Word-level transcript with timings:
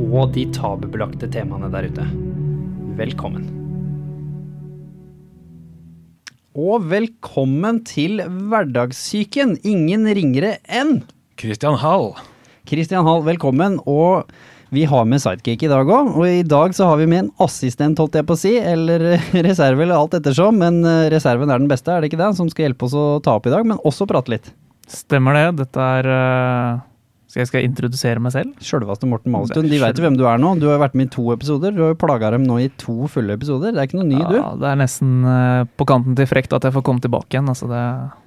og 0.00 0.32
de 0.34 0.46
tabubelagte 0.54 1.28
temaene 1.32 1.68
der 1.72 1.88
ute. 1.90 2.06
Velkommen. 2.98 3.44
Og 6.52 6.84
velkommen 6.90 7.80
til 7.88 8.20
Hverdagssyken. 8.20 9.56
Ingen 9.64 10.04
ringere 10.04 10.58
enn 10.68 11.00
Christian 11.40 11.78
Hall. 11.80 12.12
Christian 12.68 13.06
Hall, 13.08 13.22
velkommen. 13.24 13.78
Og 13.88 14.28
vi 14.72 14.84
har 14.88 15.08
med 15.08 15.20
sidekick 15.20 15.64
i 15.64 15.70
dag 15.72 15.88
òg. 15.88 16.12
Og 16.12 16.28
i 16.28 16.44
dag 16.44 16.76
så 16.76 16.90
har 16.90 17.00
vi 17.00 17.08
med 17.08 17.24
en 17.24 17.32
assistent, 17.44 17.98
holdt 18.00 18.20
jeg 18.20 18.28
på 18.28 18.36
å 18.36 18.42
si. 18.42 18.52
Eller 18.60 19.04
reserve, 19.48 19.84
eller 19.84 19.96
alt 19.96 20.16
ettersom. 20.20 20.60
Men 20.60 20.80
eh, 20.84 21.08
reserven 21.12 21.52
er 21.52 21.60
den 21.60 21.72
beste, 21.72 21.92
er 21.92 22.04
det 22.04 22.12
ikke 22.12 22.20
det? 22.20 22.30
Som 22.36 22.52
skal 22.52 22.68
hjelpe 22.68 22.88
oss 22.88 22.96
å 22.96 23.06
ta 23.24 23.38
opp 23.40 23.48
i 23.48 23.54
dag, 23.54 23.68
men 23.68 23.80
også 23.80 24.08
prate 24.10 24.36
litt. 24.36 24.52
Stemmer 24.92 25.38
det. 25.38 25.46
Dette 25.62 25.88
er 25.98 26.08
uh, 26.12 26.80
skal 27.32 27.40
jeg, 27.40 27.48
skal 27.48 27.64
introdusere 27.64 28.20
meg 28.20 28.34
selv? 28.34 28.56
Sjølveste 28.60 29.08
Morten 29.08 29.32
Malstuen. 29.32 29.68
De 29.72 29.78
veit 29.80 30.00
hvem 30.04 30.18
du 30.20 30.26
er 30.28 30.40
nå. 30.40 30.50
Du 30.60 30.66
har 30.68 30.82
vært 30.82 30.96
med 30.98 31.08
i 31.08 31.12
to 31.14 31.30
episoder. 31.32 31.72
Du 31.72 31.80
har 31.80 31.94
jo 31.94 31.96
plaga 32.02 32.28
dem 32.34 32.44
nå 32.44 32.58
i 32.60 32.66
to 32.76 33.08
fulle 33.08 33.38
episoder. 33.38 33.72
Det 33.72 33.80
er 33.80 33.88
ikke 33.88 34.00
noe 34.02 34.10
ny, 34.10 34.18
ja, 34.20 34.26
du. 34.28 34.60
Det 34.60 34.68
er 34.68 34.76
nesten 34.82 35.14
uh, 35.24 35.62
på 35.80 35.86
kanten 35.88 36.18
til 36.18 36.28
frekt 36.28 36.52
at 36.52 36.68
jeg 36.68 36.76
får 36.76 36.84
komme 36.84 37.00
tilbake 37.00 37.32
igjen. 37.32 37.48
Altså 37.48 37.70
det, 37.70 37.80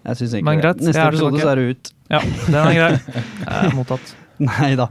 jeg 0.09 0.21
synes 0.23 0.33
ikke 0.39 0.47
men 0.49 0.63
det. 0.65 0.73
Neste 0.87 1.05
episode 1.05 1.37
tilbake. 1.37 1.45
så 1.45 1.53
er 1.53 1.61
du 1.61 1.69
ut. 1.69 1.93
Ja, 2.15 2.23
den 2.47 2.57
er 2.63 2.79
grei. 2.79 3.21
Mottatt. 3.77 4.15
Nei 4.41 4.71
da. 4.79 4.89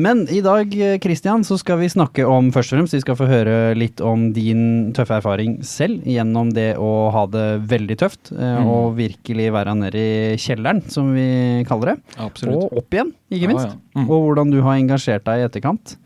Men 0.00 0.22
i 0.32 0.38
dag, 0.44 0.72
Kristian, 1.02 1.42
så 1.44 1.58
skal 1.60 1.80
vi 1.82 1.88
snakke 1.92 2.24
om 2.24 2.48
først 2.54 2.72
og 2.72 2.78
fremst, 2.78 2.94
vi 2.96 3.02
skal 3.02 3.18
få 3.18 3.26
høre 3.28 3.56
litt 3.76 4.00
om 4.06 4.28
din 4.36 4.62
tøffe 4.96 5.18
erfaring 5.18 5.58
selv 5.66 6.06
gjennom 6.08 6.52
det 6.56 6.70
å 6.80 7.10
ha 7.12 7.24
det 7.28 7.46
veldig 7.68 7.96
tøft, 8.00 8.30
eh, 8.32 8.60
Mm. 8.60 8.68
og 8.70 8.96
virkelig 8.96 9.50
være 9.52 9.74
nede 9.76 10.00
i 10.00 10.36
kjelleren, 10.40 10.80
som 10.88 11.12
vi 11.14 11.64
kaller 11.68 11.94
det. 11.94 11.96
Absolutt. 12.18 12.62
Og 12.70 12.78
opp 12.80 12.90
igjen, 12.96 13.12
ikke 13.30 13.50
minst. 13.52 13.66
Ja, 13.66 13.74
ja. 13.74 14.00
Mm. 14.00 14.08
Og 14.08 14.24
hvordan 14.24 14.50
du 14.54 14.62
har 14.62 14.78
engasjert 14.78 15.24
deg 15.24 15.42
i 15.42 15.48
etterkant. 15.48 15.96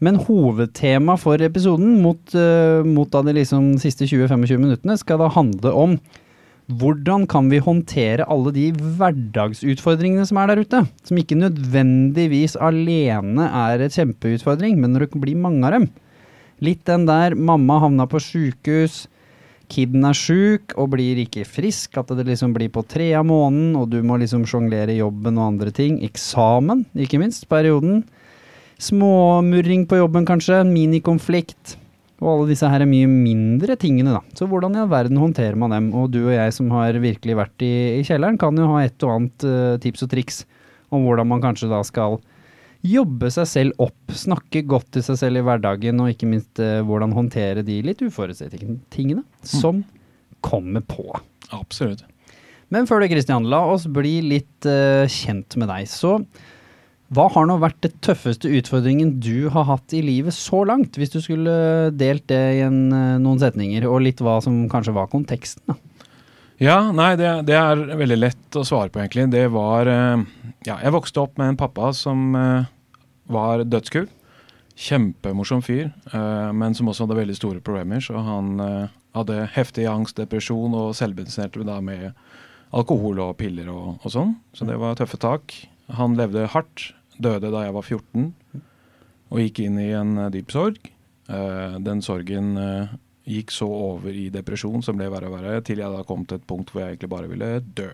Men 0.00 0.16
hovedtema 0.16 1.18
for 1.20 1.36
episoden, 1.36 2.00
mot, 2.00 2.34
eh, 2.34 2.82
mot 2.82 3.10
de 3.10 3.32
liksom 3.36 3.74
siste 3.78 4.06
20-25 4.08 4.58
minuttene, 4.58 4.98
skal 4.98 5.18
da 5.18 5.28
handle 5.28 5.72
om 5.74 5.98
hvordan 6.78 7.26
kan 7.30 7.48
vi 7.50 7.58
håndtere 7.62 8.26
alle 8.30 8.52
de 8.54 8.68
hverdagsutfordringene 8.72 10.26
som 10.28 10.38
er 10.40 10.52
der 10.52 10.62
ute? 10.62 10.82
Som 11.06 11.18
ikke 11.18 11.38
nødvendigvis 11.38 12.54
alene 12.60 13.48
er 13.48 13.82
et 13.82 13.96
kjempeutfordring, 13.96 14.78
men 14.78 14.94
når 14.94 15.06
det 15.06 15.22
blir 15.22 15.40
mange 15.40 15.66
av 15.66 15.74
dem. 15.78 15.88
Litt 16.60 16.84
den 16.86 17.06
der 17.08 17.34
mamma 17.34 17.80
havna 17.82 18.06
på 18.10 18.20
sjukehus, 18.22 19.06
kiden 19.70 20.04
er 20.06 20.16
sjuk 20.18 20.74
og 20.78 20.92
blir 20.94 21.18
ikke 21.22 21.46
frisk, 21.48 21.96
at 22.00 22.10
det 22.18 22.26
liksom 22.28 22.54
blir 22.54 22.70
på 22.74 22.84
tre 22.86 23.12
av 23.18 23.26
måneden, 23.26 23.74
og 23.78 23.90
du 23.92 24.00
må 24.06 24.18
liksom 24.20 24.46
sjonglere 24.48 24.98
jobben 24.98 25.38
og 25.40 25.54
andre 25.54 25.74
ting. 25.74 26.00
Eksamen, 26.06 26.84
ikke 26.94 27.22
minst, 27.22 27.48
perioden. 27.50 28.04
Småmurring 28.80 29.86
på 29.88 30.00
jobben 30.00 30.26
kanskje, 30.28 30.62
minikonflikt. 30.68 31.79
Og 32.20 32.28
alle 32.34 32.50
disse 32.50 32.68
her 32.68 32.82
er 32.84 32.88
mye 32.88 33.08
mindre 33.08 33.76
tingene, 33.80 34.12
da. 34.12 34.20
Så 34.36 34.44
hvordan 34.48 34.74
i 34.76 34.82
all 34.82 34.90
verden 34.92 35.20
håndterer 35.20 35.56
man 35.58 35.72
dem? 35.72 35.88
Og 35.96 36.10
du 36.12 36.20
og 36.26 36.34
jeg 36.34 36.52
som 36.52 36.68
har 36.74 36.98
virkelig 37.00 37.38
vært 37.38 37.64
i, 37.64 37.72
i 38.00 38.02
kjelleren, 38.04 38.36
kan 38.40 38.58
jo 38.60 38.68
ha 38.74 38.82
et 38.84 39.06
og 39.06 39.14
annet 39.14 39.46
uh, 39.48 39.78
tips 39.80 40.04
og 40.04 40.12
triks 40.12 40.42
om 40.92 41.06
hvordan 41.06 41.30
man 41.30 41.40
kanskje 41.40 41.70
da 41.70 41.80
skal 41.86 42.18
jobbe 42.84 43.28
seg 43.32 43.48
selv 43.48 43.82
opp, 43.84 44.12
snakke 44.16 44.62
godt 44.68 44.88
til 44.96 45.04
seg 45.04 45.18
selv 45.20 45.40
i 45.40 45.44
hverdagen, 45.48 46.00
og 46.00 46.12
ikke 46.12 46.28
minst 46.28 46.60
uh, 46.60 46.80
hvordan 46.84 47.16
håndtere 47.16 47.64
de 47.64 47.80
litt 47.88 48.04
uforutsette 48.04 48.60
tingene 48.92 49.24
som 49.46 49.82
kommer 50.44 50.84
på. 50.84 51.08
Absolutt. 51.56 52.04
Men 52.70 52.86
før 52.86 53.02
det, 53.02 53.10
Kristian, 53.10 53.48
la 53.50 53.64
oss 53.72 53.88
bli 53.90 54.18
litt 54.28 54.68
uh, 54.68 55.08
kjent 55.08 55.56
med 55.60 55.72
deg. 55.72 55.88
Så 55.90 56.18
hva 57.10 57.26
har 57.34 57.46
nå 57.48 57.56
vært 57.58 57.80
det 57.82 57.96
tøffeste 58.06 58.50
utfordringen 58.54 59.16
du 59.18 59.48
har 59.50 59.64
hatt 59.66 59.94
i 59.96 60.02
livet 60.04 60.34
så 60.36 60.62
langt? 60.68 60.94
Hvis 60.94 61.10
du 61.10 61.18
skulle 61.18 61.90
delt 61.98 62.28
det 62.30 62.42
i 62.60 62.60
en, 62.62 62.92
eh, 62.94 63.16
noen 63.18 63.40
setninger, 63.42 63.86
og 63.90 64.04
litt 64.04 64.22
hva 64.22 64.36
som 64.44 64.68
kanskje 64.70 64.94
var 64.94 65.10
konteksten. 65.10 65.64
da. 65.66 65.74
Ja, 66.60 66.92
nei, 66.92 67.14
det, 67.16 67.46
det 67.48 67.56
er 67.56 67.82
veldig 67.96 68.18
lett 68.18 68.56
å 68.60 68.62
svare 68.68 68.92
på, 68.92 69.00
egentlig. 69.00 69.30
Det 69.32 69.46
var 69.50 69.88
eh, 69.90 70.22
Ja, 70.68 70.76
jeg 70.84 70.92
vokste 70.92 71.22
opp 71.24 71.38
med 71.40 71.54
en 71.54 71.58
pappa 71.58 71.90
som 71.96 72.36
eh, 72.36 72.68
var 73.32 73.64
dødskul. 73.64 74.06
Kjempemorsom 74.80 75.64
fyr, 75.66 75.88
eh, 76.12 76.52
men 76.52 76.76
som 76.78 76.92
også 76.92 77.08
hadde 77.08 77.18
veldig 77.18 77.38
store 77.40 77.64
problemer. 77.64 78.04
Så 78.04 78.22
han 78.22 78.60
eh, 78.60 78.92
hadde 79.18 79.48
heftig 79.56 79.88
angst, 79.90 80.20
depresjon 80.20 80.76
og 80.78 80.94
selvmedisinerte 80.94 81.66
da 81.66 81.80
med 81.82 82.12
alkohol 82.76 83.18
og 83.24 83.34
piller 83.40 83.72
og, 83.72 83.98
og 84.04 84.14
sånn. 84.14 84.36
Så 84.54 84.68
det 84.68 84.78
var 84.78 84.94
tøffe 85.00 85.18
tak. 85.18 85.56
Han 85.98 86.14
levde 86.20 86.46
hardt. 86.52 86.92
Døde 87.20 87.52
da 87.52 87.66
jeg 87.66 87.76
var 87.76 87.84
14 87.84 88.30
og 89.30 89.40
gikk 89.44 89.62
inn 89.64 89.78
i 89.80 89.92
en 89.96 90.16
eh, 90.18 90.32
dyp 90.34 90.52
sorg. 90.54 90.90
Eh, 91.30 91.80
den 91.86 92.02
sorgen 92.04 92.52
eh, 92.58 92.94
gikk 93.30 93.54
så 93.54 93.68
over 93.70 94.14
i 94.14 94.28
depresjon, 94.34 94.82
som 94.82 94.98
ble 94.98 95.10
verre 95.12 95.30
og 95.30 95.38
verre, 95.38 95.58
til 95.66 95.82
jeg 95.82 95.94
da 95.94 96.06
kom 96.06 96.26
til 96.26 96.40
et 96.40 96.48
punkt 96.48 96.72
hvor 96.72 96.82
jeg 96.82 96.96
egentlig 96.96 97.12
bare 97.12 97.30
ville 97.30 97.58
dø. 97.76 97.90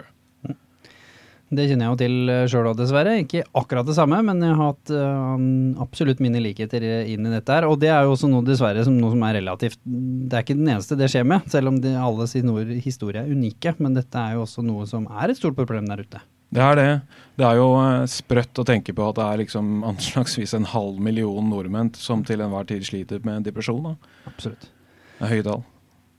Det 1.47 1.63
kjenner 1.69 1.85
jeg 1.87 1.93
jo 1.93 1.99
til 2.01 2.31
sjøl 2.51 2.69
òg, 2.73 2.79
dessverre. 2.81 3.13
Ikke 3.23 3.45
akkurat 3.55 3.87
det 3.87 3.95
samme, 3.95 4.19
men 4.27 4.41
jeg 4.43 4.57
har 4.59 4.73
hatt 4.73 4.91
uh, 4.91 5.37
absolutt 5.85 6.19
mine 6.19 6.41
likheter 6.43 6.83
inn 6.83 7.29
i 7.29 7.31
dette 7.37 7.55
her. 7.55 7.69
Og 7.71 7.79
det 7.79 7.93
er 7.95 8.03
jo 8.03 8.17
også 8.17 8.27
noe 8.33 8.43
dessverre 8.43 8.83
som 8.83 8.97
noe 8.99 9.13
som 9.13 9.23
er 9.29 9.39
relativt 9.39 9.79
Det 9.87 10.35
er 10.35 10.43
ikke 10.43 10.59
den 10.59 10.73
eneste 10.73 10.99
det 10.99 11.07
skjer 11.13 11.29
med, 11.31 11.47
selv 11.53 11.71
om 11.71 11.79
de, 11.79 11.93
alle 12.03 12.27
sine 12.27 12.81
historier 12.83 13.21
er 13.23 13.31
unike. 13.31 13.77
Men 13.79 13.95
dette 13.95 14.19
er 14.19 14.35
jo 14.35 14.43
også 14.43 14.67
noe 14.67 14.89
som 14.91 15.07
er 15.07 15.31
et 15.31 15.39
stort 15.39 15.55
problem 15.61 15.87
der 15.87 16.03
ute. 16.03 16.25
Det 16.55 16.63
er 16.63 16.79
det. 16.79 16.91
Det 17.37 17.45
er 17.45 17.59
jo 17.59 17.71
eh, 17.81 18.09
sprøtt 18.09 18.63
å 18.63 18.65
tenke 18.67 18.95
på 18.97 19.07
at 19.11 19.19
det 19.19 19.27
er 19.27 19.41
liksom 19.43 19.81
anslagsvis 19.91 20.57
en 20.57 20.69
halv 20.73 21.01
million 21.03 21.53
nordmenn 21.53 21.93
som 21.99 22.25
til 22.27 22.45
enhver 22.45 22.69
tid 22.69 22.87
sliter 22.87 23.25
med 23.27 23.47
depresjon. 23.49 23.91
Da. 23.91 24.13
Absolutt. 24.31 24.71
Det 25.17 25.27
er 25.27 25.35
høye 25.35 25.47
tall. 25.47 25.65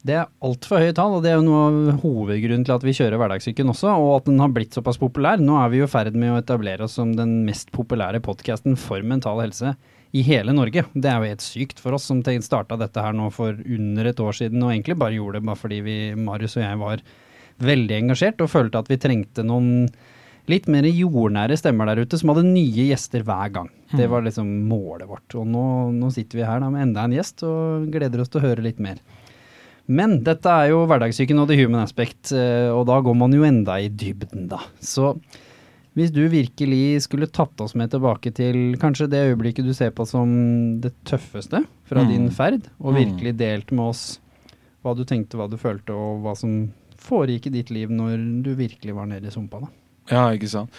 Det 0.08 0.14
er 0.16 0.30
altfor 0.46 0.84
høye 0.84 0.94
tall, 0.96 1.18
og 1.18 1.24
det 1.26 1.32
er 1.34 1.40
jo 1.40 1.46
noe 1.48 1.62
av 1.66 2.00
hovedgrunnen 2.04 2.64
til 2.68 2.76
at 2.76 2.86
vi 2.86 2.94
kjører 2.96 3.20
hverdagssyken 3.20 3.74
også, 3.74 3.92
og 3.98 4.12
at 4.20 4.28
den 4.30 4.40
har 4.40 4.54
blitt 4.56 4.78
såpass 4.78 5.00
populær. 5.02 5.42
Nå 5.42 5.58
er 5.60 5.72
vi 5.74 5.82
i 5.82 5.90
ferd 5.90 6.16
med 6.16 6.32
å 6.32 6.40
etablere 6.40 6.86
oss 6.86 6.96
som 7.00 7.16
den 7.18 7.42
mest 7.48 7.74
populære 7.76 8.22
podkasten 8.24 8.78
for 8.80 9.04
mental 9.04 9.42
helse 9.44 9.74
i 10.16 10.24
hele 10.24 10.54
Norge. 10.56 10.86
Det 10.94 11.10
er 11.10 11.18
jo 11.18 11.32
helt 11.34 11.44
sykt 11.44 11.82
for 11.84 11.98
oss 11.98 12.08
som 12.08 12.22
starta 12.24 12.78
dette 12.80 13.04
her 13.04 13.16
nå 13.18 13.28
for 13.34 13.58
under 13.58 14.06
et 14.06 14.22
år 14.24 14.38
siden, 14.38 14.64
og 14.64 14.72
egentlig 14.72 15.00
bare 15.02 15.18
gjorde 15.18 15.42
det 15.42 15.50
bare 15.50 15.62
fordi 15.66 15.82
vi, 15.84 15.98
Marius 16.16 16.58
og 16.60 16.64
jeg, 16.64 16.80
var 16.84 17.04
veldig 17.68 17.98
engasjert 17.98 18.46
og 18.46 18.54
følte 18.54 18.80
at 18.80 18.92
vi 18.92 19.02
trengte 19.02 19.44
noen 19.44 19.90
litt 20.48 20.68
mer 20.72 20.84
jordnære 20.88 21.58
stemmer 21.60 21.86
der 21.90 22.02
ute 22.06 22.18
som 22.20 22.30
hadde 22.32 22.46
nye 22.48 22.88
gjester 22.90 23.24
hver 23.28 23.52
gang. 23.52 23.70
Det 23.96 24.08
var 24.10 24.22
liksom 24.24 24.48
målet 24.68 25.08
vårt. 25.08 25.36
Og 25.36 25.48
nå, 25.48 25.64
nå 25.96 26.12
sitter 26.12 26.40
vi 26.40 26.46
her 26.48 26.60
da 26.64 26.70
med 26.70 26.82
enda 26.90 27.04
en 27.08 27.16
gjest 27.18 27.44
og 27.48 27.90
gleder 27.92 28.22
oss 28.24 28.30
til 28.32 28.42
å 28.42 28.48
høre 28.48 28.64
litt 28.64 28.80
mer. 28.80 28.98
Men 29.88 30.18
dette 30.24 30.52
er 30.52 30.70
jo 30.74 30.82
hverdagssyken 30.88 31.40
og 31.40 31.48
the 31.48 31.56
human 31.56 31.80
aspect, 31.84 32.32
eh, 32.36 32.68
og 32.76 32.86
da 32.90 32.98
går 33.00 33.16
man 33.16 33.32
jo 33.32 33.46
enda 33.48 33.78
i 33.80 33.88
dybden, 33.88 34.48
da. 34.52 34.60
Så 34.84 35.14
hvis 35.96 36.12
du 36.12 36.28
virkelig 36.30 37.04
skulle 37.08 37.30
tatt 37.32 37.60
oss 37.64 37.74
med 37.80 37.90
tilbake 37.94 38.34
til 38.36 38.76
kanskje 38.78 39.08
det 39.10 39.24
øyeblikket 39.32 39.66
du 39.66 39.74
ser 39.74 39.92
på 39.96 40.06
som 40.06 40.80
det 40.84 40.92
tøffeste 41.08 41.64
fra 41.88 42.04
Mm. 42.04 42.10
din 42.12 42.30
ferd, 42.30 42.68
og 42.84 42.94
Mm. 42.94 43.00
virkelig 43.00 43.38
delt 43.38 43.72
med 43.72 43.86
oss 43.88 44.20
hva 44.84 44.94
du 44.96 45.04
tenkte, 45.06 45.36
hva 45.40 45.50
du 45.50 45.56
følte, 45.58 45.90
og 45.96 46.22
hva 46.24 46.36
som 46.38 46.72
foregikk 46.98 47.48
i 47.48 47.50
ditt 47.62 47.70
liv 47.72 47.90
når 47.90 48.44
du 48.44 48.56
virkelig 48.56 48.94
var 48.94 49.06
nede 49.08 49.28
i 49.28 49.32
sumpa, 49.32 49.62
da. 49.62 49.68
Ja, 50.12 50.30
ikke 50.36 50.50
sant. 50.52 50.74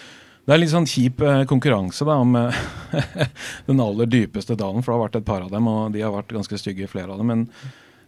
Det 0.49 0.55
er 0.55 0.61
litt 0.63 0.71
sånn 0.71 0.87
kjip 0.89 1.19
eh, 1.21 1.43
konkurranse 1.49 2.05
da 2.07 2.15
om 2.23 2.31
eh, 2.39 2.61
den 3.67 3.81
aller 3.83 4.09
dypeste 4.09 4.55
dalen, 4.57 4.81
for 4.81 4.91
det 4.91 4.95
har 4.95 5.03
vært 5.03 5.17
et 5.19 5.27
par 5.27 5.43
av 5.45 5.51
dem, 5.53 5.67
og 5.69 5.91
de 5.93 6.01
har 6.01 6.13
vært 6.15 6.33
ganske 6.33 6.57
stygge, 6.57 6.87
flere 6.89 7.13
av 7.13 7.21
dem. 7.21 7.29
Men 7.29 7.43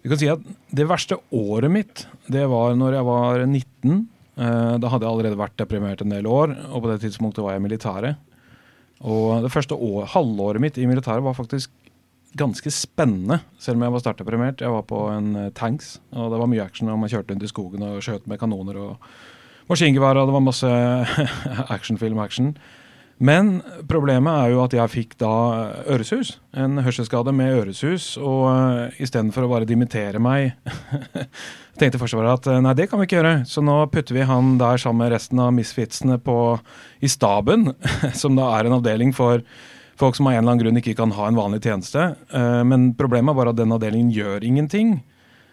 vi 0.01 0.09
kan 0.09 0.17
si 0.17 0.29
at 0.31 0.41
det 0.73 0.87
verste 0.89 1.19
året 1.37 1.69
mitt, 1.69 2.07
det 2.33 2.47
var 2.49 2.73
når 2.79 2.97
jeg 2.97 3.07
var 3.11 3.43
19. 3.45 3.99
Eh, 4.41 4.73
da 4.81 4.89
hadde 4.89 5.05
jeg 5.05 5.11
allerede 5.11 5.37
vært 5.37 5.59
deprimert 5.61 6.01
en 6.01 6.15
del 6.15 6.25
år, 6.25 6.55
og 6.71 6.81
på 6.81 6.89
det 6.89 7.03
tidspunktet 7.03 7.45
var 7.45 7.53
jeg 7.53 7.61
i 7.61 7.65
militæret. 7.67 8.25
Og 9.05 9.45
det 9.45 9.53
første 9.53 9.77
år, 9.77 10.09
halvåret 10.15 10.63
mitt 10.65 10.79
i 10.81 10.87
militæret 10.89 11.21
var 11.25 11.37
faktisk 11.37 11.69
ganske 12.41 12.73
spennende, 12.73 13.41
selv 13.61 13.77
om 13.77 13.85
jeg 13.85 13.93
var 13.93 14.01
sterkt 14.01 14.23
deprimert. 14.23 14.65
Jeg 14.65 14.73
var 14.73 14.87
på 14.89 15.03
en 15.13 15.35
tanks, 15.53 15.99
og 16.15 16.33
det 16.33 16.41
var 16.41 16.49
mye 16.49 16.65
action, 16.65 16.89
og 16.89 17.03
man 17.03 17.11
kjørte 17.11 17.35
rundt 17.35 17.45
i 17.45 17.51
skogen 17.53 17.85
og 17.85 18.01
skjøt 18.01 18.25
med 18.31 18.41
kanoner 18.41 18.81
og 18.81 19.13
maskingevær, 19.71 20.19
og 20.19 20.29
det 20.29 20.35
var 20.35 20.45
masse 20.45 20.75
actionfilm-action. 21.77 22.53
Men 23.21 23.59
problemet 23.85 24.33
er 24.33 24.53
jo 24.55 24.63
at 24.63 24.73
jeg 24.73 24.89
fikk 24.89 25.11
da 25.21 25.31
øresus. 25.93 26.39
En 26.57 26.81
hørselsskade 26.81 27.33
med 27.37 27.53
øresus. 27.59 28.15
Og 28.17 28.47
uh, 28.49 29.01
istedenfor 29.01 29.45
å 29.45 29.51
bare 29.51 29.67
dimittere 29.69 30.17
meg 30.21 30.55
tenkte 31.79 32.01
Forsvaret 32.01 32.33
at 32.33 32.49
eh, 32.51 32.59
nei, 32.61 32.73
det 32.77 32.87
kan 32.89 32.99
vi 32.99 33.07
ikke 33.07 33.19
gjøre. 33.19 33.35
Så 33.49 33.61
nå 33.65 33.77
putter 33.93 34.17
vi 34.17 34.25
han 34.27 34.55
der 34.61 34.81
sammen 34.81 35.05
med 35.05 35.13
resten 35.13 35.39
av 35.41 35.53
misfitsene 35.53 36.17
på, 36.21 36.35
i 37.01 37.09
staben, 37.09 37.71
som 38.21 38.37
da 38.37 38.51
er 38.57 38.67
en 38.67 38.77
avdeling 38.79 39.13
for 39.17 39.45
folk 40.01 40.17
som 40.17 40.27
av 40.29 40.33
en 40.33 40.41
eller 40.41 40.55
annen 40.55 40.63
grunn 40.63 40.81
ikke 40.81 40.97
kan 40.97 41.13
ha 41.13 41.29
en 41.29 41.37
vanlig 41.37 41.61
tjeneste. 41.61 42.11
Uh, 42.33 42.61
men 42.65 42.91
problemet 42.97 43.37
var 43.37 43.53
at 43.53 43.61
den 43.61 43.73
avdelingen 43.73 44.09
gjør 44.13 44.45
ingenting. 44.49 44.97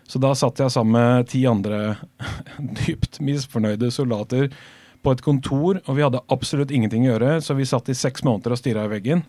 Så 0.08 0.20
da 0.22 0.32
satt 0.36 0.60
jeg 0.62 0.72
sammen 0.72 0.96
med 0.96 1.28
ti 1.28 1.42
andre 1.48 1.98
dypt 2.80 3.20
misfornøyde 3.24 3.90
soldater 3.92 4.48
på 5.04 5.14
et 5.14 5.22
kontor, 5.22 5.82
og 5.84 5.98
vi 5.98 6.04
hadde 6.04 6.24
absolutt 6.32 6.72
ingenting 6.74 7.06
å 7.06 7.12
gjøre, 7.12 7.36
så 7.44 7.56
vi 7.58 7.68
satt 7.68 7.90
i 7.92 7.96
seks 7.96 8.24
måneder 8.26 8.54
og 8.54 8.60
stirra 8.60 8.86
i 8.88 8.92
veggen. 8.96 9.22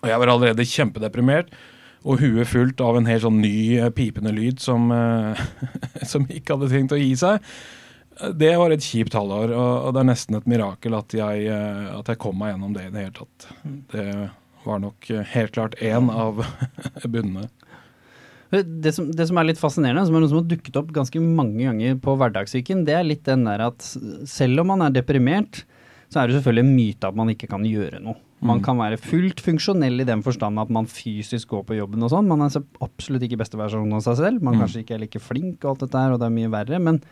Og 0.00 0.08
jeg 0.08 0.22
var 0.22 0.32
allerede 0.32 0.66
kjempedeprimert, 0.68 1.52
og 2.08 2.22
huet 2.22 2.48
fullt 2.48 2.80
av 2.80 2.96
en 2.96 3.08
helt 3.10 3.26
sånn 3.26 3.42
ny 3.42 3.76
eh, 3.76 3.90
pipende 3.92 4.32
lyd 4.32 4.62
som, 4.62 4.88
eh, 4.94 5.42
som 6.10 6.24
ikke 6.30 6.56
hadde 6.56 6.70
trengt 6.72 6.96
å 6.96 7.00
gi 7.00 7.12
seg. 7.20 7.44
Det 8.36 8.52
var 8.60 8.72
et 8.72 8.84
kjipt 8.84 9.14
halvår, 9.16 9.52
og 9.56 9.94
det 9.96 10.00
er 10.02 10.08
nesten 10.10 10.36
et 10.36 10.48
mirakel 10.48 10.96
at 10.96 11.14
jeg, 11.16 11.44
eh, 11.52 11.86
at 11.92 12.08
jeg 12.08 12.20
kom 12.20 12.38
meg 12.40 12.54
gjennom 12.54 12.76
det 12.76 12.86
i 12.86 12.92
det 12.94 13.04
hele 13.04 13.16
tatt. 13.16 13.48
Det 13.92 14.08
var 14.64 14.80
nok 14.82 15.08
helt 15.34 15.54
klart 15.56 15.76
én 15.80 16.08
av 16.12 16.42
bunnene. 17.12 17.48
Det 18.50 18.92
som, 18.96 19.10
det 19.14 19.28
som, 19.28 19.38
er 19.38 19.46
litt 19.46 19.60
fascinerende, 19.60 20.02
som 20.08 20.16
er 20.18 20.24
noe 20.24 20.30
som 20.32 20.40
har 20.40 20.48
dukket 20.50 20.78
opp 20.80 20.88
ganske 20.94 21.20
mange 21.22 21.62
ganger 21.62 22.00
på 22.02 22.16
hverdagssyken, 22.18 22.82
det 22.88 22.96
er 22.98 23.06
litt 23.06 23.22
den 23.28 23.44
der 23.46 23.62
at 23.68 23.84
selv 24.26 24.64
om 24.64 24.72
man 24.72 24.82
er 24.86 24.96
deprimert, 24.96 25.62
så 26.10 26.18
er 26.18 26.26
det 26.26 26.40
selvfølgelig 26.40 26.66
en 26.66 26.74
myte 26.74 27.06
at 27.06 27.18
man 27.18 27.30
ikke 27.30 27.46
kan 27.52 27.62
gjøre 27.66 28.00
noe. 28.02 28.18
Man 28.40 28.58
mm. 28.58 28.62
kan 28.64 28.78
være 28.80 28.98
fullt 28.98 29.42
funksjonell 29.44 30.00
i 30.00 30.06
den 30.08 30.22
forstand 30.24 30.58
at 30.58 30.70
man 30.72 30.88
fysisk 30.88 31.52
går 31.52 31.62
på 31.68 31.76
jobben 31.76 32.02
og 32.06 32.10
sånn. 32.10 32.28
Man 32.30 32.42
er 32.46 32.56
absolutt 32.82 33.22
ikke 33.26 33.38
beste 33.42 33.60
versjon 33.60 33.92
av 33.94 34.02
seg 34.06 34.16
selv. 34.18 34.40
Man 34.42 34.56
mm. 34.56 34.62
kanskje 34.64 34.82
ikke 34.82 34.96
er 34.96 35.02
like 35.04 35.20
flink 35.22 35.60
og 35.62 35.74
alt 35.74 35.84
dette 35.84 36.02
her, 36.02 36.14
og 36.14 36.22
det 36.22 36.26
er 36.26 36.34
mye 36.34 36.50
verre. 36.50 36.80
Men 36.82 37.02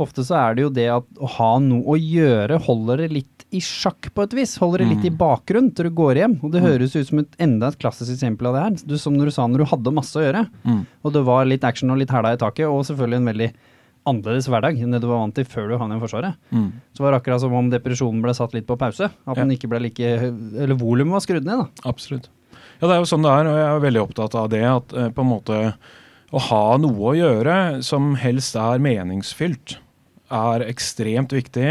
ofte 0.00 0.24
så 0.24 0.38
er 0.38 0.56
det 0.56 0.64
jo 0.64 0.70
det 0.78 0.86
at 0.94 1.20
å 1.20 1.32
ha 1.36 1.50
noe 1.60 1.84
å 1.90 1.98
gjøre 1.98 2.60
holder 2.68 3.02
det 3.02 3.10
litt 3.12 3.35
i 3.54 3.60
sjakk 3.62 4.08
på 4.14 4.24
et 4.26 4.34
vis. 4.36 4.56
Holder 4.60 4.82
det 4.82 4.88
litt 4.90 5.04
mm. 5.04 5.08
i 5.08 5.14
bakgrunn 5.20 5.70
til 5.74 5.88
du 5.88 5.94
går 5.96 6.20
hjem. 6.20 6.34
Og 6.42 6.52
det 6.52 6.62
mm. 6.62 6.66
høres 6.66 6.96
ut 6.96 7.10
som 7.10 7.22
et, 7.22 7.38
enda 7.42 7.70
et 7.70 7.78
klassisk 7.80 8.12
eksempel 8.16 8.50
av 8.50 8.56
det 8.56 8.64
her. 8.64 8.76
Du, 8.90 8.96
som 9.00 9.14
når 9.16 9.30
du 9.30 9.36
sa 9.36 9.46
når 9.46 9.62
du 9.62 9.70
hadde 9.70 9.94
masse 9.94 10.18
å 10.18 10.24
gjøre, 10.24 10.44
mm. 10.66 10.82
og 11.06 11.14
det 11.14 11.22
var 11.28 11.48
litt 11.48 11.66
action 11.66 11.94
og 11.94 12.00
litt 12.02 12.12
hæla 12.12 12.34
i 12.34 12.40
taket, 12.42 12.66
og 12.68 12.84
selvfølgelig 12.88 13.20
en 13.20 13.30
veldig 13.32 13.50
annerledes 14.06 14.46
hverdag 14.50 14.78
enn 14.78 14.94
det 14.94 15.00
du 15.02 15.08
var 15.10 15.22
vant 15.24 15.34
til 15.34 15.46
før 15.50 15.70
du 15.70 15.76
havnet 15.80 15.98
i 15.98 16.02
Forsvaret. 16.04 16.38
Mm. 16.54 16.68
Så 16.94 17.02
var 17.02 17.12
det 17.12 17.20
akkurat 17.20 17.42
som 17.42 17.54
om 17.58 17.70
depresjonen 17.72 18.22
ble 18.22 18.34
satt 18.38 18.54
litt 18.54 18.68
på 18.68 18.78
pause. 18.78 19.10
At 19.10 19.38
den 19.40 19.54
ikke 19.54 19.70
ble 19.72 19.82
like 19.88 20.10
Eller 20.28 20.78
volumet 20.78 21.16
var 21.16 21.24
skrudd 21.24 21.46
ned, 21.46 21.64
da. 21.64 21.90
Absolutt. 21.90 22.30
Ja, 22.78 22.86
det 22.86 22.92
er 22.94 23.00
jo 23.00 23.08
sånn 23.08 23.24
det 23.24 23.32
er, 23.32 23.48
og 23.48 23.56
jeg 23.58 23.66
er 23.70 23.82
veldig 23.86 24.02
opptatt 24.04 24.36
av 24.38 24.50
det. 24.52 24.62
At 24.68 24.94
eh, 24.94 25.10
på 25.14 25.24
en 25.24 25.32
måte 25.32 25.60
å 26.34 26.42
ha 26.50 26.62
noe 26.82 27.12
å 27.12 27.16
gjøre 27.16 27.56
som 27.86 28.14
helst 28.20 28.58
er 28.58 28.82
meningsfylt 28.82 29.78
er 30.32 30.64
ekstremt 30.66 31.32
viktig 31.34 31.68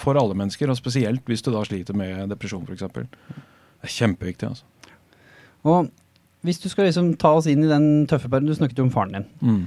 for 0.00 0.18
alle 0.20 0.36
mennesker, 0.36 0.68
og 0.68 0.78
spesielt 0.78 1.24
hvis 1.28 1.44
du 1.44 1.52
da 1.54 1.62
sliter 1.66 1.96
med 1.96 2.28
depresjon 2.32 2.66
f.eks. 2.66 2.84
Det 2.92 3.86
er 3.86 3.94
kjempeviktig. 3.94 4.50
altså. 4.50 4.64
Og 5.68 5.90
hvis 6.46 6.60
du 6.62 6.68
skal 6.70 6.88
liksom 6.88 7.14
ta 7.20 7.32
oss 7.38 7.48
inn 7.50 7.64
i 7.64 7.70
den 7.70 8.06
tøffe 8.10 8.28
perioden, 8.30 8.50
du 8.50 8.58
snakket 8.58 8.78
jo 8.80 8.86
om 8.86 8.94
faren 8.94 9.16
din. 9.16 9.26
Mm. 9.42 9.64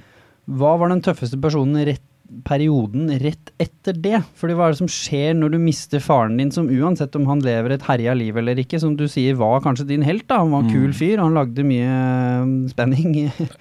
Hva 0.59 0.75
var 0.79 0.91
den 0.91 1.03
tøffeste 1.06 1.39
personen 1.41 1.85
rett 1.88 2.06
perioden 2.48 3.10
rett 3.22 3.51
etter 3.62 3.98
det? 3.98 4.22
Fordi 4.39 4.56
hva 4.57 4.68
er 4.68 4.75
det 4.75 4.80
som 4.81 4.89
skjer 4.92 5.36
når 5.38 5.54
du 5.54 5.57
mister 5.62 6.04
faren 6.04 6.38
din, 6.39 6.51
som 6.54 6.69
uansett 6.72 7.16
om 7.19 7.28
han 7.30 7.44
lever 7.45 7.75
et 7.75 7.86
herja 7.88 8.16
liv 8.18 8.38
eller 8.39 8.62
ikke, 8.63 8.80
som 8.81 8.95
du 9.00 9.07
sier 9.12 9.38
var 9.39 9.63
kanskje 9.66 9.89
din 9.92 10.06
helt, 10.06 10.28
da. 10.31 10.42
Han 10.44 10.54
var 10.56 10.66
en 10.66 10.72
mm. 10.72 10.74
kul 10.75 10.95
fyr, 10.98 11.22
han 11.22 11.38
lagde 11.38 11.68
mye 11.68 12.00
um, 12.42 12.56
spenning 12.72 13.16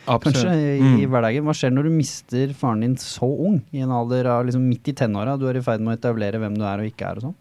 kanskje 0.06 0.54
i, 0.54 0.80
mm. 0.80 0.96
i, 1.02 1.10
hverdagen. 1.10 1.46
Hva 1.48 1.56
skjer 1.56 1.74
når 1.74 1.90
du 1.90 1.94
mister 1.98 2.56
faren 2.56 2.86
din 2.86 2.98
så 3.00 3.28
ung, 3.28 3.60
i 3.74 3.84
en 3.84 3.94
alder 3.94 4.30
av 4.38 4.48
liksom 4.48 4.66
midt 4.68 4.92
i 4.92 4.96
tenåra, 4.96 5.38
du 5.40 5.48
er 5.50 5.60
i 5.60 5.64
ferd 5.64 5.84
med 5.84 5.96
å 5.96 6.00
etablere 6.00 6.42
hvem 6.42 6.58
du 6.58 6.66
er 6.66 6.82
og 6.82 6.90
ikke 6.90 7.10
er 7.10 7.20
og 7.20 7.30
sånn? 7.30 7.38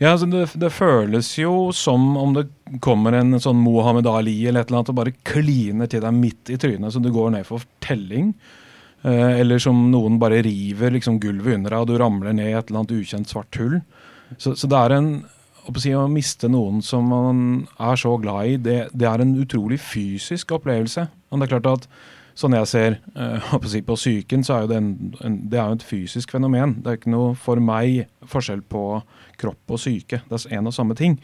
Ja, 0.00 0.14
altså 0.14 0.24
det, 0.32 0.46
det, 0.56 0.70
føles 0.72 1.28
jo 1.36 1.68
som 1.76 2.14
om 2.16 2.32
det 2.32 2.46
kommer 2.80 3.12
en 3.18 3.36
sånn 3.36 3.58
Mohammed 3.60 4.06
Ali 4.08 4.38
eller 4.48 4.64
et 4.64 4.70
eller 4.70 4.80
annet 4.80 4.92
og 4.94 4.96
bare 4.96 5.12
kliner 5.28 5.90
til 5.92 6.00
deg 6.00 6.16
midt 6.16 6.52
i 6.54 6.56
trynet, 6.60 6.94
så 6.94 7.02
du 7.04 7.10
går 7.12 7.34
ned 7.34 7.44
for 7.44 7.66
telling. 7.84 8.30
Eh, 9.02 9.40
eller 9.40 9.58
som 9.62 9.86
noen 9.90 10.18
bare 10.20 10.42
river 10.44 10.92
liksom 10.96 11.20
gulvet 11.22 11.56
under 11.56 11.72
deg, 11.72 11.82
og 11.82 11.88
du 11.88 11.98
ramler 12.00 12.36
ned 12.36 12.50
i 12.50 12.56
et 12.56 12.68
eller 12.68 12.82
annet 12.82 12.96
ukjent 12.98 13.30
svart 13.30 13.60
hull. 13.60 13.80
Så, 14.36 14.54
så 14.54 14.68
det 14.70 14.80
er 14.80 14.96
en 14.98 15.12
å, 15.66 15.72
si, 15.80 15.92
å 15.96 16.06
miste 16.10 16.50
noen 16.50 16.80
som 16.84 17.08
man 17.10 17.42
er 17.80 18.00
så 18.00 18.14
glad 18.20 18.48
i, 18.52 18.56
det, 18.60 18.78
det, 18.92 19.06
er 19.08 19.22
en 19.22 19.36
utrolig 19.40 19.80
fysisk 19.82 20.54
opplevelse. 20.56 21.06
Men 21.30 21.40
det 21.40 21.48
er 21.48 21.54
klart 21.56 21.70
at 21.70 21.88
sånn 22.38 22.56
jeg 22.56 22.68
ser 22.70 22.98
uh, 23.16 23.56
si, 23.68 23.82
på 23.84 23.96
psyken, 23.98 24.44
så 24.46 24.56
er 24.56 24.64
jo 24.64 24.70
det, 24.70 24.80
en, 24.80 25.14
en, 25.26 25.38
det 25.52 25.60
er 25.60 25.72
jo 25.72 25.78
et 25.78 25.86
fysisk 25.86 26.32
fenomen. 26.36 26.78
Det 26.80 26.92
er 26.92 27.00
ikke 27.00 27.12
noe 27.12 27.32
for 27.38 27.60
meg 27.62 28.06
forskjell 28.30 28.62
på 28.70 28.84
kropp 29.40 29.76
og 29.76 29.82
syke. 29.82 30.22
Det 30.28 30.40
er 30.40 30.60
en 30.60 30.70
og 30.70 30.76
samme 30.76 30.96
ting. 30.98 31.18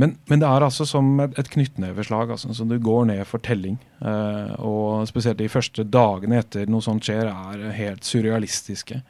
Men, 0.00 0.14
men, 0.30 0.40
det 0.40 0.48
er 0.48 0.64
altså 0.64 0.86
som 0.88 1.08
et, 1.20 1.34
et 1.40 1.50
knyttneveslag. 1.52 2.32
Altså, 2.32 2.54
så 2.56 2.64
du 2.68 2.78
går 2.80 3.08
ned 3.10 3.22
for 3.28 3.42
telling. 3.44 3.76
Eh, 4.00 4.52
og 4.64 5.08
spesielt 5.10 5.40
de 5.40 5.50
første 5.52 5.84
dagene 5.84 6.40
etter 6.40 6.70
noe 6.70 6.84
sånt 6.84 7.04
skjer, 7.04 7.28
er 7.28 7.74
helt 7.76 8.06
surrealistiske. 8.08 9.02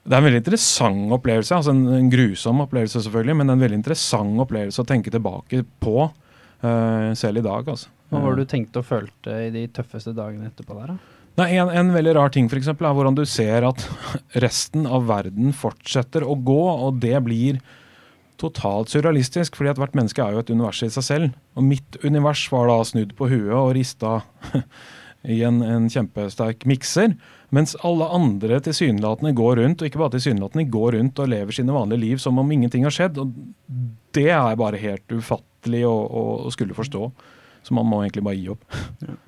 Det 0.00 0.16
er 0.16 0.18
en 0.18 0.26
veldig 0.26 0.42
interessant 0.42 1.14
opplevelse. 1.14 1.54
altså 1.54 1.74
En, 1.76 1.84
en 2.00 2.10
grusom 2.10 2.64
opplevelse, 2.64 3.04
selvfølgelig, 3.06 3.38
men 3.42 3.54
en 3.54 3.62
veldig 3.62 3.80
interessant 3.82 4.42
opplevelse 4.42 4.82
å 4.82 4.88
tenke 4.88 5.12
tilbake 5.14 5.62
på 5.84 5.96
eh, 6.02 7.10
selv 7.20 7.42
i 7.42 7.46
dag. 7.46 7.70
altså. 7.76 7.92
Hva 8.10 8.24
var 8.24 8.34
det 8.34 8.46
du 8.48 8.50
tenkte 8.50 8.82
og 8.82 8.88
følte 8.88 9.36
i 9.46 9.50
de 9.54 9.68
tøffeste 9.70 10.16
dagene 10.16 10.50
etterpå 10.50 10.78
der? 10.80 10.94
da? 10.96 11.16
Nei, 11.38 11.52
en, 11.62 11.70
en, 11.70 11.92
veldig 11.94 12.16
rar 12.16 12.32
ting 12.34 12.48
for 12.50 12.58
eksempel, 12.58 12.88
er 12.88 12.96
hvordan 12.96 13.16
du 13.16 13.22
ser 13.28 13.64
at 13.68 13.84
resten 14.44 14.88
av 14.88 15.06
verden 15.08 15.54
fortsetter 15.56 16.26
å 16.26 16.34
gå, 16.34 16.62
og 16.88 16.98
det 17.04 17.14
blir 17.24 17.60
totalt 18.40 18.92
surrealistisk, 18.92 19.58
fordi 19.58 19.72
at 19.74 19.80
hvert 19.80 19.96
menneske 19.98 20.24
er 20.24 20.34
jo 20.34 20.42
et 20.42 20.50
univers 20.52 20.80
i 20.86 20.90
seg 20.92 21.06
selv. 21.06 21.36
Og 21.58 21.66
mitt 21.66 22.00
univers 22.04 22.46
var 22.52 22.70
da 22.70 22.80
snudd 22.86 23.14
på 23.18 23.28
huet 23.30 23.54
og 23.56 23.74
rista 23.76 24.20
i 25.36 25.42
en, 25.46 25.60
en 25.64 25.88
kjempesterk 25.92 26.66
mikser. 26.68 27.14
Mens 27.54 27.74
alle 27.86 28.06
andre 28.14 28.60
tilsynelatende 28.64 29.34
går 29.36 29.58
rundt, 29.60 29.82
og 29.82 29.90
ikke 29.90 30.02
bare 30.02 30.14
tilsynelatende, 30.16 30.68
går 30.70 30.96
rundt 30.98 31.22
og 31.22 31.32
lever 31.32 31.56
sine 31.56 31.74
vanlige 31.74 32.04
liv 32.04 32.22
som 32.22 32.38
om 32.40 32.52
ingenting 32.54 32.86
har 32.86 32.94
skjedd. 32.94 33.18
Og 33.20 33.32
det 34.16 34.28
er 34.32 34.60
bare 34.60 34.80
helt 34.80 35.16
ufattelig 35.16 35.82
å, 35.88 35.96
å, 35.96 36.22
å 36.46 36.54
skulle 36.54 36.76
forstå. 36.76 37.10
Så 37.66 37.76
man 37.76 37.88
må 37.90 38.04
egentlig 38.04 38.24
bare 38.26 38.38
gi 38.38 38.48
opp. 38.54 38.64
Ja. 39.04 39.18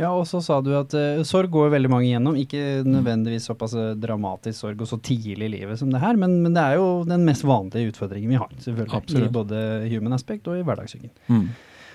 Ja, 0.00 0.10
og 0.16 0.24
så 0.28 0.40
sa 0.40 0.58
du 0.64 0.70
at 0.78 0.94
uh, 0.96 1.20
sorg 1.28 1.50
går 1.52 1.72
veldig 1.74 1.90
mange 1.92 2.08
igjennom. 2.08 2.36
Ikke 2.40 2.80
nødvendigvis 2.86 3.50
såpass 3.50 3.74
eh, 3.76 3.90
dramatisk 4.00 4.56
sorg 4.62 4.80
og 4.80 4.88
så 4.88 4.96
tidlig 5.04 5.50
i 5.50 5.52
livet 5.58 5.80
som 5.80 5.90
det 5.92 6.00
her, 6.00 6.16
men, 6.20 6.38
men, 6.40 6.54
det 6.56 6.62
er 6.62 6.78
jo 6.80 7.02
den 7.08 7.26
mest 7.26 7.44
vanlige 7.44 7.92
utfordringen 7.92 8.32
vi 8.32 8.38
har. 8.40 8.48
selvfølgelig. 8.64 8.96
Absolutt. 8.96 9.28
I 9.28 9.34
både 9.34 9.64
human 9.92 10.16
aspect 10.16 10.48
og 10.48 10.56
i 10.56 10.64
hverdagssyken. 10.64 11.12
Mm. 11.28 11.50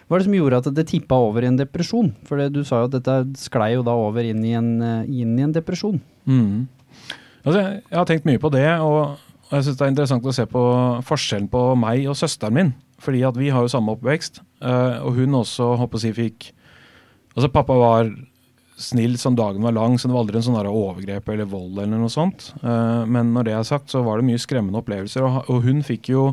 Hva 0.06 0.18
er 0.18 0.22
det 0.22 0.28
som 0.28 0.36
gjorde 0.38 0.60
at 0.62 0.70
det 0.78 0.86
tippa 0.92 1.18
over 1.18 1.42
i 1.42 1.50
en 1.50 1.58
depresjon? 1.58 2.12
For 2.30 2.42
du 2.54 2.62
sa 2.68 2.84
jo 2.84 2.90
at 2.92 2.98
dette 3.00 3.42
sklei 3.42 3.72
jo 3.74 3.86
da 3.86 3.96
over 3.98 4.28
inn 4.28 4.44
i 4.46 4.54
en, 4.58 4.76
eh, 4.86 5.14
inn 5.24 5.34
i 5.40 5.46
en 5.48 5.56
depresjon. 5.56 5.98
Mm. 6.30 6.68
Altså, 7.42 7.58
jeg, 7.64 7.80
har 7.90 8.06
tenkt 8.10 8.30
mye 8.30 8.42
på 8.42 8.52
det, 8.54 8.68
og, 8.86 9.18
jeg 9.50 9.66
syns 9.66 9.80
det 9.80 9.86
er 9.86 9.94
interessant 9.94 10.26
å 10.30 10.34
se 10.34 10.46
på 10.50 10.62
forskjellen 11.06 11.50
på 11.50 11.64
meg 11.82 12.06
og 12.10 12.18
søsteren 12.22 12.54
min. 12.54 12.72
Fordi 13.02 13.26
at 13.26 13.38
vi 13.38 13.50
har 13.54 13.66
jo 13.66 13.74
samme 13.74 13.94
oppvekst, 13.94 14.40
og 14.66 15.18
hun 15.18 15.36
også 15.42 15.74
håper 15.82 16.06
jeg, 16.06 16.16
fikk 16.18 16.48
Altså, 17.36 17.52
pappa 17.52 17.76
var 17.76 18.10
snill 18.78 19.18
som 19.18 19.36
dagen 19.36 19.64
var 19.64 19.72
lang, 19.72 20.00
så 20.00 20.08
det 20.08 20.16
var 20.16 20.26
aldri 20.26 20.40
en 20.40 20.46
sånn 20.50 20.60
overgrep 20.68 21.30
eller 21.32 21.48
vold 21.48 21.80
eller 21.80 22.00
noe 22.00 22.12
sånt. 22.12 22.52
Uh, 22.64 23.04
men 23.08 23.34
når 23.36 23.48
det 23.48 23.56
er 23.56 23.68
sagt, 23.68 23.90
så 23.92 24.04
var 24.06 24.20
det 24.20 24.28
mye 24.28 24.42
skremmende 24.42 24.82
opplevelser, 24.82 25.26
og, 25.26 25.58
hun 25.64 25.84
fikk 25.86 26.12
jo 26.12 26.30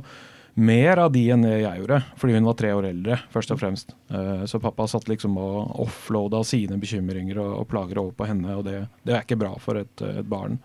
mer 0.54 1.00
av 1.00 1.14
de 1.14 1.22
enn 1.32 1.46
jeg 1.48 1.80
gjorde, 1.80 2.02
fordi 2.20 2.36
hun 2.36 2.46
var 2.50 2.56
tre 2.58 2.72
år 2.76 2.88
eldre, 2.90 3.18
først 3.32 3.54
og 3.54 3.62
fremst. 3.62 3.94
Uh, 4.12 4.44
så 4.50 4.60
pappa 4.62 4.86
satt 4.90 5.08
liksom 5.10 5.38
og 5.40 5.78
offloada 5.86 6.42
sine 6.46 6.78
bekymringer 6.82 7.40
og, 7.42 7.64
plager 7.70 8.02
over 8.02 8.14
på 8.18 8.28
henne, 8.28 8.58
og 8.58 8.66
det, 8.68 8.84
det 9.06 9.16
er 9.16 9.26
ikke 9.26 9.40
bra 9.42 9.54
for 9.62 9.80
et, 9.80 10.06
et 10.06 10.28
barn. 10.28 10.60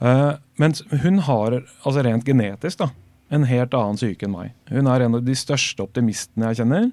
Men 0.00 0.72
hun 1.02 1.18
har, 1.26 1.58
altså 1.84 2.00
rent 2.06 2.24
genetisk, 2.24 2.78
da, 2.80 2.86
en 3.28 3.42
helt 3.44 3.74
annen 3.76 3.98
syke 4.00 4.24
enn 4.24 4.32
meg. 4.32 4.54
Hun 4.72 4.88
er 4.88 5.04
en 5.04 5.18
av 5.18 5.26
de 5.26 5.34
største 5.36 5.84
optimistene 5.84 6.48
jeg 6.48 6.62
kjenner. 6.62 6.86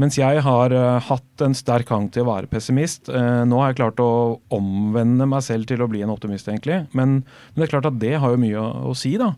Mens 0.00 0.16
jeg 0.18 0.42
har 0.44 0.72
uh, 0.72 0.96
hatt 1.04 1.44
en 1.44 1.54
sterk 1.56 1.90
hang 1.92 2.08
til 2.12 2.24
å 2.24 2.30
være 2.30 2.50
pessimist. 2.50 3.10
Uh, 3.12 3.44
nå 3.48 3.60
har 3.60 3.72
jeg 3.72 3.80
klart 3.82 4.02
å 4.02 4.10
omvende 4.54 5.28
meg 5.28 5.44
selv 5.46 5.68
til 5.70 5.84
å 5.84 5.88
bli 5.90 6.02
en 6.04 6.12
optimist, 6.14 6.48
egentlig. 6.48 6.82
Men, 6.96 7.20
men 7.22 7.60
det 7.60 7.68
er 7.68 7.74
klart 7.74 7.90
at 7.90 8.00
det 8.02 8.14
har 8.22 8.34
jo 8.34 8.42
mye 8.42 8.60
å, 8.60 8.66
å, 8.90 8.94
si, 8.96 9.16
da. 9.20 9.34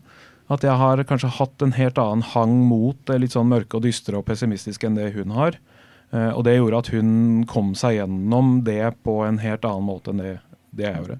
At 0.49 0.65
jeg 0.65 0.75
har 0.81 1.03
kanskje 1.07 1.33
hatt 1.37 1.65
en 1.65 1.75
helt 1.77 1.99
annen 2.01 2.25
hang 2.31 2.55
mot 2.69 2.97
det 3.09 3.19
litt 3.21 3.35
sånn 3.35 3.51
mørke 3.51 3.77
og 3.77 3.85
dystre 3.85 4.17
og 4.17 4.25
pessimistiske 4.29 4.87
enn 4.87 4.97
det 4.97 5.11
hun 5.17 5.35
har. 5.37 5.59
Uh, 6.13 6.31
og 6.33 6.45
det 6.47 6.57
gjorde 6.57 6.83
at 6.83 6.93
hun 6.95 7.09
kom 7.49 7.75
seg 7.77 7.99
gjennom 7.99 8.59
det 8.67 8.95
på 9.05 9.19
en 9.27 9.41
helt 9.43 9.67
annen 9.67 9.89
måte 9.91 10.13
enn 10.13 10.23
det, 10.23 10.37
det 10.73 10.87
jeg 10.89 11.03
gjorde. 11.03 11.19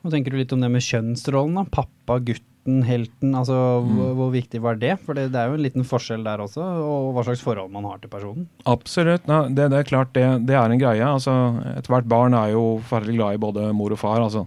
Hva 0.00 0.14
tenker 0.14 0.32
du 0.32 0.40
litt 0.40 0.54
om 0.56 0.62
det 0.64 0.70
med 0.72 0.84
kjønnsrollen? 0.84 1.58
da? 1.60 1.66
Pappa, 1.68 2.16
gutt 2.24 2.46
skurken, 2.60 2.82
helten, 2.84 3.34
altså 3.34 3.54
Mm. 3.82 3.96
hvor, 3.96 4.14
hvor 4.14 4.30
viktig 4.32 4.60
var 4.62 4.74
det? 4.76 4.98
For 5.04 5.14
det, 5.14 5.32
det 5.32 5.38
er 5.40 5.48
jo 5.48 5.54
en 5.54 5.62
liten 5.62 5.84
forskjell 5.84 6.22
der 6.24 6.38
også, 6.38 6.60
og 6.62 7.14
hva 7.14 7.24
slags 7.24 7.40
forhold 7.42 7.70
man 7.72 7.84
har 7.84 7.98
til 7.98 8.08
personen. 8.10 8.48
Absolutt. 8.66 9.22
ja, 9.26 9.42
det, 9.48 9.70
det 9.70 9.78
er 9.78 9.82
klart 9.88 10.12
det, 10.12 10.46
det 10.46 10.54
er 10.54 10.70
en 10.70 10.78
greie. 10.78 11.02
Altså, 11.04 11.32
Ethvert 11.78 12.06
barn 12.08 12.34
er 12.34 12.52
jo 12.52 12.80
forferdelig 12.84 13.16
glad 13.16 13.34
i 13.34 13.38
både 13.38 13.72
mor 13.72 13.92
og 13.92 13.98
far, 13.98 14.20
altså 14.20 14.46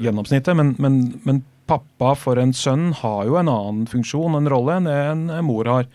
gjennomsnittet. 0.00 0.54
Men, 0.56 0.74
men, 0.78 1.20
men 1.24 1.42
pappa 1.66 2.14
for 2.16 2.38
en 2.38 2.52
sønn 2.52 2.92
har 3.02 3.24
jo 3.26 3.36
en 3.40 3.48
annen 3.48 3.86
funksjon, 3.90 4.34
en 4.38 4.48
rolle, 4.48 4.76
enn 4.78 4.84
det 4.88 4.98
en, 5.10 5.26
en 5.30 5.44
mor 5.44 5.64
har. 5.68 5.86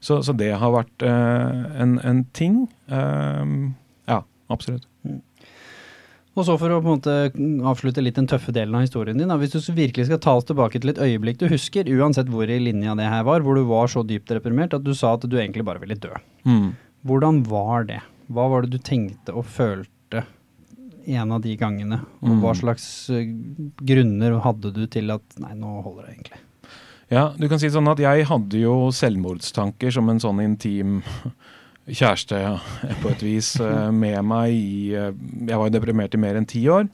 Så, 0.00 0.20
så 0.22 0.32
det 0.36 0.52
har 0.60 0.72
vært 0.74 1.02
eh, 1.02 1.80
en, 1.82 1.98
en 2.04 2.24
ting. 2.36 2.66
Eh, 2.88 3.44
ja, 4.08 4.22
absolutt. 4.52 4.86
Og 6.36 6.44
så 6.44 6.54
for 6.60 6.68
å 6.68 6.82
på 6.84 6.90
en 6.92 6.98
måte 6.98 7.14
avslutte 7.70 8.02
litt 8.04 8.18
den 8.18 8.26
tøffe 8.28 8.52
delen 8.52 8.74
av 8.76 8.82
historien 8.84 9.16
din, 9.16 9.30
da. 9.32 9.38
hvis 9.40 9.54
du 9.56 9.72
virkelig 9.72 10.04
skal 10.10 10.18
ta 10.20 10.34
oss 10.36 10.44
tilbake 10.44 10.80
til 10.82 10.92
et 10.92 11.00
øyeblikk 11.00 11.38
du 11.40 11.46
husker, 11.48 11.88
uansett 11.96 12.28
hvor 12.28 12.44
i 12.52 12.58
linja 12.60 12.92
det 12.98 13.08
her 13.08 13.24
var, 13.24 13.40
hvor 13.40 13.56
du 13.56 13.62
var 13.64 13.88
så 13.88 14.04
dypt 14.04 14.34
reprimert 14.36 14.76
at 14.76 14.84
du 14.84 14.92
sa 14.94 15.14
at 15.16 15.24
du 15.24 15.38
egentlig 15.40 15.64
bare 15.64 15.80
ville 15.80 15.96
dø. 15.96 16.12
Mm. 16.44 16.74
Hvordan 17.08 17.40
var 17.48 17.86
det? 17.88 18.02
Hva 18.28 18.48
var 18.52 18.66
det 18.66 18.74
du 18.76 18.82
tenkte 18.84 19.32
og 19.32 19.46
følte 19.48 20.26
en 21.06 21.32
av 21.32 21.40
de 21.40 21.56
gangene? 21.56 22.02
Og 22.20 22.28
Mm. 22.34 22.40
hva 22.42 22.52
slags 22.58 22.86
eh, 23.14 23.32
grunner 23.80 24.36
hadde 24.44 24.74
du 24.74 24.84
til 24.92 25.10
at 25.14 25.22
nei, 25.40 25.54
nå 25.54 25.80
holder 25.86 26.04
det 26.04 26.16
egentlig? 26.18 26.40
Ja, 27.08 27.28
du 27.38 27.46
kan 27.48 27.60
si 27.62 27.68
sånn 27.70 27.86
at 27.88 28.00
jeg 28.02 28.26
hadde 28.26 28.58
jo 28.60 28.90
selvmordstanker 28.90 29.92
som 29.94 30.08
en 30.10 30.18
sånn 30.20 30.42
intim 30.42 31.02
kjæreste 31.86 32.38
ja, 32.40 32.54
på 33.02 33.12
et 33.12 33.22
vis 33.24 33.52
eh, 33.62 33.90
med 33.94 34.18
meg 34.26 34.54
i 34.54 34.94
eh, 34.96 35.12
Jeg 35.46 35.58
var 35.58 35.68
jo 35.68 35.74
deprimert 35.76 36.16
i 36.16 36.20
mer 36.20 36.38
enn 36.38 36.48
ti 36.48 36.64
år. 36.72 36.88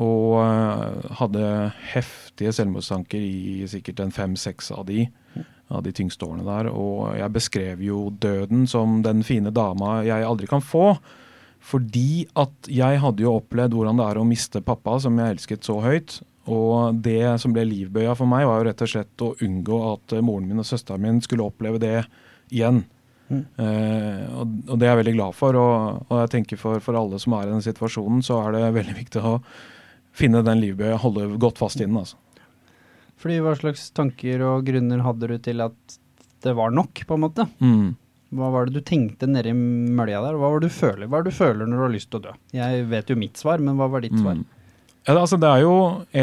Og 0.00 0.36
eh, 0.42 1.08
hadde 1.20 1.46
heftige 1.94 2.52
selvmordstanker 2.54 3.22
i 3.22 3.70
sikkert 3.70 4.04
en 4.04 4.14
fem-seks 4.14 4.70
av 4.76 4.86
de. 4.90 5.06
Av 5.70 5.84
de 5.86 5.92
tyngste 5.94 6.26
årene 6.26 6.46
der. 6.46 6.70
Og 6.74 7.14
jeg 7.18 7.34
beskrev 7.34 7.82
jo 7.86 8.08
døden 8.22 8.66
som 8.70 9.00
den 9.06 9.22
fine 9.26 9.52
dama 9.54 10.00
jeg 10.06 10.26
aldri 10.26 10.50
kan 10.50 10.64
få. 10.64 10.96
Fordi 11.60 12.24
at 12.40 12.70
jeg 12.72 12.98
hadde 13.02 13.22
jo 13.22 13.36
opplevd 13.36 13.76
hvordan 13.76 14.00
det 14.00 14.08
er 14.08 14.18
å 14.18 14.26
miste 14.26 14.62
pappa, 14.64 14.96
som 14.98 15.18
jeg 15.20 15.36
elsket 15.36 15.68
så 15.68 15.76
høyt. 15.84 16.18
Og 16.50 16.96
det 17.04 17.36
som 17.38 17.52
ble 17.54 17.66
livbøya 17.68 18.16
for 18.18 18.26
meg, 18.26 18.46
var 18.48 18.58
jo 18.58 18.66
rett 18.66 18.82
og 18.82 18.90
slett 18.90 19.22
å 19.22 19.34
unngå 19.44 19.80
at 19.92 20.16
moren 20.24 20.48
min 20.48 20.62
og 20.62 20.66
søsteren 20.66 21.04
min 21.04 21.20
skulle 21.22 21.46
oppleve 21.46 21.78
det 21.82 21.98
igjen. 22.50 22.82
Mm. 23.30 23.42
Eh, 23.62 24.22
og, 24.34 24.54
og 24.68 24.78
det 24.80 24.86
er 24.88 24.90
jeg 24.96 25.00
veldig 25.04 25.14
glad 25.16 25.36
for. 25.38 25.58
Og, 25.60 26.00
og 26.10 26.16
jeg 26.24 26.32
tenker 26.36 26.58
for, 26.60 26.80
for 26.82 26.98
alle 26.98 27.20
som 27.22 27.36
er 27.38 27.46
i 27.46 27.52
den 27.54 27.62
situasjonen, 27.64 28.24
så 28.26 28.40
er 28.48 28.56
det 28.56 28.64
veldig 28.74 28.96
viktig 28.98 29.22
å 29.22 29.36
finne 30.20 30.42
den 30.42 30.60
livbøya, 30.60 30.96
holde 30.98 31.28
godt 31.40 31.60
fast 31.62 31.78
i 31.80 31.86
den. 31.86 31.96
altså. 32.00 32.18
Fordi 33.20 33.36
hva 33.44 33.52
slags 33.58 33.88
tanker 33.94 34.42
og 34.48 34.64
grunner 34.66 35.02
hadde 35.04 35.28
du 35.30 35.36
til 35.44 35.60
at 35.62 35.98
det 36.42 36.54
var 36.56 36.72
nok, 36.72 37.02
på 37.06 37.14
en 37.18 37.20
måte? 37.26 37.44
Mm. 37.60 37.90
Hva 38.32 38.48
var 38.54 38.66
det 38.70 38.78
du 38.78 38.84
tenkte 38.86 39.26
nedi 39.28 39.52
mølja 39.52 40.20
der? 40.24 40.36
Hva 40.40 40.50
var 40.54 40.62
det 40.62 40.70
du 40.70 40.74
føler? 40.76 41.06
Hva 41.10 41.18
er 41.20 41.26
det 41.26 41.32
du 41.34 41.36
føler 41.36 41.66
når 41.68 41.76
du 41.76 41.84
har 41.84 41.92
lyst 41.94 42.10
til 42.12 42.20
å 42.20 42.24
dø? 42.28 42.32
Jeg 42.56 42.84
vet 42.90 43.10
jo 43.12 43.16
mitt 43.18 43.36
svar, 43.42 43.58
men 43.62 43.76
hva 43.78 43.88
var 43.92 44.04
ditt 44.06 44.14
svar? 44.16 44.38
Mm. 44.38 44.46
Ja, 45.06 45.14
det- 45.14 45.20
altså, 45.22 45.38
det 45.40 45.48
er 45.50 45.62
jo 45.64 45.74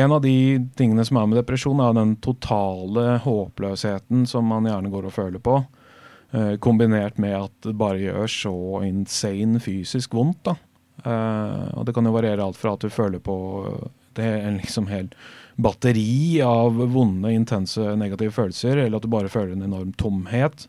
en 0.02 0.12
av 0.16 0.22
de 0.24 0.34
tingene 0.78 1.06
som 1.06 1.18
er 1.18 1.28
med 1.28 1.38
depresjon, 1.42 1.80
er 1.84 1.94
den 1.98 2.16
totale 2.24 3.18
håpløsheten 3.26 4.26
som 4.30 4.46
man 4.50 4.68
gjerne 4.70 4.92
går 4.94 5.08
og 5.10 5.14
føler 5.16 5.40
på. 5.44 5.58
Eh, 6.38 6.56
kombinert 6.62 7.18
med 7.18 7.34
at 7.38 7.54
det 7.66 7.74
bare 7.80 8.02
gjør 8.02 8.30
så 8.30 8.56
insane 8.86 9.62
fysisk 9.64 10.14
vondt. 10.14 10.44
da. 10.46 10.56
Eh, 11.04 11.68
og 11.78 11.88
det 11.88 11.96
kan 11.96 12.06
jo 12.06 12.14
variere 12.14 12.46
alt 12.46 12.60
fra 12.60 12.76
at 12.76 12.84
du 12.84 12.94
føler 12.94 13.24
på 13.24 13.38
det 14.18 14.26
er 14.26 14.48
en 14.48 14.58
liksom 14.58 14.88
hel 14.90 15.12
batteri 15.58 16.40
av 16.46 16.74
vonde, 16.94 17.32
intense 17.34 17.94
negative 17.98 18.34
følelser, 18.34 18.82
eller 18.84 18.98
at 18.98 19.06
du 19.06 19.14
bare 19.14 19.32
føler 19.32 19.56
en 19.56 19.66
enorm 19.70 19.94
tomhet. 19.98 20.68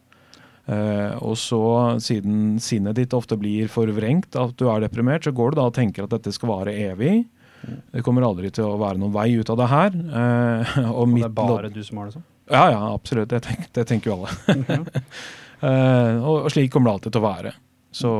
Uh, 0.68 1.16
og 1.24 1.32
så, 1.40 1.62
siden 2.04 2.58
sinnet 2.60 2.98
ditt 2.98 3.14
ofte 3.16 3.38
blir 3.40 3.70
forvrengt 3.72 4.36
at 4.36 4.52
du 4.60 4.66
er 4.68 4.82
deprimert, 4.84 5.24
så 5.24 5.32
går 5.32 5.54
du 5.54 5.56
da 5.56 5.64
og 5.70 5.76
tenker 5.78 6.04
at 6.04 6.12
dette 6.12 6.32
skal 6.36 6.50
vare 6.52 6.74
evig. 6.76 7.22
Det 7.64 8.02
kommer 8.04 8.26
aldri 8.26 8.50
til 8.52 8.68
å 8.68 8.76
være 8.80 9.00
noen 9.00 9.14
vei 9.16 9.30
ut 9.40 9.48
av 9.48 9.56
det 9.62 9.68
her. 9.72 9.96
Uh, 9.96 10.74
og 10.92 11.06
Og 11.06 11.16
det 11.16 11.24
er 11.24 11.36
bare 11.40 11.72
du 11.72 11.80
som 11.84 12.02
har 12.02 12.10
det 12.10 12.18
sånn? 12.18 12.28
ja, 12.52 12.64
ja, 12.74 12.82
absolutt. 12.92 13.32
Det, 13.32 13.40
tenker, 13.48 13.72
det 13.80 13.86
tenker 13.88 14.12
jo 14.12 14.18
alle. 14.20 15.00
Eh, 15.60 16.18
og, 16.22 16.48
slik 16.52 16.72
kommer 16.72 16.90
det 16.90 16.96
alltid 16.98 17.14
til 17.14 17.22
å 17.22 17.28
være. 17.28 17.54
Så 17.98 18.12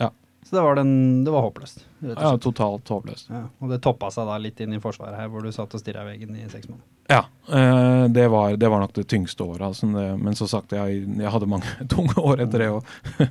ja. 0.00 0.10
Så 0.44 0.56
det 0.56 0.64
var, 0.64 0.78
den, 0.80 0.92
det 1.24 1.32
var 1.34 1.46
håpløst? 1.46 1.84
ja, 2.04 2.30
totalt 2.40 2.88
håpløst. 2.88 3.30
Ja, 3.32 3.44
og 3.60 3.72
det 3.72 3.80
toppa 3.84 4.10
seg 4.14 4.28
da 4.28 4.38
litt 4.40 4.60
inn 4.64 4.76
i 4.76 4.80
forsvaret 4.82 5.18
her, 5.18 5.30
hvor 5.32 5.44
du 5.44 5.52
satt 5.54 5.74
og 5.74 5.82
stirra 5.82 6.06
i 6.06 6.12
veggen 6.12 6.36
i 6.38 6.46
seks 6.48 6.70
måneder. 6.70 6.86
Ja, 7.08 7.22
eh, 7.48 8.04
det, 8.12 8.26
var, 8.32 8.56
det 8.60 8.68
var 8.68 8.84
nok 8.84 8.94
det 8.96 9.06
tyngste 9.08 9.46
året. 9.46 9.64
Altså, 9.70 9.88
men 9.88 10.36
som 10.38 10.50
sagt, 10.50 10.76
jeg, 10.76 11.04
jeg 11.08 11.34
hadde 11.34 11.50
mange 11.50 11.76
tunge 11.92 12.16
år 12.20 12.44
etter 12.44 12.64
det 12.64 12.72
òg. 12.76 12.96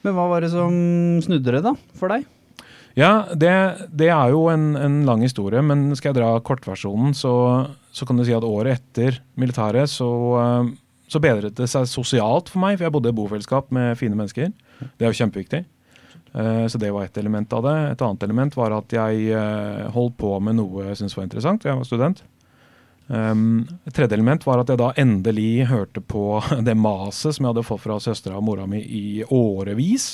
Men 0.00 0.14
hva 0.16 0.30
var 0.30 0.40
det 0.40 0.48
som 0.48 0.72
snudde 1.20 1.52
det, 1.52 1.58
da, 1.60 1.74
for 2.00 2.08
deg? 2.08 2.22
Ja, 2.98 3.26
det, 3.36 3.52
det 3.92 4.08
er 4.10 4.32
jo 4.32 4.46
en, 4.50 4.72
en 4.80 5.02
lang 5.06 5.22
historie, 5.22 5.62
men 5.62 5.90
skal 5.96 6.10
jeg 6.10 6.18
dra 6.22 6.30
kortversjonen, 6.44 7.12
så, 7.16 7.32
så 7.94 8.08
kan 8.08 8.18
du 8.18 8.24
si 8.26 8.34
at 8.34 8.46
året 8.46 8.80
etter 8.80 9.20
militæret 9.40 9.92
så, 9.92 10.08
eh, 10.40 10.72
så 11.10 11.20
bedret 11.22 11.56
det 11.58 11.66
seg 11.70 11.88
sosialt 11.90 12.50
for 12.52 12.62
meg, 12.62 12.78
for 12.78 12.86
jeg 12.86 12.94
bodde 12.94 13.10
i 13.10 13.16
bofellesskap 13.18 13.70
med 13.74 13.98
fine 13.98 14.18
mennesker. 14.18 14.52
Det 14.80 15.06
er 15.06 15.10
jo 15.10 15.18
kjempeviktig. 15.18 15.64
Eh, 16.32 16.66
Så 16.70 16.78
det 16.78 16.92
var 16.94 17.04
ett 17.04 17.18
element 17.18 17.52
av 17.52 17.64
det. 17.66 17.78
Et 17.92 18.02
annet 18.02 18.22
element 18.22 18.56
var 18.56 18.76
at 18.76 18.92
jeg 18.94 19.32
eh, 19.34 19.88
holdt 19.90 20.16
på 20.20 20.36
med 20.40 20.60
noe 20.60 20.86
jeg 20.86 21.00
syntes 21.00 21.16
var 21.18 21.26
interessant. 21.26 21.66
Jeg 21.66 21.76
var 21.76 21.88
student. 21.88 22.22
Um, 23.10 23.66
et 23.88 23.94
tredje 23.96 24.14
element 24.14 24.44
var 24.46 24.60
at 24.62 24.68
jeg 24.70 24.78
da 24.78 24.92
endelig 25.02 25.66
hørte 25.66 25.98
på 25.98 26.38
det 26.68 26.76
maset 26.78 27.34
som 27.34 27.42
jeg 27.42 27.50
hadde 27.56 27.66
fått 27.66 27.82
fra 27.82 27.98
søstera 27.98 28.38
og 28.38 28.46
mora 28.46 28.68
mi 28.70 28.78
i 28.86 29.24
årevis, 29.26 30.12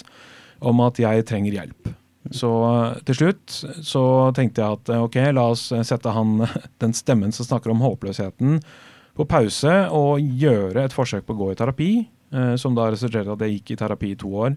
om 0.65 0.81
at 0.81 0.97
jeg 1.03 1.27
trenger 1.29 1.59
hjelp. 1.59 1.93
Så 2.33 2.49
eh, 2.71 3.03
til 3.05 3.21
slutt 3.21 3.59
så 3.85 4.05
tenkte 4.35 4.65
jeg 4.65 4.81
at 4.81 4.95
ok, 4.97 5.21
la 5.37 5.51
oss 5.53 5.69
sette 5.85 6.17
han, 6.17 6.41
den 6.83 6.97
stemmen 6.97 7.37
som 7.37 7.45
snakker 7.45 7.75
om 7.75 7.85
håpløsheten, 7.85 8.63
på 9.17 9.27
pause 9.29 9.75
og 9.95 10.21
gjøre 10.21 10.85
et 10.87 10.95
forsøk 10.95 11.27
på 11.27 11.35
å 11.37 11.41
gå 11.41 11.51
i 11.53 11.59
terapi, 11.59 11.91
eh, 12.33 12.55
som 12.61 12.77
da 12.77 12.91
resulterte 12.93 13.31
i 13.31 13.37
at 13.37 13.45
jeg 13.47 13.59
gikk 13.59 13.75
i 13.75 13.81
terapi 13.83 14.13
i 14.13 14.21
to 14.21 14.31
år. 14.45 14.57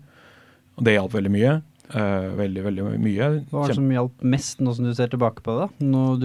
Og 0.79 0.85
det 0.87 0.95
hjalp 0.97 1.15
veldig 1.15 1.33
mye. 1.33 1.57
Eh, 1.89 2.29
veldig, 2.37 2.63
veldig 2.67 2.83
mye. 3.01 3.29
Hva 3.49 3.63
var 3.63 3.71
det 3.71 3.79
som 3.79 3.89
hjalp 3.89 4.23
mest, 4.35 4.61
nå 4.61 4.75
som 4.77 4.85
du 4.85 4.93
ser 4.93 5.09
tilbake 5.09 5.41
på 5.45 5.55
det? 5.57 5.69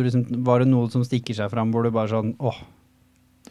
liksom, 0.05 0.27
var 0.45 0.61
det 0.61 0.69
noe 0.69 0.91
som 0.93 1.05
stikker 1.07 1.37
seg 1.39 1.51
fram, 1.51 1.73
hvor 1.73 1.87
du 1.87 1.91
bare 1.95 2.13
sånn 2.13 2.35
åh, 2.39 2.59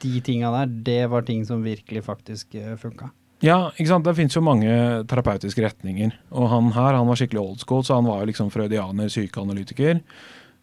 de 0.04 0.22
tinga 0.26 0.52
der, 0.54 0.78
det 0.86 1.02
var 1.10 1.26
ting 1.26 1.44
som 1.46 1.64
virkelig 1.66 2.04
faktisk 2.06 2.56
uh, 2.58 2.76
funka? 2.78 3.10
Ja, 3.44 3.74
ikke 3.76 3.90
sant? 3.90 4.06
det 4.08 4.16
finnes 4.16 4.36
jo 4.38 4.44
mange 4.46 4.70
terapeutiske 5.10 5.66
retninger. 5.66 6.14
Og 6.32 6.48
han 6.52 6.70
her 6.78 6.96
han 6.96 7.10
var 7.10 7.20
skikkelig 7.20 7.42
old 7.42 7.64
school, 7.66 7.84
så 7.84 7.98
han 7.98 8.08
var 8.08 8.22
jo 8.22 8.30
liksom 8.30 8.52
freudianer, 8.54 9.12
psykoanalytiker. 9.12 10.00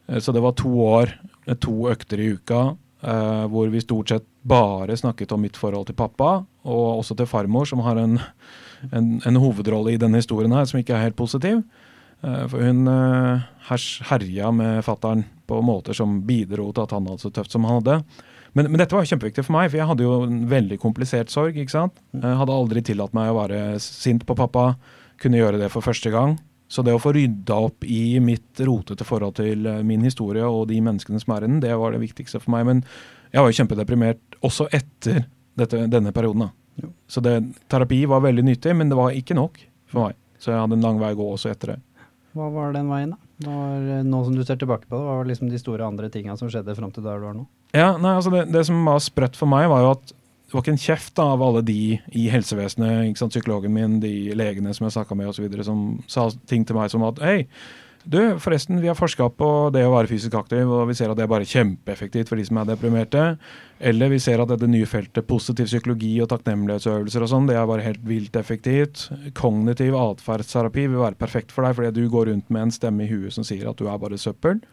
Eh, 0.08 0.20
Så 0.20 0.32
det 0.32 0.40
var 0.40 0.56
to 0.56 0.70
år, 0.86 1.12
eh, 1.46 1.58
to 1.60 1.90
økter 1.90 2.22
i 2.22 2.30
uka, 2.38 2.76
eh, 3.02 3.44
hvor 3.52 3.70
vi 3.72 3.82
stort 3.82 4.12
sett 4.12 4.26
bare 4.42 4.96
snakket 4.96 5.32
om 5.32 5.44
mitt 5.44 5.58
forhold 5.60 5.88
til 5.88 5.98
pappa, 5.98 6.40
og 6.64 6.86
også 7.00 7.16
til 7.18 7.28
farmor, 7.28 7.68
som 7.68 7.82
har 7.84 8.00
en, 8.00 8.18
en, 8.90 9.12
en 9.26 9.40
hovedrolle 9.40 9.94
i 9.94 10.00
denne 10.00 10.20
historien 10.20 10.52
her, 10.54 10.68
som 10.68 10.80
ikke 10.80 10.96
er 10.96 11.08
helt 11.08 11.18
positiv. 11.18 11.62
Uh, 12.20 12.44
For 12.52 12.60
hun 12.60 12.84
uh, 12.84 13.40
herja 14.10 14.50
med 14.52 14.82
fattern 14.84 15.24
på 15.48 15.62
måter 15.64 15.96
som 15.96 16.18
bidro 16.28 16.66
til 16.68 16.84
at 16.84 16.92
han 16.92 17.06
hadde 17.08 17.24
så 17.24 17.30
tøft 17.32 17.54
som 17.54 17.64
han 17.64 17.80
hadde. 17.80 18.02
Men, 18.52 18.66
men 18.68 18.80
dette 18.82 18.96
var 18.96 19.06
kjempeviktig 19.08 19.46
for 19.46 19.54
meg, 19.56 19.70
for 19.70 19.80
jeg 19.80 19.88
hadde 19.88 20.04
jo 20.04 20.18
en 20.26 20.42
veldig 20.50 20.78
komplisert 20.82 21.32
sorg. 21.32 21.56
ikke 21.56 21.72
sant? 21.72 21.96
Jeg 22.12 22.38
hadde 22.40 22.56
aldri 22.56 22.82
tillatt 22.84 23.14
meg 23.16 23.30
å 23.30 23.38
være 23.38 23.78
sint 23.80 24.26
på 24.26 24.36
pappa, 24.36 24.74
kunne 25.22 25.40
gjøre 25.40 25.60
det 25.60 25.70
for 25.72 25.86
første 25.86 26.12
gang. 26.12 26.36
Så 26.70 26.84
det 26.86 26.94
å 26.94 27.02
få 27.02 27.12
rydda 27.16 27.56
opp 27.66 27.84
i 27.84 28.20
mitt 28.22 28.60
rotete 28.62 29.06
forhold 29.06 29.40
til 29.40 29.66
eh, 29.66 29.82
min 29.86 30.04
historie 30.06 30.46
og 30.46 30.68
de 30.70 30.78
menneskene 30.86 31.18
som 31.22 31.34
er 31.34 31.44
i 31.44 31.50
den, 31.50 31.60
det 31.64 31.74
var 31.80 31.96
det 31.96 32.02
viktigste 32.04 32.38
for 32.42 32.54
meg. 32.54 32.68
Men 32.68 32.82
jeg 33.32 33.42
var 33.42 33.50
jo 33.50 33.58
kjempedeprimert 33.58 34.40
også 34.46 34.68
etter 34.76 35.24
dette, 35.58 35.82
denne 35.90 36.14
perioden. 36.14 36.46
da. 36.46 36.90
Så 37.10 37.20
det, 37.24 37.34
terapi 37.68 38.04
var 38.08 38.22
veldig 38.24 38.46
nyttig, 38.46 38.76
men 38.76 38.92
det 38.92 38.98
var 38.98 39.16
ikke 39.18 39.36
nok 39.38 39.58
for 39.90 40.06
meg. 40.06 40.18
Så 40.40 40.54
jeg 40.54 40.62
hadde 40.62 40.78
en 40.78 40.86
lang 40.86 41.00
vei 41.02 41.10
å 41.12 41.18
gå 41.18 41.26
også 41.34 41.50
etter 41.50 41.74
det. 41.74 41.80
Hva 42.38 42.46
var 42.54 42.70
den 42.76 42.86
veien, 42.92 43.16
da? 43.16 43.18
Var, 43.40 43.88
eh, 43.96 44.06
nå 44.06 44.22
som 44.24 44.36
du 44.36 44.44
ser 44.46 44.60
tilbake 44.60 44.86
på 44.86 44.94
det, 44.94 45.02
hva 45.02 45.18
var 45.18 45.28
liksom 45.28 45.50
de 45.50 45.58
store 45.58 45.86
andre 45.86 46.10
tinga 46.12 46.36
som 46.38 46.50
skjedde 46.52 46.76
fram 46.78 46.94
til 46.94 47.02
der 47.02 47.18
du 47.18 47.26
er 47.32 47.36
nå? 47.40 47.44
Ja, 47.74 47.90
nei, 47.98 48.14
altså 48.14 48.30
det, 48.34 48.46
det 48.54 48.62
som 48.68 48.78
var 48.86 49.02
sprøtt 49.02 49.38
for 49.38 49.50
meg, 49.50 49.66
var 49.72 49.82
jo 49.82 49.92
at 49.96 50.14
det 50.50 50.56
var 50.56 50.64
ikke 50.64 50.72
en 50.74 50.80
kjeft 50.82 51.12
da, 51.14 51.28
av 51.36 51.42
alle 51.46 51.60
de 51.62 51.82
i 52.18 52.24
helsevesenet, 52.32 53.14
sant, 53.20 53.30
psykologen 53.30 53.70
min, 53.70 54.00
de 54.02 54.32
legene 54.34 54.72
som 54.74 54.88
jeg 54.88 54.96
snakka 54.96 55.14
med 55.14 55.30
osv., 55.30 55.46
som 55.62 55.84
sa 56.10 56.24
ting 56.50 56.64
til 56.66 56.74
meg 56.74 56.90
som 56.90 57.04
at 57.06 57.22
hei, 57.22 57.36
du, 58.02 58.18
forresten, 58.40 58.80
vi 58.80 58.88
har 58.88 58.96
forska 58.96 59.28
på 59.36 59.46
det 59.74 59.84
å 59.84 59.92
være 59.92 60.08
fysisk 60.10 60.34
aktiv, 60.38 60.64
og 60.66 60.88
vi 60.88 60.96
ser 60.98 61.12
at 61.12 61.18
det 61.20 61.26
er 61.26 61.30
bare 61.30 61.46
kjempeeffektivt 61.46 62.32
for 62.32 62.40
de 62.40 62.46
som 62.48 62.58
er 62.58 62.70
deprimerte. 62.72 63.24
Eller 63.78 64.10
vi 64.10 64.18
ser 64.24 64.40
at 64.40 64.48
dette 64.50 64.68
nye 64.72 64.88
feltet 64.88 65.28
positiv 65.28 65.68
psykologi 65.68 66.14
og 66.24 66.30
takknemlighetsøvelser 66.32 67.26
og 67.26 67.30
sånn, 67.30 67.46
det 67.50 67.58
er 67.60 67.68
bare 67.68 67.84
helt 67.84 68.02
vilt 68.08 68.38
effektivt. 68.40 69.06
Kognitiv 69.38 69.98
atferdsterapi 70.00 70.86
vil 70.88 71.04
være 71.04 71.20
perfekt 71.20 71.52
for 71.54 71.68
deg, 71.68 71.76
fordi 71.76 71.92
du 72.00 72.08
går 72.10 72.32
rundt 72.32 72.48
med 72.48 72.66
en 72.66 72.74
stemme 72.74 73.04
i 73.04 73.10
huet 73.12 73.36
som 73.36 73.46
sier 73.46 73.68
at 73.68 73.78
du 73.78 73.86
er 73.86 74.00
bare 74.00 74.18
søppel. 74.20 74.64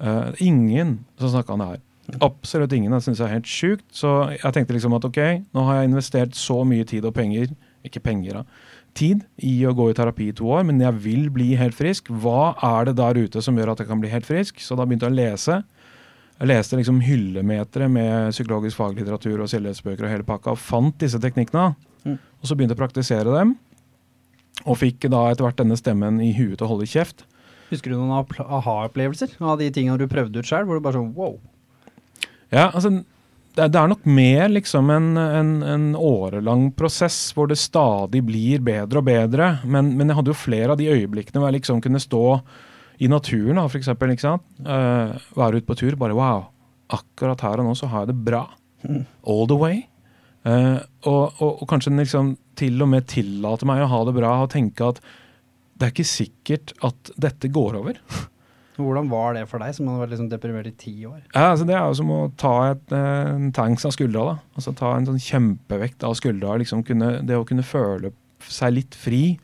Uh, 0.00 0.32
ingen 0.40 0.98
som 1.20 1.36
snakka 1.36 1.54
om 1.54 1.62
det 1.62 1.70
her. 1.74 1.84
Absolutt 2.22 2.72
ingen. 2.76 2.94
Det 2.94 3.02
syns 3.04 3.20
jeg 3.20 3.26
er 3.26 3.36
helt 3.38 3.50
sjukt. 3.50 3.86
Så 3.94 4.12
jeg 4.36 4.54
tenkte 4.54 4.76
liksom 4.76 4.94
at 4.96 5.06
ok, 5.08 5.20
nå 5.56 5.66
har 5.66 5.80
jeg 5.80 5.90
investert 5.90 6.38
så 6.38 6.60
mye 6.68 6.86
tid 6.88 7.06
og 7.08 7.14
penger, 7.16 7.50
ikke 7.86 8.02
penger 8.04 8.40
da, 8.40 8.44
tid 8.96 9.24
i 9.44 9.54
å 9.68 9.74
gå 9.76 9.90
i 9.90 9.96
terapi 9.96 10.30
i 10.30 10.36
to 10.36 10.48
år, 10.54 10.64
men 10.68 10.80
jeg 10.80 10.96
vil 11.04 11.26
bli 11.34 11.50
helt 11.60 11.76
frisk. 11.76 12.08
Hva 12.08 12.54
er 12.64 12.88
det 12.88 12.96
der 13.00 13.18
ute 13.26 13.42
som 13.44 13.58
gjør 13.58 13.74
at 13.74 13.82
jeg 13.82 13.90
kan 13.90 14.00
bli 14.02 14.12
helt 14.12 14.28
frisk? 14.28 14.62
Så 14.62 14.78
da 14.78 14.86
begynte 14.86 15.08
jeg 15.10 15.16
å 15.16 15.18
lese. 15.18 15.60
Jeg 16.36 16.50
leste 16.50 16.78
liksom 16.78 17.02
hyllemetere 17.04 17.88
med 17.88 18.32
psykologisk 18.34 18.76
faglitteratur 18.80 19.40
og 19.40 19.50
selvhjelpsbøker 19.52 20.04
og 20.04 20.12
hele 20.12 20.26
pakka, 20.28 20.52
og 20.52 20.60
fant 20.60 20.96
disse 21.00 21.20
teknikkene. 21.22 21.70
Mm. 22.04 22.18
Og 22.20 22.48
så 22.48 22.56
begynte 22.56 22.76
jeg 22.76 22.80
å 22.80 22.84
praktisere 22.84 23.32
dem, 23.32 23.54
og 24.64 24.78
fikk 24.80 25.08
da 25.12 25.26
etter 25.30 25.46
hvert 25.46 25.58
denne 25.60 25.78
stemmen 25.80 26.20
i 26.24 26.32
huet 26.36 26.58
til 26.58 26.68
å 26.68 26.72
holde 26.74 26.88
kjeft. 26.90 27.24
Husker 27.70 27.92
du 27.92 27.98
noen 27.98 28.14
aha-opplevelser 28.14 29.36
av 29.42 29.58
de 29.60 29.70
tingene 29.74 29.98
du 29.98 30.06
prøvde 30.10 30.40
ut 30.40 30.48
sjøl, 30.48 30.68
hvor 30.68 30.78
du 30.78 30.84
bare 30.84 31.00
sånn 31.00 31.14
wow? 31.16 31.38
Ja, 32.54 32.68
altså 32.70 32.92
det, 33.56 33.64
er- 33.74 33.88
nok 33.88 34.04
mer 34.04 34.48
liksom 34.52 34.90
en, 34.92 35.16
en, 35.16 35.50
en 35.62 35.86
årelang 35.96 36.68
prosess 36.76 37.32
hvor 37.34 37.48
det 37.48 37.56
stadig 37.58 38.22
blir 38.26 38.60
bedre 38.60 39.00
og 39.00 39.06
bedre. 39.08 39.50
Men, 39.64 39.94
men 39.96 40.10
jeg 40.10 40.18
hadde 40.18 40.32
jo 40.34 40.38
flere 40.38 40.74
av 40.74 40.80
de 40.80 40.90
øyeblikkene 40.92 41.40
hvor 41.40 41.48
jeg 41.50 41.60
liksom 41.62 41.80
kunne 41.84 42.02
stå 42.02 42.24
i 43.00 43.08
naturen, 43.12 43.60
for 43.68 43.80
eksempel. 43.80 44.12
Ikke 44.12 44.26
sant? 44.26 44.44
Uh, 44.60 45.16
være 45.36 45.60
ute 45.60 45.68
på 45.68 45.76
tur. 45.78 45.96
Bare 46.00 46.16
wow, 46.16 46.46
akkurat 46.92 47.40
her 47.44 47.62
og 47.62 47.70
nå 47.70 47.74
så 47.76 47.88
har 47.92 48.04
jeg 48.04 48.12
det 48.12 48.24
bra. 48.28 48.44
All 49.26 49.46
the 49.48 49.58
way. 49.58 49.82
Uh, 50.46 50.78
og, 51.08 51.40
og, 51.40 51.62
og 51.62 51.66
kanskje 51.68 51.96
liksom 51.96 52.36
til 52.56 52.80
og 52.84 52.92
med 52.92 53.08
tillate 53.10 53.66
meg 53.68 53.82
å 53.82 53.90
ha 53.90 54.04
det 54.06 54.14
bra 54.16 54.36
og 54.44 54.52
tenke 54.52 54.92
at 54.92 55.00
det 55.76 55.88
er 55.88 55.92
ikke 55.92 56.08
sikkert 56.08 56.72
at 56.86 57.10
dette 57.20 57.50
går 57.52 57.80
over. 57.80 58.00
Hvordan 58.76 59.08
var 59.08 59.34
det 59.36 59.46
for 59.48 59.62
deg, 59.62 59.72
som 59.76 59.88
hadde 59.88 60.02
vært 60.02 60.12
liksom 60.12 60.28
deprimert 60.28 60.68
i 60.68 60.74
ti 60.76 60.94
år? 61.08 61.22
Ja, 61.32 61.50
altså 61.54 61.66
Det 61.68 61.74
er 61.76 61.84
jo 61.86 61.96
som 61.96 62.12
å 62.12 62.20
ta 62.36 62.54
et, 62.72 62.92
eh, 62.92 63.32
en 63.32 63.50
tanks 63.56 63.86
av 63.88 63.94
skuldra. 63.96 64.24
da. 64.30 64.36
Altså 64.56 64.74
Ta 64.76 64.94
en 64.96 65.06
sånn 65.08 65.22
kjempevekt 65.22 66.04
av 66.04 66.16
skuldra. 66.18 66.58
Liksom 66.60 66.84
kunne, 66.84 67.24
det 67.24 67.36
å 67.38 67.46
kunne 67.48 67.64
føle 67.64 68.12
seg 68.46 68.74
litt 68.76 68.94
fri, 68.94 69.38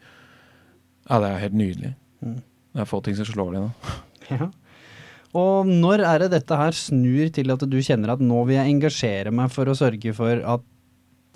ja, 1.09 1.19
det 1.19 1.31
er 1.31 1.39
helt 1.47 1.57
nydelig. 1.59 1.95
Mm. 2.23 2.43
Det 2.73 2.81
er 2.85 2.89
få 2.89 3.03
ting 3.05 3.17
som 3.19 3.29
slår 3.29 3.53
det 3.57 3.65
nå. 3.67 3.71
Ja. 4.33 4.47
Og 5.37 5.67
når 5.67 6.05
er 6.07 6.19
det 6.23 6.29
dette 6.31 6.57
her 6.57 6.77
snur 6.77 7.31
til 7.33 7.51
at 7.53 7.65
du 7.69 7.79
kjenner 7.85 8.13
at 8.15 8.21
nå 8.23 8.45
vil 8.47 8.59
jeg 8.59 8.71
engasjere 8.71 9.33
meg 9.35 9.51
for 9.53 9.69
å 9.69 9.75
sørge 9.77 10.13
for 10.15 10.41
at 10.55 10.63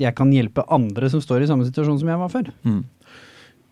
jeg 0.01 0.15
kan 0.17 0.31
hjelpe 0.33 0.65
andre 0.73 1.09
som 1.09 1.23
står 1.25 1.43
i 1.43 1.49
samme 1.49 1.65
situasjon 1.67 1.99
som 2.03 2.09
jeg 2.13 2.21
var 2.21 2.33
før? 2.33 2.51
Mm. 2.63 2.83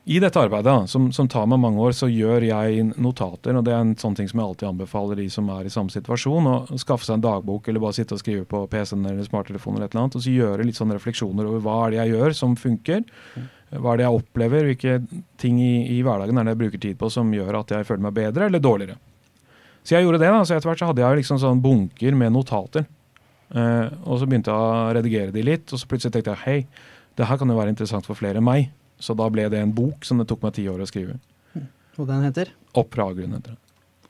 I 0.05 0.19
dette 0.21 0.37
arbeidet, 0.37 0.91
som, 0.93 1.07
som 1.17 1.29
tar 1.33 1.47
meg 1.49 1.63
mange 1.63 1.81
år, 1.81 1.95
så 1.97 2.11
gjør 2.13 2.45
jeg 2.45 2.83
notater. 3.01 3.57
og 3.57 3.65
Det 3.65 3.73
er 3.73 3.81
en 3.81 3.95
sånn 3.97 4.17
ting 4.19 4.29
som 4.29 4.43
jeg 4.43 4.51
alltid 4.51 4.69
anbefaler 4.69 5.17
de 5.17 5.31
som 5.33 5.47
er 5.55 5.65
i 5.65 5.73
samme 5.73 5.95
situasjon. 5.95 6.49
Å 6.51 6.81
skaffe 6.81 7.07
seg 7.07 7.17
en 7.17 7.25
dagbok 7.25 7.71
eller 7.71 7.81
bare 7.81 7.97
sitte 7.97 8.19
og 8.19 8.21
skrive 8.21 8.45
på 8.51 8.61
PC-en 8.69 9.07
eller 9.09 9.25
smarttelefonen 9.25 9.79
eller 9.79 9.89
et 9.89 9.97
eller 9.97 10.03
annet. 10.03 10.19
Og 10.21 10.27
så 10.27 10.35
gjøre 10.35 10.67
litt 10.69 10.77
sånne 10.77 10.99
refleksjoner 10.99 11.49
over 11.49 11.65
hva 11.65 11.79
er 11.87 11.95
det 11.95 12.01
jeg 12.03 12.13
gjør 12.19 12.37
som 12.37 12.59
funker. 12.61 13.01
Hva 13.73 13.95
er 13.95 14.03
det 14.03 14.07
jeg 14.07 14.21
opplever, 14.21 14.69
hvilke 14.69 14.99
ting 15.41 15.65
i, 15.65 15.73
i 15.97 15.99
hverdagen 16.05 16.37
er 16.37 16.51
det 16.51 16.53
jeg 16.53 16.63
bruker 16.67 16.85
tid 16.85 17.01
på 17.01 17.13
som 17.17 17.33
gjør 17.33 17.63
at 17.63 17.75
jeg 17.79 17.89
føler 17.89 18.05
meg 18.05 18.19
bedre 18.21 18.53
eller 18.53 18.61
dårligere. 18.61 19.01
Så 19.89 19.97
jeg 19.97 20.05
gjorde 20.05 20.21
det. 20.21 20.29
da, 20.37 20.45
så 20.45 20.59
Etter 20.59 20.69
hvert 20.69 20.85
så 20.85 20.93
hadde 20.93 21.05
jeg 21.07 21.23
liksom 21.25 21.41
sånn 21.41 21.65
bunker 21.65 22.21
med 22.21 22.37
notater. 22.37 22.85
Eh, 23.57 23.89
og 24.05 24.21
så 24.21 24.29
begynte 24.29 24.53
jeg 24.53 24.69
å 24.69 24.95
redigere 25.01 25.33
de 25.33 25.49
litt, 25.49 25.65
og 25.73 25.81
så 25.81 25.89
plutselig 25.89 26.13
tenkte 26.13 26.37
jeg 26.37 26.45
hei, 26.45 26.89
det 27.17 27.29
her 27.29 27.41
kan 27.41 27.49
jo 27.49 27.57
være 27.57 27.73
interessant 27.73 28.05
for 28.05 28.21
flere 28.21 28.41
enn 28.41 28.47
meg. 28.53 28.73
Så 28.99 29.17
da 29.19 29.29
ble 29.33 29.49
det 29.53 29.61
en 29.61 29.75
bok 29.75 30.05
som 30.07 30.21
det 30.21 30.29
tok 30.31 30.45
meg 30.45 30.55
ti 30.57 30.67
år 30.71 30.85
å 30.85 30.89
skrive. 30.89 31.19
Og 31.99 32.09
den 32.09 32.25
heter 32.27 32.51
Opp 32.75 32.95
fra 32.95 33.07
avgrunnen, 33.07 33.39
heter 33.39 33.55
den. 33.55 33.61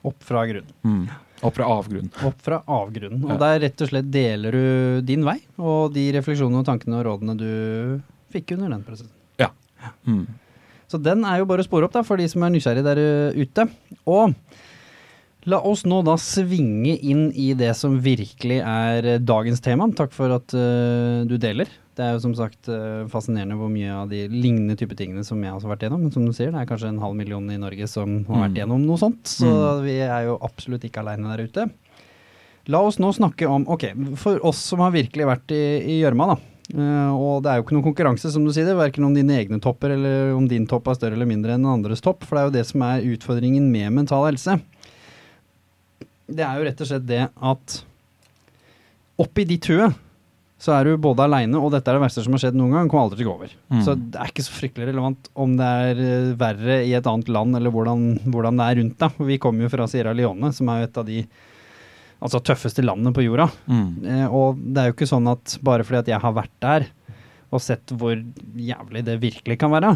Opp 0.05 0.25
fra 0.25 0.45
grunn. 0.49 0.69
Mm. 0.85 1.03
Opp 1.45 1.57
fra 1.57 1.67
avgrunnen. 1.69 2.13
Opp 2.29 2.41
fra 2.45 2.63
avgrunnen. 2.69 3.25
Og 3.25 3.35
Ja. 3.35 3.37
der 3.41 3.61
rett 3.61 3.83
og 3.85 3.89
slett 3.89 4.11
deler 4.13 4.53
du 4.53 5.01
din 5.05 5.25
vei, 5.25 5.41
og 5.59 5.93
de 5.93 6.13
refleksjonene 6.13 6.61
og 6.61 6.67
tankene 6.67 7.01
og 7.01 7.05
rådene 7.09 7.37
du 7.37 8.03
fikk 8.33 8.53
under 8.57 8.69
den 8.69 8.85
prosessen. 8.85 9.13
Mm. 10.07 10.27
Så 10.91 11.01
den 11.03 11.25
er 11.27 11.41
jo 11.41 11.49
bare 11.49 11.65
å 11.65 11.67
spore 11.67 11.89
opp 11.89 11.93
da, 11.97 12.05
for 12.07 12.21
de 12.21 12.29
som 12.31 12.45
er 12.45 12.53
nysgjerrige 12.55 12.87
der 12.87 13.01
uh, 13.01 13.41
ute. 13.41 13.67
Og 14.07 14.35
la 15.51 15.61
oss 15.61 15.85
nå 15.89 16.01
da 16.07 16.17
svinge 16.21 16.95
inn 16.97 17.27
i 17.33 17.53
det 17.59 17.73
som 17.79 17.97
virkelig 18.05 18.61
er 18.61 19.09
uh, 19.15 19.19
dagens 19.19 19.65
tema. 19.65 19.89
Takk 19.97 20.15
for 20.17 20.37
at 20.37 20.55
uh, 20.57 21.25
du 21.29 21.37
deler. 21.41 21.71
Det 21.95 22.03
er 22.03 22.13
jo 22.17 22.23
som 22.25 22.33
sagt 22.35 22.67
uh, 22.73 23.05
fascinerende 23.13 23.55
hvor 23.55 23.69
mye 23.71 23.91
av 23.95 24.09
de 24.11 24.25
lignende 24.29 24.75
type 24.77 24.97
tingene 24.99 25.23
som 25.25 25.39
jeg 25.45 25.53
også 25.55 25.69
har 25.69 25.77
vært 25.77 25.85
gjennom. 25.87 26.01
Men 26.03 26.11
som 26.15 26.25
du 26.27 26.33
sier, 26.35 26.51
det 26.51 26.59
er 26.65 26.67
kanskje 26.67 26.89
en 26.91 26.99
halv 27.03 27.15
million 27.15 27.45
i 27.55 27.59
Norge 27.63 27.87
som 27.91 28.25
har 28.27 28.49
vært 28.49 28.55
Mm. 28.55 28.59
gjennom 28.59 28.87
noe 28.89 28.99
sånt. 28.99 29.23
Så 29.31 29.47
Mm. 29.47 29.85
vi 29.85 29.99
er 30.03 30.25
jo 30.27 30.39
absolutt 30.43 30.83
ikke 30.89 31.05
aleine 31.05 31.31
der 31.37 31.45
ute. 31.47 31.71
La 32.67 32.81
oss 32.81 32.97
nå 32.99 33.13
snakke 33.15 33.47
om, 33.47 33.67
ok, 33.69 33.85
for 34.17 34.41
oss 34.45 34.59
som 34.59 34.79
har 34.81 34.91
virkelig 34.91 35.27
vært 35.29 35.53
i 35.53 35.63
i 35.95 36.01
gjørma 36.03 36.35
da, 36.35 36.41
Uh, 36.73 37.13
og 37.13 37.43
det 37.45 37.51
er 37.53 37.57
jo 37.59 37.63
ikke 37.67 37.75
noen 37.77 37.85
konkurranse 37.93 38.31
som 38.33 38.43
du 38.43 38.51
sier 38.51 38.65
det, 38.65 38.73
hverken 38.75 39.05
om 39.05 39.13
dine 39.13 39.35
egne 39.37 39.61
topper 39.61 39.91
eller 39.93 40.33
om 40.35 40.47
din 40.49 40.65
topp 40.67 40.89
er 40.89 40.95
større 40.97 41.13
eller 41.13 41.27
mindre 41.29 41.53
enn 41.53 41.67
andres 41.69 42.01
topp, 42.01 42.25
for 42.25 42.37
det 42.37 42.41
er 42.41 42.47
jo 42.49 42.55
det 42.57 42.67
som 42.71 42.81
er 42.87 43.03
utfordringen 43.05 43.67
med 43.71 43.93
mental 43.93 44.25
helse. 44.25 44.57
Det 46.27 46.41
er 46.41 46.57
jo 46.57 46.65
rett 46.65 46.81
og 46.81 46.89
slett 46.89 47.05
det 47.07 47.29
at 47.37 47.85
oppi 49.21 49.45
ditt 49.45 49.69
hue 49.69 49.91
så 50.65 50.73
er 50.73 50.89
du 50.89 51.01
både 51.01 51.27
aleine, 51.27 51.59
og 51.61 51.75
dette 51.75 51.91
er 51.91 51.99
det 51.99 52.05
verste 52.07 52.23
som 52.25 52.33
har 52.33 52.41
skjedd 52.41 52.57
noen 52.57 52.73
gang, 52.73 52.87
kommer 52.89 53.05
aldri 53.05 53.21
til 53.21 53.27
å 53.27 53.33
gå 53.33 53.37
over. 53.37 53.51
Mm. 53.69 53.81
Så 53.85 53.95
det 54.01 54.21
er 54.21 54.31
ikke 54.31 54.45
så 54.47 54.55
fryktelig 54.57 54.87
relevant 54.89 55.29
om 55.45 55.57
det 55.59 55.71
er 55.89 56.01
eh, 56.01 56.31
verre 56.41 56.79
i 56.89 56.95
et 56.97 57.09
annet 57.11 57.29
land, 57.37 57.59
eller 57.59 57.75
hvordan, 57.75 58.07
hvordan 58.33 58.61
det 58.61 58.69
er 58.69 58.79
rundt 58.81 59.03
deg. 59.05 59.19
Vi 59.29 59.41
kommer 59.43 59.67
jo 59.67 59.73
fra 59.75 59.89
Sierra 59.91 60.15
Leone, 60.17 60.53
som 60.57 60.71
er 60.73 60.87
et 60.87 61.01
av 61.01 61.05
de 61.09 61.21
altså, 62.25 62.41
tøffeste 62.41 62.85
landene 62.85 63.13
på 63.13 63.27
jorda. 63.27 63.51
Mm. 63.69 63.89
Eh, 64.09 64.25
og 64.31 64.63
det 64.65 64.81
er 64.81 64.89
jo 64.89 64.97
ikke 64.97 65.11
sånn 65.13 65.29
at 65.35 65.59
bare 65.67 65.85
fordi 65.85 66.01
at 66.01 66.13
jeg 66.15 66.25
har 66.25 66.37
vært 66.41 66.57
der 66.65 66.89
og 67.55 67.63
sett 67.63 67.93
hvor 67.95 68.17
jævlig 68.57 69.05
det 69.07 69.21
virkelig 69.23 69.59
kan 69.61 69.71
være, 69.71 69.93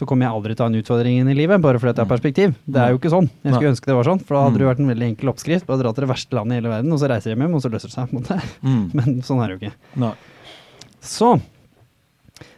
så 0.00 0.06
kommer 0.08 0.24
jeg 0.24 0.32
aldri 0.32 0.54
til 0.56 0.64
å 0.64 0.66
ha 0.66 0.72
en 0.72 0.80
utfordring 0.80 1.28
i 1.28 1.34
livet, 1.36 1.60
bare 1.60 1.76
fordi 1.78 1.92
jeg 1.92 2.06
har 2.06 2.08
perspektiv. 2.08 2.54
Det 2.64 2.80
er 2.80 2.94
jo 2.94 2.98
ikke 2.98 3.12
sånn. 3.12 3.28
Jeg 3.44 3.52
skulle 3.52 3.72
ønske 3.74 3.90
det 3.90 3.96
var 3.98 4.08
sånn, 4.08 4.22
for 4.24 4.34
da 4.38 4.44
hadde 4.46 4.56
det 4.58 4.64
Mm. 4.64 4.70
vært 4.72 4.80
en 4.80 4.90
veldig 4.94 5.08
enkel 5.10 5.28
oppskrift. 5.34 5.66
Bare 5.68 5.82
dra 5.82 5.92
til 5.92 6.06
det 6.06 6.10
verste 6.14 6.32
landet 6.38 6.52
i 6.56 6.60
hele 6.62 6.72
verden, 6.72 6.92
og 6.94 6.98
så 7.02 7.08
reiser 7.12 7.34
hjem 7.34 7.44
hjem, 7.44 7.54
og 7.54 7.62
så 7.62 7.70
løser 7.70 7.88
det 7.92 7.96
seg. 7.98 8.08
på 8.08 8.16
en 8.16 8.22
måte. 8.22 8.42
Mm. 8.64 8.90
Men 8.96 9.22
sånn 9.22 9.42
er 9.44 9.48
det 9.48 9.60
jo 9.60 9.68
ikke. 9.68 9.74
Nei. 10.00 10.14
Så 11.04 11.40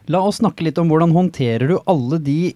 la 0.09 0.21
oss 0.23 0.39
snakke 0.41 0.63
litt 0.63 0.79
om 0.79 0.89
hvordan 0.89 1.13
håndterer 1.13 1.69
du 1.69 1.79
alle 1.87 2.19
de 2.23 2.55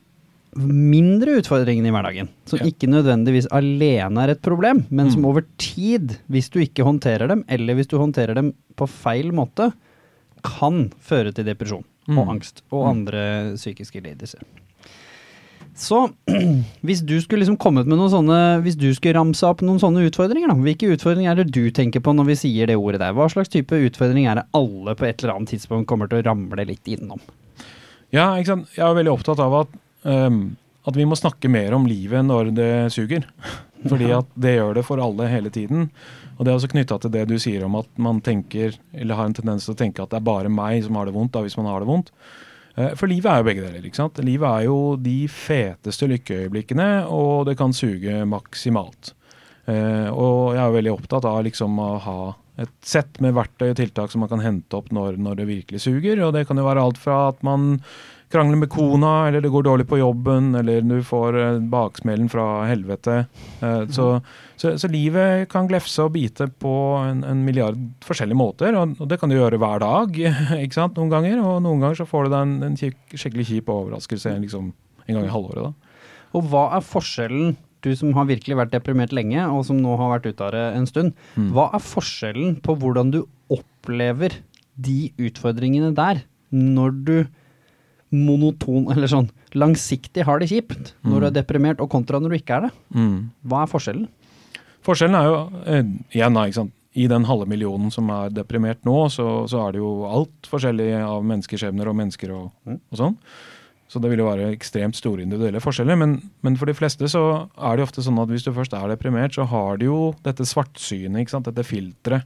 mindre 0.57 1.35
utfordringene 1.43 1.91
i 1.91 1.93
hverdagen, 1.93 2.29
som 2.47 2.59
Ja. 2.63 2.65
ikke 2.71 2.89
nødvendigvis 2.89 3.47
alene 3.53 4.23
er 4.23 4.31
et 4.31 4.41
problem, 4.43 4.87
men 4.91 5.11
som 5.11 5.21
Mm. 5.23 5.27
over 5.29 5.45
tid, 5.59 6.19
hvis 6.31 6.49
du 6.51 6.61
ikke 6.61 6.83
håndterer 6.87 7.29
dem, 7.29 7.45
eller 7.49 7.75
hvis 7.75 7.89
du 7.89 7.99
håndterer 7.99 8.35
dem 8.35 8.55
på 8.77 8.89
feil 8.89 9.33
måte, 9.33 9.73
kan 10.43 10.91
føre 11.03 11.35
til 11.35 11.45
depresjon 11.45 11.85
og 12.09 12.25
Mm. 12.27 12.29
angst 12.31 12.63
og 12.73 12.85
Mm. 12.87 12.91
andre 12.91 13.53
psykiske 13.57 14.01
lidelser. 14.03 14.39
Så 15.77 15.99
hvis 16.87 17.03
du 17.05 17.15
skulle 17.21 17.43
liksom 17.43 17.59
kommet 17.61 17.89
med 17.89 17.99
noen 18.01 18.13
sånne 18.13 18.39
Hvis 18.65 18.79
du 18.81 18.89
skulle 18.97 19.19
ramse 19.19 19.45
opp 19.45 19.61
noen 19.65 19.81
sånne 19.83 20.07
utfordringer, 20.09 20.49
da, 20.49 20.57
hvilke 20.57 20.89
utfordringer 20.95 21.35
er 21.35 21.43
det 21.43 21.53
du 21.53 21.69
tenker 21.75 22.01
på 22.01 22.15
når 22.17 22.31
vi 22.31 22.39
sier 22.47 22.71
det 22.71 22.79
ordet 22.81 23.03
der? 23.05 23.17
Hva 23.17 23.29
slags 23.33 23.53
type 23.53 23.77
utfordring 23.89 24.29
er 24.31 24.41
det 24.41 24.47
alle 24.57 24.97
på 24.97 25.09
et 25.09 25.21
eller 25.21 25.37
annet 25.37 25.53
tidspunkt 25.53 25.89
kommer 25.91 26.09
til 26.11 26.23
å 26.23 26.27
ramle 26.31 26.65
litt 26.69 26.89
innom? 26.89 27.21
Ja, 28.15 28.31
ikke 28.39 28.55
sant. 28.55 28.71
Jeg 28.77 28.87
er 28.87 28.97
veldig 28.97 29.13
opptatt 29.13 29.43
av 29.43 29.59
at, 29.61 29.79
um, 30.09 30.57
at 30.89 30.97
vi 30.97 31.07
må 31.09 31.19
snakke 31.19 31.51
mer 31.53 31.75
om 31.77 31.89
livet 31.91 32.25
når 32.25 32.53
det 32.57 32.73
suger. 32.95 33.27
Fordi 33.91 34.09
at 34.17 34.31
det 34.41 34.57
gjør 34.57 34.79
det 34.79 34.87
for 34.87 35.03
alle 35.03 35.29
hele 35.29 35.53
tiden. 35.53 35.91
Og 36.37 36.45
det 36.45 36.53
er 36.53 36.59
også 36.59 36.73
knytta 36.73 36.99
til 37.03 37.13
det 37.13 37.27
du 37.29 37.37
sier 37.43 37.65
om 37.67 37.77
at 37.79 37.89
man 38.01 38.23
tenker, 38.25 38.77
eller 38.97 39.19
har 39.19 39.29
en 39.29 39.37
tendens 39.37 39.67
til 39.67 39.77
å 39.77 39.79
tenke 39.79 40.03
at 40.03 40.13
det 40.13 40.21
er 40.21 40.27
bare 40.27 40.53
meg 40.53 40.85
som 40.85 40.97
har 40.99 41.09
det 41.09 41.15
vondt, 41.17 41.35
da, 41.37 41.45
hvis 41.45 41.57
man 41.61 41.69
har 41.71 41.85
det 41.85 41.91
vondt. 41.91 42.13
Eh, 42.77 42.95
For 42.99 43.09
livet 43.11 43.31
er 43.31 43.41
jo 43.41 43.49
begge 43.49 43.65
deler. 43.65 43.85
ikke 43.85 44.01
sant? 44.01 44.19
Livet 44.25 44.49
er 44.49 44.67
jo 44.69 44.97
de 45.01 45.19
feteste 45.33 46.09
lykkeøyeblikkene, 46.13 46.89
og 47.13 47.47
det 47.49 47.57
kan 47.59 47.73
suge 47.77 48.25
maksimalt. 48.29 49.15
Eh, 49.67 50.09
og 50.13 50.55
jeg 50.55 50.63
er 50.63 50.69
jo 50.69 50.77
veldig 50.79 50.93
opptatt 50.95 51.27
av 51.27 51.41
liksom 51.47 51.79
å 51.83 51.93
ha 52.05 52.19
et 52.63 52.73
sett 52.87 53.19
med 53.21 53.35
verktøy 53.37 53.71
og 53.71 53.77
tiltak 53.77 54.13
som 54.13 54.23
man 54.25 54.31
kan 54.31 54.41
hente 54.41 54.79
opp 54.79 54.89
når, 54.95 55.19
når 55.21 55.41
det 55.41 55.49
virkelig 55.51 55.83
suger. 55.85 56.23
Og 56.25 56.33
det 56.37 56.47
kan 56.49 56.57
jo 56.57 56.69
være 56.69 56.85
alt 56.87 57.01
fra 57.01 57.27
at 57.33 57.43
man 57.45 57.81
krangler 58.37 58.61
med 58.61 58.71
kona, 58.73 59.13
eller 59.31 59.43
det 59.43 59.51
går 59.51 59.65
dårlig 59.67 59.87
på 59.91 59.99
jobben, 59.99 60.53
eller 60.61 60.85
du 60.87 60.99
får 61.05 61.39
eh, 61.41 61.59
baksmellen 61.73 62.29
fra 62.33 62.45
helvete. 62.69 63.17
Eh, 63.65 63.83
så, 63.97 64.07
så, 64.61 64.75
så 64.79 64.91
livet 64.93 65.49
kan 65.53 65.67
glefse 65.71 66.05
og 66.05 66.13
bite 66.15 66.47
på 66.63 66.73
en, 67.03 67.25
en 67.27 67.43
milliard 67.49 67.81
forskjellige 68.07 68.39
måter, 68.39 68.77
og, 68.79 68.95
og 69.01 69.09
det 69.11 69.19
kan 69.23 69.33
du 69.33 69.39
gjøre 69.39 69.59
hver 69.63 69.83
dag 69.83 70.21
ikke 70.65 70.79
sant, 70.79 70.97
noen 71.01 71.11
ganger. 71.13 71.41
Og 71.43 71.59
noen 71.65 71.83
ganger 71.83 71.99
så 72.05 72.07
får 72.09 72.29
du 72.29 72.35
deg 72.37 72.41
en, 72.47 72.57
en 72.71 72.77
skikkelig 72.79 73.49
kjip 73.51 73.73
overraskelse 73.73 74.37
liksom, 74.47 74.71
en 75.07 75.15
gang 75.19 75.27
i 75.29 75.33
halvåret. 75.35 75.71
da. 75.73 76.03
Og 76.37 76.51
hva 76.53 76.67
er 76.77 76.85
forskjellen, 76.85 77.55
du 77.87 77.91
som 77.97 78.11
har 78.17 78.27
virkelig 78.27 78.57
vært 78.59 78.73
deprimert 78.75 79.13
lenge, 79.15 79.45
og 79.53 79.63
som 79.69 79.79
nå 79.79 79.93
har 80.01 80.17
vært 80.17 80.31
ute 80.33 80.43
av 80.49 80.55
det 80.57 80.65
en 80.77 80.89
stund, 80.91 81.13
Mm. 81.37 81.51
hva 81.55 81.69
er 81.77 81.83
forskjellen 81.85 82.57
på 82.65 82.75
hvordan 82.83 83.13
du 83.15 83.21
opplever 83.53 84.35
de 84.77 85.13
utfordringene 85.23 85.93
der, 85.97 86.25
når 86.53 86.97
du 87.07 87.15
monoton, 88.15 88.87
eller 88.95 89.11
sånn, 89.11 89.31
langsiktig 89.59 90.27
har 90.29 90.43
det 90.43 90.51
kjipt, 90.53 90.95
når 91.07 91.21
du 91.21 91.29
er 91.31 91.37
deprimert, 91.41 91.83
og 91.83 91.91
kontra 91.91 92.21
når 92.23 92.33
du 92.35 92.39
ikke 92.39 92.59
er 92.59 92.69
det? 92.69 92.73
Mm. 92.95 93.19
Hva 93.51 93.65
er 93.65 93.73
forskjellen? 93.73 94.09
Forskjellen 94.87 95.19
er 95.19 95.27
jo 95.27 95.39
eh, 95.67 95.85
igjen 96.15 96.39
da, 96.39 96.47
ikke 96.47 96.61
sant? 96.63 96.75
i 96.97 97.05
den 97.13 97.27
halve 97.29 97.45
millionen 97.45 97.91
som 97.93 98.09
er 98.09 98.33
deprimert 98.33 98.81
nå, 98.89 98.95
så, 99.13 99.45
så 99.51 99.67
er 99.67 99.75
det 99.75 99.83
jo 99.83 99.91
alt 100.09 100.49
forskjellig 100.49 100.95
av 101.05 101.27
menneskeskjebner 101.29 101.91
og 101.91 101.97
mennesker 101.99 102.33
og, 102.33 102.47
og 102.73 102.97
sånn. 102.97 103.19
Så 103.87 104.01
det 104.03 104.11
vil 104.11 104.23
jo 104.23 104.31
være 104.31 104.49
ekstremt 104.55 104.97
store 104.99 105.23
individuelle 105.23 105.61
forskjeller. 105.63 105.99
Men, 106.01 106.17
men 106.43 106.57
for 106.59 106.71
de 106.71 106.75
fleste 106.75 107.07
så 107.13 107.23
er 107.55 107.77
det 107.77 107.85
ofte 107.85 108.03
sånn 108.03 108.19
at 108.23 108.33
hvis 108.33 108.47
du 108.47 108.51
først 108.57 108.75
er 108.75 108.89
deprimert, 108.91 109.37
så 109.37 109.45
har 109.47 109.77
du 109.79 109.87
jo 109.91 109.99
dette 110.27 110.47
svartsynet, 110.49 111.37
dette 111.47 111.67
filteret, 111.69 112.25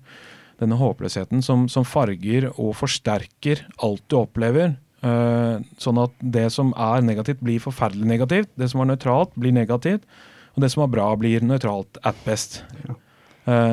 denne 0.61 0.77
håpløsheten 0.77 1.43
som, 1.45 1.67
som 1.73 1.87
farger 1.89 2.51
og 2.53 2.75
forsterker 2.77 3.65
alt 3.83 4.05
du 4.13 4.19
opplever. 4.21 4.75
Eh, 5.01 5.61
sånn 5.81 6.01
at 6.03 6.13
det 6.21 6.49
som 6.53 6.75
er 6.77 7.05
negativt, 7.07 7.41
blir 7.45 7.63
forferdelig 7.63 8.09
negativt. 8.09 8.51
Det 8.61 8.71
som 8.73 8.83
er 8.83 8.93
nøytralt, 8.93 9.33
blir 9.41 9.55
negativt. 9.57 10.05
Og 10.57 10.65
det 10.65 10.73
som 10.73 10.85
er 10.85 10.93
bra, 10.93 11.09
blir 11.19 11.47
nøytralt 11.47 12.01
at 12.07 12.19
best. 12.27 12.63
Ja. 12.85 12.99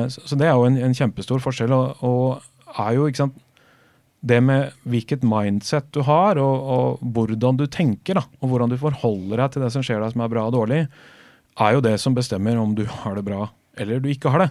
så, 0.08 0.22
så 0.30 0.38
det 0.40 0.46
er 0.48 0.56
jo 0.56 0.64
en, 0.68 0.78
en 0.88 0.96
kjempestor 0.96 1.42
forskjell, 1.44 1.74
og, 1.74 2.00
og 2.06 2.78
er 2.80 2.96
jo, 2.96 3.08
ikke 3.10 3.24
sant 3.26 3.44
det 4.28 4.40
med 4.42 4.72
hvilket 4.88 5.22
mindset 5.26 5.92
du 5.94 6.00
har, 6.06 6.40
og, 6.42 6.70
og, 6.74 7.04
hvordan 7.14 7.58
du 7.60 7.66
tenker, 7.70 8.18
da, 8.18 8.24
og 8.40 8.50
hvordan 8.50 8.72
du 8.72 8.78
forholder 8.80 9.44
deg 9.44 9.52
til 9.54 9.62
det 9.62 9.70
som 9.74 9.84
skjer 9.86 10.02
deg 10.02 10.14
som 10.14 10.24
er 10.24 10.32
bra 10.32 10.48
og 10.48 10.56
dårlig, 10.56 10.80
er 11.58 11.76
jo 11.76 11.84
det 11.84 11.94
som 12.02 12.16
bestemmer 12.16 12.58
om 12.58 12.74
du 12.78 12.84
har 12.88 13.18
det 13.18 13.26
bra 13.26 13.46
eller 13.78 14.00
du 14.02 14.08
ikke 14.10 14.32
har 14.34 14.42
det. 14.42 14.48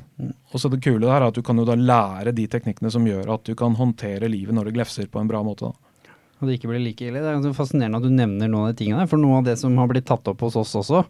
Og 0.54 0.62
så 0.62 0.70
det 0.72 0.82
kule 0.84 1.04
der 1.04 1.18
er 1.20 1.28
at 1.28 1.36
du 1.36 1.44
kan 1.46 1.60
jo 1.60 1.66
da 1.68 1.76
lære 1.76 2.34
de 2.36 2.46
teknikkene 2.48 2.92
som 2.94 3.06
gjør 3.08 3.34
at 3.36 3.44
du 3.48 3.54
kan 3.60 3.76
håndtere 3.76 4.30
livet 4.32 4.56
når 4.56 4.70
det 4.70 4.78
glefser 4.78 5.10
på 5.12 5.20
en 5.20 5.28
bra 5.28 5.42
måte. 5.44 5.68
da. 5.68 5.87
Og 6.42 6.48
det 6.48 6.60
ikke 6.60 6.70
blir 6.70 6.84
like 6.84 7.02
ille. 7.02 7.20
Det 7.20 7.26
er 7.26 7.40
ganske 7.40 7.56
fascinerende 7.58 7.98
at 7.98 8.04
du 8.04 8.10
nevner 8.14 8.48
noen 8.50 8.68
av 8.68 8.76
de 8.76 8.84
tingene 8.84 9.00
der, 9.02 9.08
for 9.08 9.18
noe 9.18 9.40
av 9.40 9.44
det 9.46 9.58
som 9.58 9.76
har 9.78 9.88
blitt 9.90 10.06
tatt 10.06 10.28
opp 10.28 10.40
hos 10.46 10.56
oss 10.56 10.76
også, 10.76 11.04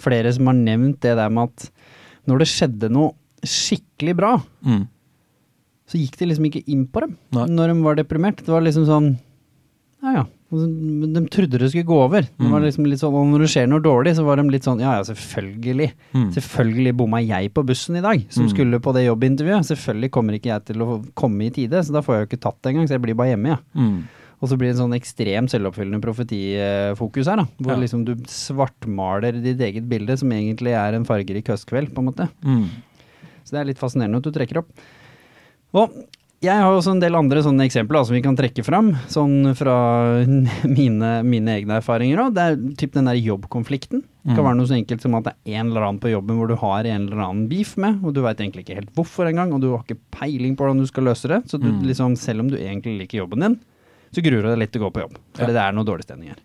flere 0.00 0.32
som 0.32 0.46
har 0.48 0.54
nevnt 0.54 1.00
det 1.04 1.16
der 1.18 1.28
med 1.30 1.50
at 1.50 1.70
når 2.26 2.38
det 2.38 2.48
skjedde 2.48 2.90
noe 2.90 3.12
skikkelig 3.44 4.14
bra, 4.16 4.36
Mm. 4.64 4.86
så 5.86 5.98
gikk 5.98 6.16
de 6.16 6.26
liksom 6.30 6.46
ikke 6.48 6.64
inn 6.68 6.86
på 6.86 7.00
dem 7.00 7.16
Nei. 7.32 7.46
når 7.46 7.74
de 7.74 7.82
var 7.82 7.96
deprimert. 7.96 8.36
Det 8.36 8.48
var 8.48 8.62
liksom 8.62 8.86
sånn 8.86 9.18
Ja 10.02 10.12
ja. 10.14 10.24
Og 10.52 10.58
så- 10.58 10.68
men 10.68 11.12
De 11.12 11.20
trodde 11.28 11.58
det 11.58 11.70
skulle 11.70 11.84
gå 11.86 11.94
over. 12.04 12.22
Det 12.22 12.50
var 12.50 12.60
Mm. 12.60 12.64
liksom 12.66 12.86
litt 12.86 12.98
sånn, 12.98 13.14
og 13.14 13.26
når 13.26 13.38
det 13.40 13.48
skjer 13.50 13.68
noe 13.68 13.80
dårlig, 13.80 14.14
så 14.16 14.24
var 14.24 14.36
de 14.36 14.42
litt 14.50 14.62
sånn 14.64 14.80
Ja 14.80 14.96
ja, 14.96 15.02
selvfølgelig. 15.02 15.92
Mm. 16.12 16.32
Selvfølgelig 16.32 16.96
bomma 16.96 17.20
jeg 17.26 17.54
på 17.54 17.64
bussen 17.64 17.96
i 17.96 18.00
dag, 18.00 18.26
som 18.28 18.46
Mm. 18.46 18.50
skulle 18.50 18.80
på 18.80 18.92
det 18.92 19.06
jobbintervjuet. 19.06 19.64
Selvfølgelig 19.64 20.10
kommer 20.10 20.32
ikke 20.34 20.50
jeg 20.50 20.64
til 20.64 20.76
å 20.78 21.04
komme 21.14 21.42
i 21.46 21.50
tide, 21.50 21.70
så 21.84 21.92
da 21.92 22.00
får 22.00 22.14
jeg 22.18 22.28
jo 22.28 22.36
ikke 22.36 22.40
tatt 22.40 22.62
det 22.62 22.74
engang, 22.74 22.86
så 22.88 22.90
jeg 22.90 23.02
blir 23.02 23.14
bare 23.14 23.28
hjemme, 23.36 23.46
jeg. 23.46 23.58
Mm. 23.76 24.02
Og 24.42 24.48
så 24.50 24.56
blir 24.58 24.72
det 24.72 24.74
en 24.80 24.90
sånn 24.90 24.96
ekstrem 24.98 25.46
selvoppfyllende 25.48 26.00
profetifokus 26.02 27.28
her, 27.30 27.36
da. 27.36 27.46
Hvor 27.62 27.76
Ja. 27.76 27.80
liksom 27.80 28.04
du 28.04 28.14
svartmaler 28.26 29.40
ditt 29.42 29.60
eget 29.60 29.88
bilde, 29.88 30.16
som 30.18 30.28
egentlig 30.34 30.74
er 30.74 30.94
en 30.98 31.04
fargerik 31.06 31.46
høstkveld, 31.46 31.92
på 31.94 31.98
en 32.02 32.08
måte. 32.10 32.28
Mm. 32.44 32.66
Så 33.44 33.50
det 33.54 33.60
er 33.60 33.64
litt 33.70 33.78
fascinerende 33.78 34.16
at 34.18 34.26
du 34.26 34.32
trekker 34.32 34.58
opp. 34.58 34.68
Og 35.74 35.90
jeg 36.42 36.58
har 36.58 36.72
også 36.74 36.90
en 36.90 37.00
del 37.00 37.14
andre 37.14 37.38
sånne 37.40 37.62
eksempler 37.64 38.00
da, 38.00 38.04
som 38.04 38.14
vi 38.16 38.20
kan 38.24 38.34
trekke 38.36 38.64
fram, 38.66 38.92
sånn 39.06 39.54
fra 39.54 39.76
mine, 40.66 41.22
mine 41.22 41.54
egne 41.54 41.78
erfaringer 41.78 42.18
òg. 42.26 42.34
Det 42.34 42.42
er 42.42 42.56
typ 42.82 42.92
den 42.98 43.04
der 43.06 43.14
jobbkonflikten. 43.22 44.02
Det 44.26 44.34
kan 44.36 44.42
Mm. 44.44 44.48
være 44.50 44.56
noe 44.58 44.66
så 44.66 44.74
enkelt 44.78 45.00
som 45.02 45.14
at 45.14 45.24
det 45.24 45.34
er 45.46 45.60
en 45.60 45.70
eller 45.70 45.82
annen 45.86 46.00
på 46.00 46.10
jobben 46.10 46.36
hvor 46.38 46.48
du 46.48 46.56
har 46.56 46.84
en 46.84 47.06
eller 47.08 47.22
annen 47.22 47.48
beef 47.48 47.76
med, 47.76 48.02
og 48.04 48.12
du 48.14 48.22
veit 48.22 48.38
egentlig 48.38 48.64
ikke 48.66 48.74
helt 48.80 48.92
hvorfor 48.94 49.26
engang, 49.30 49.52
og 49.54 49.60
du 49.60 49.70
har 49.70 49.82
ikke 49.84 49.98
peiling 50.10 50.56
på 50.56 50.62
hvordan 50.66 50.78
du 50.82 50.86
skal 50.86 51.04
løse 51.04 51.28
det. 51.30 51.44
Så 51.46 51.58
du, 51.60 51.70
Mm. 51.70 51.82
liksom, 51.86 52.16
selv 52.16 52.40
om 52.40 52.48
du 52.50 52.56
egentlig 52.58 52.98
liker 52.98 53.18
jobben 53.22 53.40
din, 53.40 53.60
så 54.12 54.24
gruer 54.24 54.44
du 54.44 54.50
deg 54.50 54.60
litt 54.60 54.72
til 54.74 54.82
å 54.82 54.86
gå 54.86 54.96
på 54.96 55.04
jobb. 55.06 55.20
Fordi 55.38 55.54
det 55.56 55.62
er 55.62 55.76
noe 55.76 55.88
dårlig 55.88 56.06
stemning 56.06 56.32
her. 56.34 56.40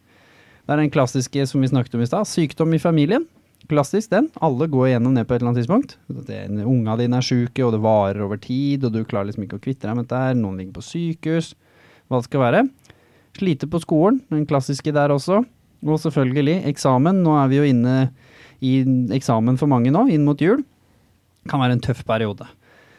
Det 0.68 0.76
er 0.76 0.82
den 0.82 0.92
klassiske 0.92 1.48
som 1.48 1.64
vi 1.64 1.70
snakket 1.72 1.96
om 1.96 2.04
i 2.04 2.08
stad, 2.10 2.28
sykdom 2.28 2.74
i 2.76 2.82
familien. 2.82 3.28
Klassisk 3.68 4.12
den. 4.12 4.30
Alle 4.44 4.68
går 4.72 4.90
igjennom 4.90 5.16
det 5.16 5.26
på 5.28 5.36
et 5.36 5.42
eller 5.42 5.52
annet 5.52 5.62
tidspunkt. 5.64 5.98
Det, 6.28 6.42
unga 6.64 6.96
dine 7.00 7.20
er 7.20 7.26
syke, 7.26 7.66
og 7.66 7.74
det 7.76 7.82
varer 7.84 8.24
over 8.24 8.40
tid, 8.40 8.86
og 8.88 8.94
du 8.96 9.02
klarer 9.08 9.30
liksom 9.30 9.44
ikke 9.44 9.60
å 9.60 9.64
kvitte 9.64 9.88
deg 9.88 9.98
med 9.98 10.08
dette 10.08 10.22
her. 10.24 10.38
Noen 10.40 10.60
ligger 10.62 10.78
på 10.78 10.86
sykehus. 10.88 11.54
Hva 12.08 12.22
det 12.22 12.30
skal 12.30 12.44
være. 12.46 12.64
Slite 13.38 13.70
på 13.72 13.82
skolen, 13.84 14.22
den 14.32 14.48
klassiske 14.50 14.94
der 14.96 15.12
også. 15.16 15.42
Og 15.88 16.00
selvfølgelig 16.04 16.62
eksamen. 16.72 17.24
Nå 17.26 17.36
er 17.42 17.52
vi 17.52 17.60
jo 17.60 17.68
inne 17.68 17.98
i 18.64 18.80
eksamen 19.16 19.60
for 19.60 19.70
mange 19.72 19.92
nå, 19.94 20.08
inn 20.14 20.26
mot 20.28 20.40
jul. 20.42 20.64
Kan 21.52 21.64
være 21.64 21.78
en 21.78 21.84
tøff 21.84 22.04
periode. 22.08 22.48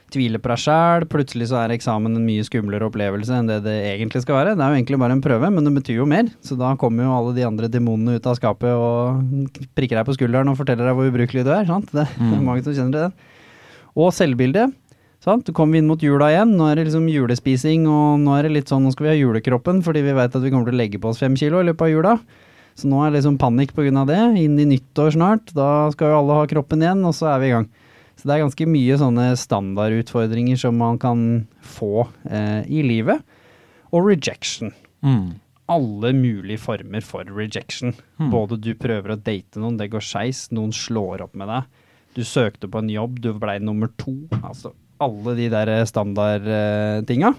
Tvile 0.08 0.38
på 0.40 0.48
deg 0.48 0.60
sjæl, 0.62 1.04
plutselig 1.12 1.50
så 1.50 1.58
er 1.60 1.74
eksamen 1.74 2.14
en 2.16 2.24
mye 2.24 2.44
skumlere 2.46 2.86
opplevelse 2.88 3.34
enn 3.36 3.48
det 3.50 3.58
det 3.66 3.74
egentlig 3.90 4.22
skal 4.24 4.38
være. 4.38 4.54
Det 4.56 4.64
er 4.64 4.72
jo 4.72 4.78
egentlig 4.78 5.00
bare 5.02 5.12
en 5.18 5.20
prøve, 5.24 5.50
men 5.52 5.66
det 5.68 5.72
betyr 5.76 5.98
jo 6.00 6.06
mer. 6.08 6.30
Så 6.40 6.56
da 6.56 6.70
kommer 6.80 7.04
jo 7.04 7.12
alle 7.12 7.34
de 7.36 7.44
andre 7.44 7.68
demonene 7.68 8.16
ut 8.16 8.28
av 8.30 8.38
skapet 8.40 8.72
og 8.72 9.52
prikker 9.76 9.98
deg 10.00 10.08
på 10.08 10.16
skulderen 10.16 10.48
og 10.48 10.56
forteller 10.56 10.88
deg 10.88 10.96
hvor 10.96 11.10
ubrukelig 11.12 11.44
du 11.44 11.52
er. 11.52 11.66
Sant? 11.68 11.92
Det 11.92 12.06
er 12.06 12.14
Mm. 12.18 12.44
mange 12.48 12.64
som 12.64 12.72
kjenner 12.72 12.92
til 12.96 13.04
det. 13.08 13.12
Og 13.98 14.12
selvbildet. 14.16 14.72
Sant? 15.20 15.44
Du 15.44 15.52
kommer 15.52 15.76
inn 15.80 15.88
mot 15.90 16.00
jula 16.00 16.28
igjen, 16.30 16.52
nå 16.56 16.70
er 16.70 16.78
det 16.78 16.86
liksom 16.88 17.08
julespising, 17.10 17.84
og 17.90 18.20
nå 18.22 18.36
er 18.38 18.46
det 18.46 18.52
litt 18.54 18.70
sånn, 18.70 18.84
nå 18.86 18.92
skal 18.94 19.08
vi 19.08 19.12
ha 19.12 19.18
julekroppen, 19.18 19.82
fordi 19.84 20.04
vi 20.06 20.14
vet 20.14 20.30
at 20.38 20.44
vi 20.44 20.52
kommer 20.54 20.70
til 20.70 20.76
å 20.76 20.80
legge 20.80 21.00
på 21.02 21.10
oss 21.10 21.18
fem 21.18 21.34
kilo 21.36 21.58
i 21.60 21.66
løpet 21.66 21.84
av 21.88 21.90
jula. 21.90 22.12
Så 22.78 22.86
nå 22.86 23.00
er 23.02 23.10
det 23.10 23.18
liksom 23.18 23.36
panikk 23.42 23.74
av 23.76 24.06
det. 24.06 24.20
Inn 24.38 24.54
i 24.62 24.64
nyttår 24.70 25.16
snart, 25.18 25.50
da 25.52 25.90
skal 25.90 26.12
jo 26.14 26.18
alle 26.22 26.38
ha 26.38 26.46
kroppen 26.46 26.80
igjen, 26.86 27.02
og 27.04 27.12
så 27.18 27.34
er 27.34 27.40
vi 27.42 27.48
i 27.50 27.54
gang. 27.56 27.66
Så 28.18 28.26
det 28.26 28.34
er 28.34 28.42
ganske 28.42 28.66
mye 28.66 28.96
sånne 28.98 29.26
standardutfordringer 29.38 30.58
som 30.58 30.78
man 30.80 30.98
kan 30.98 31.20
få 31.62 32.08
eh, 32.26 32.64
i 32.66 32.82
livet. 32.82 33.22
Og 33.94 34.10
rejection. 34.10 34.74
Mm. 35.06 35.38
Alle 35.70 36.12
mulige 36.16 36.60
former 36.60 37.04
for 37.04 37.30
rejection. 37.30 37.94
Mm. 38.18 38.32
Både 38.34 38.58
du 38.58 38.72
prøver 38.78 39.14
å 39.14 39.20
date 39.20 39.62
noen, 39.62 39.78
det 39.78 39.90
går 39.92 40.04
skeis, 40.04 40.48
noen 40.50 40.74
slår 40.74 41.22
opp 41.28 41.38
med 41.38 41.52
deg. 41.52 41.86
Du 42.18 42.24
søkte 42.26 42.70
på 42.70 42.82
en 42.82 42.90
jobb, 42.90 43.20
du 43.22 43.30
blei 43.38 43.60
nummer 43.62 43.92
to. 44.00 44.16
Altså 44.42 44.74
alle 44.98 45.34
de 45.38 45.48
der 45.52 45.70
standardtinga. 45.86 47.34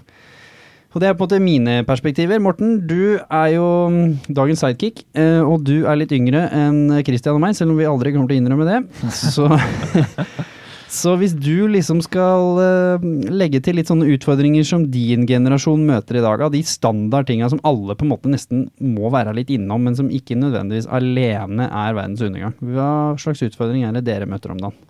Og 0.90 0.98
det 0.98 1.06
er 1.06 1.14
på 1.14 1.22
en 1.22 1.28
måte 1.28 1.42
mine 1.42 1.74
perspektiver. 1.86 2.40
Morten, 2.42 2.80
du 2.88 3.20
er 3.20 3.48
jo 3.54 3.66
mm, 3.92 4.32
dagens 4.34 4.64
sidekick, 4.64 5.04
eh, 5.14 5.38
og 5.38 5.62
du 5.62 5.84
er 5.86 6.00
litt 6.00 6.10
yngre 6.16 6.48
enn 6.50 6.96
Christian 7.06 7.38
og 7.38 7.44
meg, 7.44 7.54
selv 7.54 7.76
om 7.76 7.78
vi 7.78 7.86
aldri 7.86 8.10
kommer 8.14 8.26
til 8.30 8.40
å 8.40 8.42
innrømme 8.42 8.66
det. 8.66 8.80
Så, 9.34 9.46
så 10.90 11.12
hvis 11.20 11.36
du 11.38 11.68
liksom 11.70 12.00
skal 12.02 12.58
uh, 12.58 13.04
legge 13.30 13.60
til 13.62 13.76
litt 13.78 13.90
sånne 13.90 14.08
utfordringer 14.16 14.66
som 14.66 14.88
din 14.90 15.22
generasjon 15.28 15.84
møter 15.86 16.18
i 16.18 16.24
dag, 16.24 16.42
av 16.42 16.50
de 16.50 16.64
standardtinga 16.66 17.46
som 17.52 17.62
alle 17.68 17.94
på 17.94 18.06
en 18.06 18.10
måte 18.10 18.32
nesten 18.32 18.66
må 18.82 19.12
være 19.14 19.36
litt 19.38 19.52
innom, 19.54 19.86
men 19.86 19.94
som 19.98 20.10
ikke 20.10 20.38
nødvendigvis 20.40 20.90
alene 20.90 21.68
er 21.68 21.94
verdens 21.94 22.24
undergang. 22.26 22.56
Hva 22.58 22.90
slags 23.22 23.44
utfordring 23.46 23.86
er 23.86 23.94
det 23.94 24.08
dere 24.08 24.26
møter 24.30 24.50
om 24.50 24.58
dagen? 24.64 24.82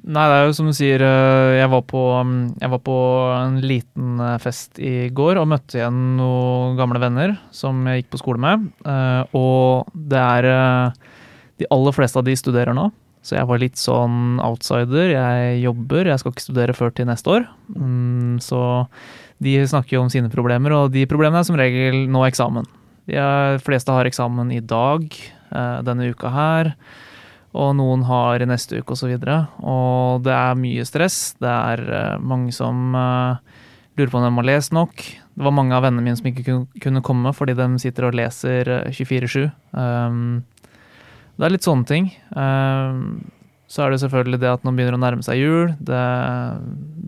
Nei, 0.00 0.22
det 0.30 0.38
er 0.38 0.46
jo 0.46 0.54
som 0.56 0.70
du 0.70 0.72
sier, 0.78 1.02
eh, 1.04 1.58
jeg 1.58 1.74
var 1.74 1.82
på, 1.90 2.06
mm, 2.24 2.38
jeg 2.62 2.72
var 2.72 2.80
på 2.86 2.96
en 3.34 3.58
liten 3.66 4.24
eh, 4.24 4.38
fest 4.40 4.78
i 4.80 4.94
går 5.12 5.42
og 5.42 5.50
møtte 5.50 5.76
igjen 5.76 6.00
noen 6.16 6.78
gamle 6.78 7.02
venner 7.02 7.34
som 7.52 7.82
jeg 7.90 8.04
gikk 8.04 8.14
på 8.14 8.22
skole 8.22 8.40
med. 8.46 8.70
Og 9.36 9.90
det 9.92 10.22
er 10.22 10.52
De 11.60 11.66
aller 11.68 11.92
fleste 11.92 12.16
av 12.16 12.24
de 12.24 12.32
studerer 12.38 12.72
nå, 12.72 12.86
så 13.22 13.36
jeg 13.36 13.48
var 13.50 13.60
litt 13.60 13.76
sånn 13.76 14.38
outsider. 14.40 15.10
Jeg 15.12 15.58
jobber, 15.64 16.08
jeg 16.08 16.22
skal 16.22 16.32
ikke 16.32 16.46
studere 16.46 16.76
før 16.76 16.94
til 16.96 17.08
neste 17.10 17.34
år. 17.34 17.48
Mm, 17.76 18.38
Så 18.40 18.60
de 19.40 19.58
snakker 19.66 19.96
jo 19.96 20.02
om 20.04 20.10
sine 20.12 20.32
problemer, 20.32 20.72
og 20.72 20.92
de 20.92 21.06
problemene 21.08 21.40
er 21.40 21.48
som 21.48 21.56
regel 21.56 22.06
nå 22.08 22.24
eksamen. 22.28 22.66
De 23.10 23.20
fleste 23.64 23.92
har 23.92 24.08
eksamen 24.08 24.52
i 24.52 24.60
dag, 24.60 25.06
eh, 25.52 25.78
denne 25.82 26.10
uka 26.12 26.30
her 26.32 26.74
og 27.50 27.72
noen 27.78 28.04
har 28.06 28.42
i 28.42 28.46
neste 28.48 28.78
uke 28.78 28.94
osv. 28.94 29.10
Og, 29.10 29.24
så 29.24 29.38
og 29.66 30.22
det 30.26 30.34
er 30.34 30.60
mye 30.60 30.86
stress. 30.86 31.34
Det 31.40 31.50
er 31.50 31.82
eh, 31.82 32.20
mange 32.22 32.54
som 32.54 32.94
eh, 32.94 33.58
lurer 33.98 34.12
på 34.12 34.20
om 34.20 34.26
de 34.28 34.32
har 34.36 34.48
lest 34.52 34.74
nok. 34.76 35.02
Det 35.34 35.46
var 35.46 35.56
mange 35.56 35.74
av 35.74 35.86
vennene 35.86 36.04
mine 36.04 36.18
som 36.18 36.28
ikke 36.30 36.60
kunne 36.82 37.02
komme 37.06 37.32
fordi 37.34 37.56
de 37.58 37.66
sitter 37.82 38.06
og 38.06 38.16
leser 38.18 38.70
eh, 38.76 38.94
24-7. 38.94 39.50
Det 41.40 41.46
er 41.46 41.54
litt 41.54 41.64
sånne 41.64 41.88
ting. 41.88 42.10
Um, 42.36 43.22
så 43.70 43.86
er 43.86 43.94
det 43.94 44.02
selvfølgelig 44.02 44.40
det 44.42 44.50
at 44.50 44.64
nå 44.66 44.74
begynner 44.76 44.98
å 44.98 45.00
nærme 45.00 45.24
seg 45.24 45.38
jul. 45.40 45.70
Det, 45.80 46.00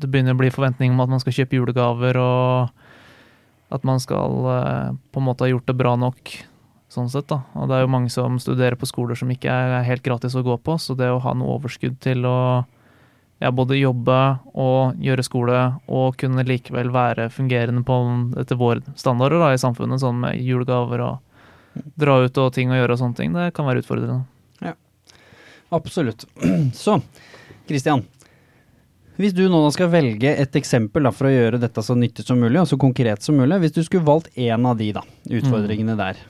det 0.01 0.09
begynner 0.09 0.33
å 0.33 0.41
bli 0.41 0.49
forventning 0.55 0.95
om 0.95 1.03
at 1.05 1.11
man 1.13 1.21
skal 1.21 1.35
kjøpe 1.37 1.59
julegaver, 1.59 2.17
og 2.23 3.75
at 3.77 3.85
man 3.89 4.01
skal 4.01 4.47
eh, 4.53 4.95
på 5.13 5.21
en 5.21 5.27
måte 5.27 5.45
ha 5.45 5.51
gjort 5.51 5.67
det 5.69 5.75
bra 5.77 5.97
nok 5.99 6.33
sånn 6.93 7.11
sett 7.11 7.27
da. 7.33 7.41
Og 7.59 7.67
det 7.67 7.77
er 7.77 7.85
jo 7.85 7.91
mange 7.93 8.13
som 8.15 8.39
studerer 8.41 8.79
på 8.79 8.89
skoler 8.89 9.19
som 9.19 9.33
ikke 9.33 9.51
er 9.51 9.83
helt 9.89 10.05
gratis 10.07 10.37
å 10.39 10.45
gå 10.47 10.55
på, 10.65 10.77
så 10.79 10.95
det 10.97 11.11
å 11.11 11.21
ha 11.25 11.35
noe 11.37 11.57
overskudd 11.57 11.99
til 12.05 12.29
å 12.29 12.39
ja, 13.43 13.51
både 13.51 13.81
jobbe 13.81 14.21
og 14.55 15.03
gjøre 15.03 15.27
skole, 15.27 15.59
og 15.91 16.15
kunne 16.21 16.47
likevel 16.47 16.93
være 16.95 17.27
fungerende 17.35 17.83
på 17.89 17.99
etter 18.39 18.61
våre 18.61 18.95
standarder 18.95 19.43
da, 19.43 19.51
i 19.51 19.61
samfunnet, 19.61 20.05
sånn 20.05 20.21
med 20.23 20.39
julegaver 20.39 21.03
og 21.09 21.32
dra 21.99 22.19
ut 22.25 22.39
og 22.39 22.53
ting 22.55 22.71
å 22.71 22.77
gjøre 22.79 22.93
og 22.97 22.99
sånne 23.01 23.17
ting, 23.19 23.33
det 23.37 23.53
kan 23.57 23.67
være 23.69 23.83
utfordrende. 23.85 24.25
Ja, 24.63 24.75
Absolutt. 25.73 26.27
Så, 26.77 26.99
Kristian. 27.69 28.05
Hvis 29.21 29.35
du 29.37 29.45
nå 29.53 29.59
skal 29.75 29.91
velge 29.93 30.31
et 30.41 30.57
eksempel 30.57 31.05
da, 31.05 31.13
for 31.15 31.29
å 31.29 31.33
gjøre 31.33 31.59
dette 31.61 31.83
så 31.85 31.95
nyttig 31.97 32.25
som 32.27 32.41
mulig, 32.41 32.59
og 32.63 32.69
så 32.71 32.79
konkret 32.81 33.23
som 33.23 33.37
mulig, 33.39 33.59
hvis 33.63 33.75
du 33.77 33.83
skulle 33.85 34.05
valgt 34.09 34.31
én 34.41 34.65
av 34.67 34.79
de 34.81 34.89
da, 34.97 35.03
utfordringene 35.29 35.97
der, 36.01 36.21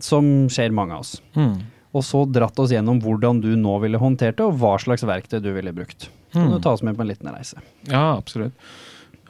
som 0.00 0.48
skjer 0.52 0.72
mange 0.72 0.96
av 0.96 1.04
oss, 1.04 1.20
Mm. 1.36 1.58
og 1.92 2.02
så 2.06 2.24
dratt 2.32 2.58
oss 2.58 2.72
gjennom 2.72 3.00
hvordan 3.04 3.40
du 3.44 3.50
nå 3.56 3.76
ville 3.82 3.98
håndtert 4.00 4.36
det, 4.40 4.46
og 4.48 4.56
hva 4.62 4.78
slags 4.80 5.04
verktøy 5.04 5.42
du 5.44 5.52
ville 5.52 5.72
brukt. 5.76 6.08
Kan 6.32 6.48
Mm. 6.48 6.52
du 6.56 6.60
ta 6.64 6.72
oss 6.72 6.82
med 6.82 6.96
på 6.96 7.02
en 7.02 7.08
liten 7.12 7.28
reise. 7.32 7.60
Ja, 7.84 8.16
absolutt. 8.16 8.52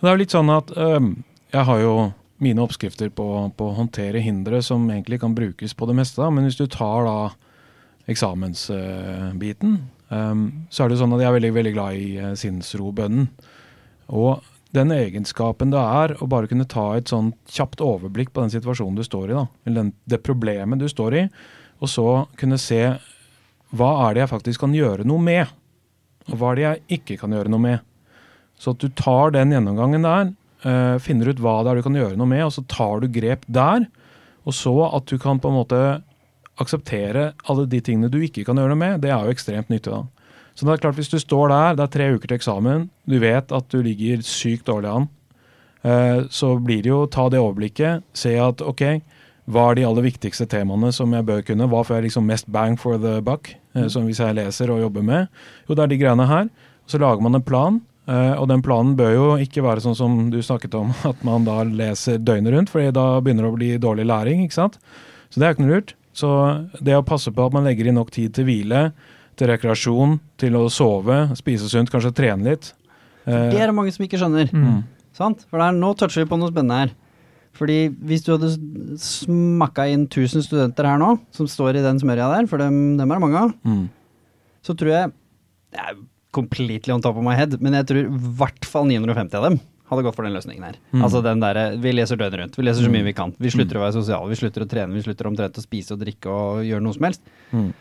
Det 0.01 0.07
er 0.09 0.14
jo 0.16 0.23
litt 0.23 0.31
sånn 0.35 0.51
at 0.57 0.71
øh, 0.77 1.16
jeg 1.53 1.64
har 1.64 1.79
jo 1.81 2.14
mine 2.40 2.62
oppskrifter 2.64 3.11
på, 3.12 3.26
på 3.57 3.68
å 3.68 3.76
håndtere 3.76 4.22
hindre 4.24 4.62
som 4.64 4.87
egentlig 4.88 5.20
kan 5.22 5.37
brukes 5.37 5.74
på 5.76 5.88
det 5.88 5.96
meste. 5.98 6.22
Da. 6.22 6.31
Men 6.33 6.48
hvis 6.48 6.59
du 6.59 6.66
tar 6.70 7.05
da 7.07 7.16
eksamensbiten, 8.11 9.76
um, 10.09 10.46
så 10.72 10.85
er 10.85 10.90
det 10.90 11.00
sånn 11.00 11.12
at 11.14 11.22
jeg 11.22 11.31
er 11.31 11.37
veldig, 11.37 11.53
veldig 11.59 11.74
glad 11.76 12.00
i 12.00 12.09
uh, 12.18 12.33
sinnsrobønnen. 12.38 13.29
Og 14.16 14.40
den 14.74 14.92
egenskapen 14.94 15.72
det 15.72 15.81
er 15.83 16.14
å 16.22 16.29
bare 16.31 16.48
kunne 16.50 16.68
ta 16.70 16.92
et 16.96 17.11
sånn 17.11 17.33
kjapt 17.50 17.83
overblikk 17.85 18.33
på 18.35 18.44
den 18.44 18.53
situasjonen 18.55 18.98
du 18.98 19.05
står 19.07 19.31
i, 19.31 19.38
da, 19.38 19.46
eller 19.66 19.83
den, 19.83 19.94
det 20.11 20.22
problemet 20.26 20.83
du 20.83 20.87
står 20.90 21.16
i, 21.18 21.24
og 21.81 21.90
så 21.90 22.07
kunne 22.38 22.61
se 22.61 22.83
hva 23.70 23.90
er 24.07 24.14
det 24.14 24.24
jeg 24.24 24.33
faktisk 24.33 24.64
kan 24.64 24.74
gjøre 24.74 25.07
noe 25.07 25.22
med, 25.22 25.50
og 26.31 26.38
hva 26.38 26.53
er 26.53 26.59
det 26.59 26.66
jeg 26.66 27.00
ikke 27.00 27.18
kan 27.22 27.35
gjøre 27.35 27.50
noe 27.53 27.62
med. 27.62 27.87
Så 28.61 28.74
at 28.74 28.83
du 28.83 28.90
tar 28.92 29.33
den 29.35 29.55
gjennomgangen 29.55 30.05
der, 30.05 30.33
finner 31.01 31.31
ut 31.31 31.38
hva 31.40 31.55
det 31.64 31.70
er 31.70 31.79
du 31.81 31.85
kan 31.87 31.96
gjøre 31.96 32.18
noe 32.20 32.29
med, 32.29 32.42
og 32.44 32.53
så 32.53 32.62
tar 32.68 33.01
du 33.01 33.07
grep 33.09 33.46
der. 33.49 33.87
Og 34.44 34.53
så 34.57 34.75
at 34.90 35.07
du 35.09 35.16
kan 35.20 35.40
på 35.40 35.49
en 35.49 35.57
måte 35.57 35.81
akseptere 36.61 37.31
alle 37.49 37.66
de 37.70 37.81
tingene 37.81 38.11
du 38.12 38.18
ikke 38.20 38.44
kan 38.46 38.59
gjøre 38.61 38.75
noe 38.75 38.81
med, 38.81 39.01
det 39.05 39.12
er 39.12 39.25
jo 39.25 39.35
ekstremt 39.35 39.70
nyttig. 39.73 39.92
da. 39.92 40.05
Så 40.55 40.66
det 40.66 40.75
er 40.75 40.83
klart 40.83 40.99
Hvis 40.99 41.09
du 41.09 41.18
står 41.18 41.49
der, 41.49 41.77
det 41.77 41.85
er 41.85 41.94
tre 41.94 42.11
uker 42.14 42.29
til 42.29 42.37
eksamen, 42.37 42.90
du 43.09 43.18
vet 43.18 43.53
at 43.53 43.68
du 43.73 43.81
ligger 43.83 44.20
sykt 44.27 44.66
dårlig 44.66 44.90
an, 44.90 45.09
eh, 45.83 46.27
så 46.29 46.59
blir 46.61 46.83
det 46.83 46.92
jo 46.92 47.07
ta 47.07 47.29
det 47.29 47.40
overblikket, 47.40 48.05
se 48.12 48.37
at 48.37 48.61
ok, 48.61 49.01
hva 49.51 49.70
er 49.70 49.81
de 49.81 49.87
aller 49.88 50.05
viktigste 50.05 50.46
temaene 50.46 50.92
som 50.92 51.12
jeg 51.16 51.27
bør 51.27 51.40
kunne? 51.42 51.66
Hva 51.66 51.81
får 51.83 51.96
jeg 51.96 52.11
liksom 52.11 52.27
mest 52.29 52.51
bang 52.53 52.77
for 52.79 52.99
the 52.99 53.20
buck, 53.25 53.55
eh, 53.75 53.88
som 53.88 54.05
hvis 54.05 54.20
jeg 54.20 54.37
leser 54.37 54.70
og 54.70 54.83
jobber 54.85 55.03
med? 55.03 55.29
Jo, 55.66 55.75
det 55.75 55.85
er 55.85 55.94
de 55.94 55.99
greiene 55.99 56.29
her. 56.29 56.51
Så 56.87 56.99
lager 57.01 57.23
man 57.23 57.35
en 57.35 57.42
plan, 57.42 57.81
eh, 57.81 57.89
og 58.40 58.49
den 58.51 58.62
planen 58.64 58.96
bør 58.99 59.12
jo 59.14 59.27
ikke 59.44 59.62
være 59.62 59.83
sånn 59.85 59.94
som 59.99 60.16
du 60.33 60.40
snakket 60.42 60.75
om, 60.75 60.90
at 61.11 61.23
man 61.27 61.44
da 61.46 61.61
leser 61.64 62.18
døgnet 62.18 62.53
rundt, 62.57 62.70
fordi 62.73 62.90
da 62.96 63.20
begynner 63.20 63.46
det 63.46 63.53
å 63.53 63.57
bli 63.59 63.70
dårlig 63.79 64.07
læring, 64.11 64.42
ikke 64.46 64.57
sant? 64.59 64.79
Så 65.31 65.38
det 65.40 65.46
er 65.46 65.55
ikke 65.55 65.64
noe 65.66 65.75
lurt. 65.77 65.94
Så 66.12 66.29
det 66.83 66.96
å 66.99 67.05
passe 67.07 67.31
på 67.31 67.44
at 67.46 67.55
man 67.55 67.64
legger 67.68 67.87
inn 67.87 67.94
nok 68.01 68.11
tid 68.11 68.33
til 68.35 68.44
hvile, 68.49 68.90
til 69.38 69.46
rekreasjon, 69.53 70.16
til 70.42 70.57
å 70.59 70.64
sove, 70.68 71.20
spise 71.38 71.68
sunt, 71.70 71.88
kanskje 71.92 72.11
trene 72.18 72.44
litt. 72.51 72.73
Eh, 73.27 73.51
Det 73.55 73.61
er 73.62 73.70
det 73.70 73.77
mange 73.77 73.92
som 73.94 74.05
ikke 74.05 74.18
skjønner. 74.18 74.51
mm. 74.53 74.81
Sant? 75.16 75.46
For 75.49 75.59
det 75.62 75.68
er, 75.70 75.79
nå 75.79 75.94
toucher 75.96 76.25
vi 76.25 76.29
på 76.31 76.38
noe 76.40 76.51
spennende 76.51 76.81
her. 76.83 76.90
Fordi 77.57 77.79
hvis 78.11 78.23
du 78.27 78.33
hadde 78.35 78.51
smakka 79.01 79.87
inn 79.90 80.05
1000 80.09 80.44
studenter 80.46 80.87
her 80.87 80.99
nå, 81.01 81.14
som 81.35 81.49
står 81.51 81.79
i 81.81 81.83
den 81.85 81.99
smørja 82.03 82.29
der, 82.35 82.46
for 82.51 82.62
dem, 82.62 82.96
dem 82.99 83.11
er 83.11 83.18
det 83.18 83.25
mange 83.25 83.40
av, 83.46 83.55
Mm. 83.66 83.88
så 84.62 84.75
tror 84.77 84.90
jeg 84.92 85.12
Det 85.73 85.79
er 85.79 85.94
completely 86.33 86.93
on 86.95 87.03
top 87.03 87.16
of 87.16 87.25
my 87.27 87.35
head, 87.35 87.57
men 87.61 87.75
jeg 87.79 87.87
tror 87.90 88.05
i 88.07 88.25
hvert 88.40 88.64
fall 88.69 88.87
950 88.90 89.35
av 89.40 89.47
dem 89.49 89.61
hadde 89.90 90.05
gått 90.07 90.14
for 90.14 90.23
den 90.27 90.37
løsningen 90.37 90.62
her. 90.62 90.77
Mm. 90.95 91.03
Altså 91.03 91.21
den 91.25 91.40
derre 91.43 91.64
Vi 91.83 91.90
leser 91.93 92.16
døgnet 92.21 92.38
rundt. 92.38 92.59
Vi 92.59 92.62
leser 92.62 92.87
så 92.87 92.90
mye 92.95 93.03
vi 93.09 93.14
kan. 93.16 93.33
Vi 93.43 93.51
slutter 93.51 93.79
å 93.81 93.83
være 93.83 93.97
sosiale. 93.97 94.29
Vi 94.31 94.38
slutter 94.38 94.62
å 94.62 94.69
trene. 94.71 94.95
Vi 94.95 95.03
slutter 95.03 95.27
omtrent 95.27 95.59
å 95.59 95.64
spise 95.64 95.97
og 95.97 96.03
drikke 96.05 96.31
og 96.31 96.61
gjøre 96.62 96.85
noe 96.85 96.95
som 96.95 97.07
helst. 97.09 97.25
Mm. 97.51 97.73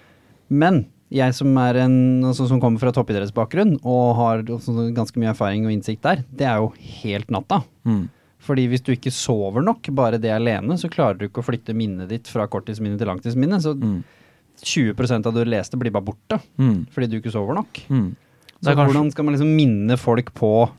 Men 0.49 0.79
jeg 1.13 1.35
som 1.37 1.53
er 1.61 1.77
en 1.83 2.23
altså, 2.31 2.47
som 2.49 2.61
kommer 2.61 2.81
fra 2.81 2.93
toppidrettsbakgrunn 2.93 3.75
og 3.83 4.15
har 4.17 4.41
ganske 4.45 5.21
mye 5.21 5.31
erfaring 5.35 5.67
og 5.67 5.73
innsikt 5.73 6.01
der, 6.05 6.23
det 6.33 6.47
er 6.49 6.63
jo 6.63 6.71
helt 7.03 7.29
natta. 7.33 7.61
Mm. 7.85 8.07
Fordi 8.45 8.65
hvis 8.71 8.81
du 8.85 8.93
ikke 8.95 9.11
sover 9.13 9.61
nok, 9.65 9.89
bare 9.93 10.17
det 10.21 10.31
alene, 10.33 10.77
så 10.81 10.89
klarer 10.89 11.17
du 11.19 11.27
ikke 11.27 11.43
å 11.43 11.45
flytte 11.49 11.75
minnet 11.77 12.09
ditt 12.09 12.29
fra 12.31 12.47
korttidsminne 12.49 12.97
til 12.97 13.09
langtidsminne. 13.09 13.61
Så 13.61 13.75
Mm. 13.77 14.03
20 14.59 15.25
av 15.25 15.33
det 15.33 15.45
du 15.45 15.49
leste 15.49 15.77
blir 15.77 15.91
bare 15.91 16.03
borte, 16.03 16.41
Mm. 16.57 16.87
fordi 16.91 17.07
du 17.09 17.19
ikke 17.21 17.31
sover 17.31 17.53
nok. 17.55 17.79
Mm. 17.89 18.15
Så 18.59 18.75
kanskje- 18.75 18.85
hvordan 18.91 19.11
skal 19.11 19.25
man 19.25 19.35
liksom 19.35 19.55
minne 19.55 19.97
folk 19.97 20.33
på 20.33 20.69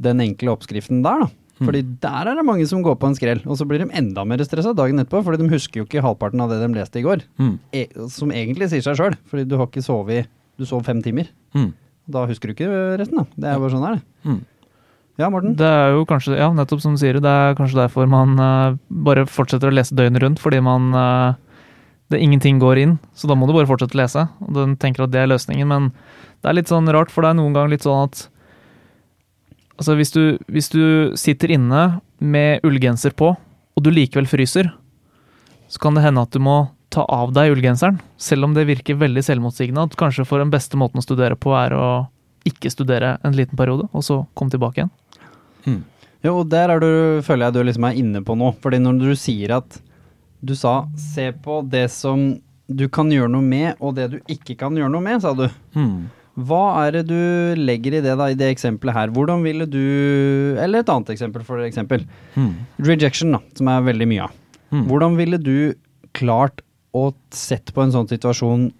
den 0.00 0.20
enkle 0.20 0.52
oppskriften 0.52 1.02
der, 1.04 1.26
da? 1.26 1.30
Mm. 1.60 1.66
Fordi 1.66 1.80
der 2.00 2.28
er 2.30 2.34
det 2.36 2.44
mange 2.44 2.66
som 2.66 2.82
går 2.82 2.96
på 2.96 3.08
en 3.10 3.14
skrell, 3.14 3.42
og 3.44 3.56
så 3.56 3.66
blir 3.68 3.82
de 3.82 3.90
enda 3.92 4.24
mer 4.24 4.38
stressa 4.38 4.72
dagen 4.74 4.98
etterpå, 4.98 5.20
fordi 5.24 5.42
de 5.42 5.52
husker 5.52 5.80
jo 5.80 5.84
ikke 5.84 6.00
halvparten 6.04 6.40
av 6.40 6.48
det 6.48 6.60
de 6.62 6.72
leste 6.72 7.00
i 7.00 7.04
går. 7.04 7.24
Mm. 7.38 7.58
E 7.72 7.86
som 8.08 8.32
egentlig 8.32 8.70
sier 8.72 8.84
seg 8.84 8.96
sjøl, 8.96 9.16
fordi 9.28 9.46
du 9.48 9.56
har 9.60 9.68
ikke 9.68 9.84
sovet 9.84 10.26
Du 10.60 10.66
sov 10.66 10.84
fem 10.84 11.00
timer. 11.00 11.24
Mm. 11.56 11.72
Da 12.10 12.26
husker 12.26 12.48
du 12.48 12.52
ikke 12.52 12.98
resten, 13.00 13.16
da. 13.16 13.24
Det 13.32 13.48
er 13.48 13.54
jo 13.54 13.60
bare 13.62 13.72
sånn 13.72 13.86
er 13.88 13.94
det. 13.94 14.02
Mm. 14.28 14.40
Ja, 15.20 15.28
Morten? 15.32 15.54
Det 15.56 15.68
er 15.68 15.94
jo 15.94 16.04
kanskje, 16.04 16.36
ja, 16.36 16.50
nettopp 16.52 16.82
som 16.82 16.96
du 16.96 17.00
sier, 17.00 17.16
det 17.16 17.32
er 17.32 17.56
kanskje 17.56 17.78
derfor 17.80 18.08
man 18.08 18.34
uh, 18.40 18.76
bare 18.90 19.24
fortsetter 19.24 19.68
å 19.70 19.74
lese 19.74 19.96
døgnet 19.96 20.20
rundt, 20.20 20.40
fordi 20.42 20.60
man 20.64 20.90
uh, 20.92 21.32
det 22.10 22.20
Ingenting 22.20 22.58
går 22.60 22.80
inn, 22.82 22.94
så 23.14 23.28
da 23.30 23.36
må 23.38 23.46
du 23.46 23.54
bare 23.54 23.68
fortsette 23.70 23.94
å 23.94 24.00
lese. 24.00 24.26
Og 24.42 24.52
den 24.56 24.76
tenker 24.80 25.04
at 25.06 25.12
det 25.14 25.20
er 25.22 25.30
løsningen, 25.30 25.68
men 25.70 25.90
det 26.40 26.50
er 26.50 26.56
litt 26.56 26.72
sånn 26.72 26.88
rart, 26.92 27.12
for 27.12 27.24
det 27.24 27.32
er 27.32 27.38
noen 27.40 27.56
ganger 27.56 27.74
litt 27.76 27.86
sånn 27.86 28.06
at 28.08 28.26
Altså, 29.80 29.94
hvis 29.96 30.10
du, 30.12 30.36
hvis 30.52 30.66
du 30.68 30.82
sitter 31.16 31.54
inne 31.54 32.02
med 32.20 32.60
ullgenser 32.68 33.14
på, 33.16 33.30
og 33.32 33.80
du 33.80 33.88
likevel 33.88 34.26
fryser, 34.28 34.66
så 35.72 35.80
kan 35.80 35.96
det 35.96 36.02
hende 36.04 36.20
at 36.20 36.36
du 36.36 36.42
må 36.44 36.66
ta 36.92 37.06
av 37.08 37.32
deg 37.32 37.54
ullgenseren, 37.54 37.96
selv 38.20 38.44
om 38.44 38.52
det 38.52 38.66
virker 38.68 38.98
veldig 39.00 39.22
selvmotsigende. 39.24 39.86
At 39.88 39.96
kanskje 39.96 40.26
for 40.28 40.42
den 40.42 40.52
beste 40.52 40.76
måten 40.76 41.00
å 41.00 41.06
studere 41.06 41.38
på 41.38 41.54
er 41.56 41.72
å 41.72 41.86
ikke 42.44 42.68
studere 42.72 43.14
en 43.24 43.36
liten 43.36 43.56
periode, 43.56 43.88
og 43.96 44.04
så 44.04 44.20
komme 44.36 44.52
tilbake 44.52 44.82
igjen. 44.82 44.92
Mm. 45.64 45.80
Jo, 46.26 46.34
og 46.42 46.52
der 46.52 46.74
er 46.74 46.84
du, 46.84 46.92
føler 47.24 47.48
jeg 47.48 47.56
du 47.56 47.62
liksom 47.70 47.88
er 47.88 47.98
inne 48.02 48.20
på 48.26 48.36
noe. 48.36 48.52
Fordi 48.60 48.80
når 48.82 49.00
du 49.00 49.10
sier 49.16 49.56
at 49.62 49.80
du 50.44 50.52
sa 50.58 50.82
se 51.00 51.30
på 51.32 51.60
det 51.68 51.86
som 51.92 52.34
du 52.70 52.86
kan 52.92 53.10
gjøre 53.12 53.32
noe 53.32 53.44
med, 53.44 53.80
og 53.80 53.96
det 53.96 54.10
du 54.12 54.18
ikke 54.30 54.58
kan 54.60 54.76
gjøre 54.76 54.92
noe 54.92 55.04
med, 55.04 55.22
sa 55.24 55.32
du. 55.36 55.46
Mm. 55.72 56.10
Hva 56.46 56.64
er 56.84 56.98
det 56.98 57.04
du 57.10 57.60
legger 57.60 57.98
i 57.98 58.02
det 58.04 58.16
da, 58.16 58.30
i 58.30 58.38
det 58.38 58.50
eksempelet 58.54 58.96
her? 58.96 59.12
Hvordan 59.14 59.44
ville 59.44 59.66
du 59.68 60.56
Eller 60.60 60.80
et 60.80 60.92
annet 60.92 61.12
eksempel, 61.14 61.44
for 61.46 61.62
eksempel. 61.64 62.04
Mm. 62.36 62.52
Rejection, 62.86 63.36
da, 63.36 63.42
som 63.58 63.70
er 63.72 63.86
veldig 63.90 64.08
mye 64.10 64.26
av. 64.28 64.36
Mm. 64.70 64.84
Hvordan 64.88 65.16
ville 65.18 65.40
du 65.42 65.56
klart 66.16 66.62
å 66.96 67.10
sett 67.34 67.72
på 67.74 67.84
en 67.84 67.92
sånn 67.94 68.08
situasjon 68.10 68.70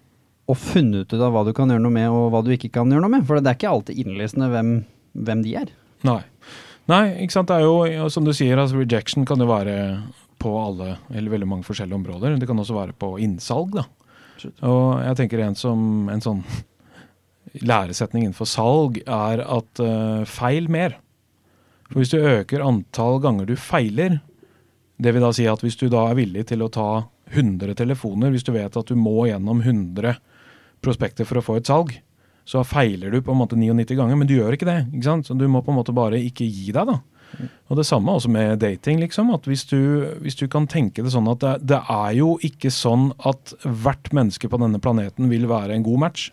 og 0.51 0.57
funnet 0.59 1.13
ut 1.13 1.21
av 1.21 1.31
hva 1.31 1.45
du 1.47 1.53
kan 1.55 1.69
gjøre 1.71 1.83
noe 1.83 1.95
med, 1.95 2.09
og 2.11 2.31
hva 2.33 2.41
du 2.43 2.51
ikke 2.55 2.71
kan 2.75 2.91
gjøre 2.91 3.05
noe 3.05 3.13
med? 3.13 3.27
For 3.27 3.39
det 3.39 3.51
er 3.51 3.59
ikke 3.59 3.71
alltid 3.71 4.01
innlysende 4.03 4.49
hvem, 4.51 4.73
hvem 5.27 5.45
de 5.45 5.55
er. 5.61 5.71
Nei. 6.07 6.19
Nei, 6.91 7.03
ikke 7.23 7.37
sant. 7.37 7.51
Det 7.51 7.61
er 7.61 7.67
jo, 7.67 8.09
som 8.11 8.25
du 8.27 8.33
sier, 8.35 8.59
altså 8.59 8.81
rejection 8.81 9.27
kan 9.27 9.39
jo 9.39 9.47
være 9.51 9.75
på 10.41 10.51
alle, 10.57 10.95
eller 11.13 11.35
veldig 11.35 11.47
mange 11.47 11.67
forskjellige 11.67 11.99
områder. 11.99 12.39
Det 12.41 12.49
kan 12.49 12.59
også 12.59 12.75
være 12.75 12.97
på 12.99 13.13
innsalg, 13.23 13.77
da. 13.77 13.85
Og 14.65 15.03
jeg 15.05 15.17
tenker 15.19 15.43
en 15.45 15.57
som 15.59 16.09
en 16.09 16.23
sånn 16.23 16.41
læresetning 17.59 18.25
innenfor 18.25 18.47
salg 18.49 19.01
er 19.03 19.43
at 19.43 19.81
uh, 19.83 20.27
feil 20.29 20.69
mer. 20.71 20.97
For 21.91 22.01
hvis 22.01 22.13
du 22.13 22.19
øker 22.19 22.63
antall 22.63 23.19
ganger 23.23 23.49
du 23.49 23.57
feiler, 23.59 24.21
det 25.01 25.15
vil 25.15 25.25
da 25.25 25.31
si 25.35 25.47
at 25.49 25.63
hvis 25.63 25.79
du 25.79 25.87
da 25.91 26.05
er 26.09 26.19
villig 26.19 26.45
til 26.51 26.63
å 26.63 26.71
ta 26.71 26.89
100 27.31 27.75
telefoner, 27.79 28.31
hvis 28.31 28.45
du 28.47 28.53
vet 28.55 28.75
at 28.77 28.87
du 28.87 28.95
må 28.99 29.25
gjennom 29.27 29.63
100 29.63 30.15
prospekter 30.83 31.27
for 31.27 31.39
å 31.39 31.45
få 31.45 31.59
et 31.59 31.69
salg, 31.69 31.93
så 32.47 32.63
feiler 32.65 33.13
du 33.13 33.21
på 33.21 33.33
en 33.33 33.39
måte 33.39 33.59
99 33.59 33.95
ganger, 33.99 34.17
men 34.17 34.29
du 34.29 34.35
gjør 34.35 34.55
ikke 34.55 34.67
det. 34.67 34.79
ikke 34.91 35.07
sant? 35.07 35.27
Så 35.27 35.37
du 35.37 35.45
må 35.51 35.61
på 35.63 35.71
en 35.73 35.79
måte 35.79 35.95
bare 35.95 36.19
ikke 36.19 36.47
gi 36.47 36.73
deg, 36.73 36.89
da. 36.89 36.99
Og 37.71 37.77
det 37.79 37.85
samme 37.87 38.11
også 38.17 38.31
med 38.31 38.59
dating, 38.59 38.99
liksom. 38.99 39.31
At 39.35 39.45
hvis 39.47 39.63
du, 39.69 39.79
hvis 40.23 40.35
du 40.39 40.47
kan 40.51 40.67
tenke 40.69 41.03
det 41.03 41.13
sånn 41.13 41.29
at 41.31 41.43
det, 41.43 41.53
det 41.71 41.79
er 41.79 42.15
jo 42.17 42.33
ikke 42.43 42.71
sånn 42.73 43.11
at 43.27 43.53
hvert 43.63 44.11
menneske 44.15 44.49
på 44.51 44.59
denne 44.61 44.81
planeten 44.83 45.31
vil 45.31 45.47
være 45.51 45.77
en 45.77 45.85
god 45.85 46.03
match. 46.07 46.29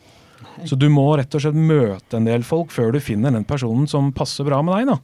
Så 0.66 0.78
du 0.78 0.88
må 0.90 1.04
rett 1.18 1.34
og 1.34 1.42
slett 1.44 1.54
møte 1.58 2.18
en 2.18 2.26
del 2.26 2.42
folk 2.46 2.72
før 2.74 2.92
du 2.94 3.00
finner 3.04 3.34
den 3.34 3.46
personen 3.46 3.86
som 3.90 4.10
passer 4.16 4.46
bra 4.48 4.58
med 4.64 4.74
deg, 4.78 4.94
da. 4.94 4.98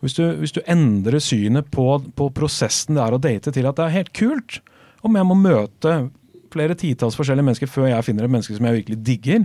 Hvis 0.00 0.16
du, 0.16 0.22
hvis 0.40 0.54
du 0.56 0.62
endrer 0.64 1.20
synet 1.20 1.68
på, 1.72 1.86
på 2.16 2.30
prosessen 2.32 2.96
det 2.96 3.02
er 3.04 3.16
å 3.16 3.20
date 3.20 3.52
til 3.52 3.66
at 3.68 3.76
det 3.76 3.84
er 3.86 3.96
helt 3.98 4.12
kult, 4.16 4.60
om 5.04 5.16
jeg 5.16 5.28
må 5.28 5.36
møte 5.36 5.96
flere 6.52 6.74
titalls 6.74 7.16
forskjellige 7.18 7.46
mennesker 7.46 7.70
før 7.70 7.90
jeg 7.92 8.06
finner 8.08 8.26
et 8.26 8.32
menneske 8.32 8.56
som 8.56 8.66
jeg 8.68 8.80
virkelig 8.80 9.00
digger, 9.06 9.44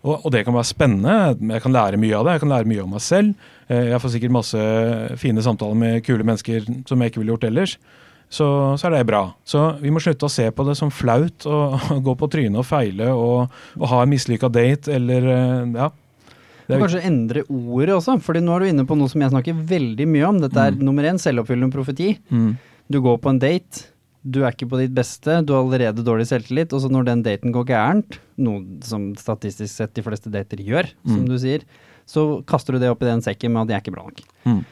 og, 0.00 0.24
og 0.24 0.30
det 0.32 0.46
kan 0.46 0.56
være 0.56 0.64
spennende. 0.70 1.14
Jeg 1.52 1.60
kan 1.60 1.74
lære 1.76 1.98
mye 2.00 2.16
av 2.16 2.24
det. 2.24 2.32
Jeg 2.38 2.40
kan 2.46 2.52
lære 2.54 2.68
mye 2.70 2.84
om 2.86 2.94
meg 2.94 3.02
selv. 3.04 3.48
Eh, 3.68 3.90
Jeg 3.90 4.00
får 4.00 4.12
sikkert 4.14 4.32
masse 4.32 4.62
fine 5.20 5.42
samtaler 5.44 5.76
med 5.76 5.98
kule 6.06 6.24
mennesker 6.24 6.64
som 6.88 7.02
jeg 7.04 7.12
ikke 7.12 7.20
ville 7.20 7.34
gjort 7.34 7.44
ellers. 7.50 7.74
Så, 8.30 8.46
så 8.78 8.86
er 8.86 8.94
det 8.94 9.06
bra. 9.08 9.24
Så 9.44 9.58
vi 9.82 9.90
må 9.90 9.98
slutte 10.02 10.28
å 10.28 10.30
se 10.30 10.44
på 10.54 10.62
det 10.68 10.76
som 10.78 10.92
flaut 10.94 11.46
å 11.50 11.56
gå 12.06 12.14
på 12.20 12.28
trynet 12.30 12.60
og 12.62 12.66
feile 12.68 13.08
og, 13.10 13.50
og 13.74 13.88
ha 13.90 14.04
en 14.04 14.12
mislykka 14.12 14.50
date 14.54 14.92
eller 14.94 15.26
eh, 15.34 15.64
Ja. 15.80 15.90
Det 16.70 16.76
er 16.76 16.82
kanskje 16.84 17.00
endre 17.08 17.42
ordet 17.50 17.96
også, 17.96 18.14
fordi 18.22 18.38
nå 18.46 18.52
er 18.54 18.62
du 18.62 18.66
inne 18.70 18.84
på 18.86 18.94
noe 18.94 19.10
som 19.10 19.18
jeg 19.24 19.32
snakker 19.32 19.56
veldig 19.66 20.04
mye 20.06 20.28
om. 20.28 20.36
Dette 20.44 20.68
er 20.68 20.76
nummer 20.78 21.02
én, 21.10 21.18
selvoppfyllende 21.18 21.74
profeti. 21.74 22.12
Mm. 22.30 22.52
Du 22.86 23.00
går 23.02 23.16
på 23.24 23.32
en 23.32 23.40
date, 23.42 23.88
du 24.22 24.44
er 24.44 24.54
ikke 24.54 24.68
på 24.70 24.78
ditt 24.78 24.94
beste, 24.94 25.40
du 25.42 25.50
har 25.56 25.64
allerede 25.64 26.04
dårlig 26.06 26.28
selvtillit, 26.30 26.70
og 26.76 26.84
så 26.84 26.90
når 26.94 27.08
den 27.08 27.24
daten 27.26 27.50
går 27.56 27.66
gærent, 27.72 28.20
noe 28.38 28.62
som 28.86 29.08
statistisk 29.18 29.72
sett 29.80 29.96
de 29.98 30.04
fleste 30.06 30.30
dater 30.30 30.62
gjør, 30.62 30.92
som 31.02 31.24
Mm. 31.24 31.28
du 31.32 31.38
sier, 31.42 31.66
så 32.06 32.28
kaster 32.46 32.78
du 32.78 32.84
det 32.84 32.92
opp 32.94 33.02
i 33.02 33.10
den 33.10 33.22
sekken 33.26 33.50
med 33.50 33.66
at 33.66 33.74
jeg 33.74 33.80
er 33.80 33.84
ikke 33.88 33.96
bra 33.98 34.06
nok. 34.06 34.22
Mm. 34.46 34.62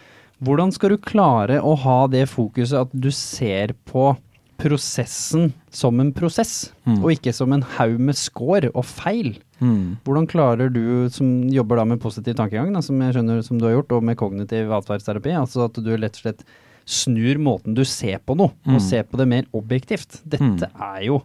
Hvordan 0.45 0.71
skal 0.73 0.91
du 0.91 0.99
klare 1.03 1.59
å 1.61 1.77
ha 1.83 2.07
det 2.07 2.29
fokuset 2.31 2.81
at 2.87 2.93
du 2.95 3.11
ser 3.11 3.73
på 3.89 4.17
prosessen 4.59 5.53
som 5.71 6.01
en 6.03 6.13
prosess, 6.13 6.73
Mm. 6.87 6.99
og 7.05 7.11
ikke 7.15 7.33
som 7.35 7.53
en 7.53 7.63
haug 7.63 7.99
med 8.01 8.17
score 8.17 8.71
og 8.75 8.85
feil. 8.85 9.37
Mm. 9.61 9.99
Hvordan 10.05 10.27
klarer 10.27 10.73
du, 10.73 11.09
som 11.11 11.49
jobber 11.49 11.77
da 11.77 11.85
med 11.85 12.01
positiv 12.01 12.35
tankegang, 12.35 12.73
da, 12.73 12.81
som 12.81 12.99
jeg 13.01 13.15
skjønner 13.15 13.45
som 13.45 13.59
du 13.59 13.67
har 13.67 13.75
gjort, 13.83 13.93
og 13.97 14.03
med 14.03 14.17
kognitiv 14.17 14.69
atferdsterapi, 14.75 15.31
altså 15.39 15.65
at 15.67 15.75
du 15.75 15.91
rett 15.97 16.17
og 16.17 16.23
slett 16.23 16.45
snur 16.87 17.39
måten 17.39 17.75
du 17.75 17.85
ser 17.85 18.19
på 18.19 18.35
noe, 18.37 18.51
Mm. 18.67 18.75
og 18.75 18.81
ser 18.81 19.03
på 19.05 19.17
det 19.19 19.29
mer 19.29 19.45
objektivt. 19.55 20.23
Dette 20.27 20.41
Mm. 20.67 20.81
er 20.81 21.03
jo, 21.05 21.23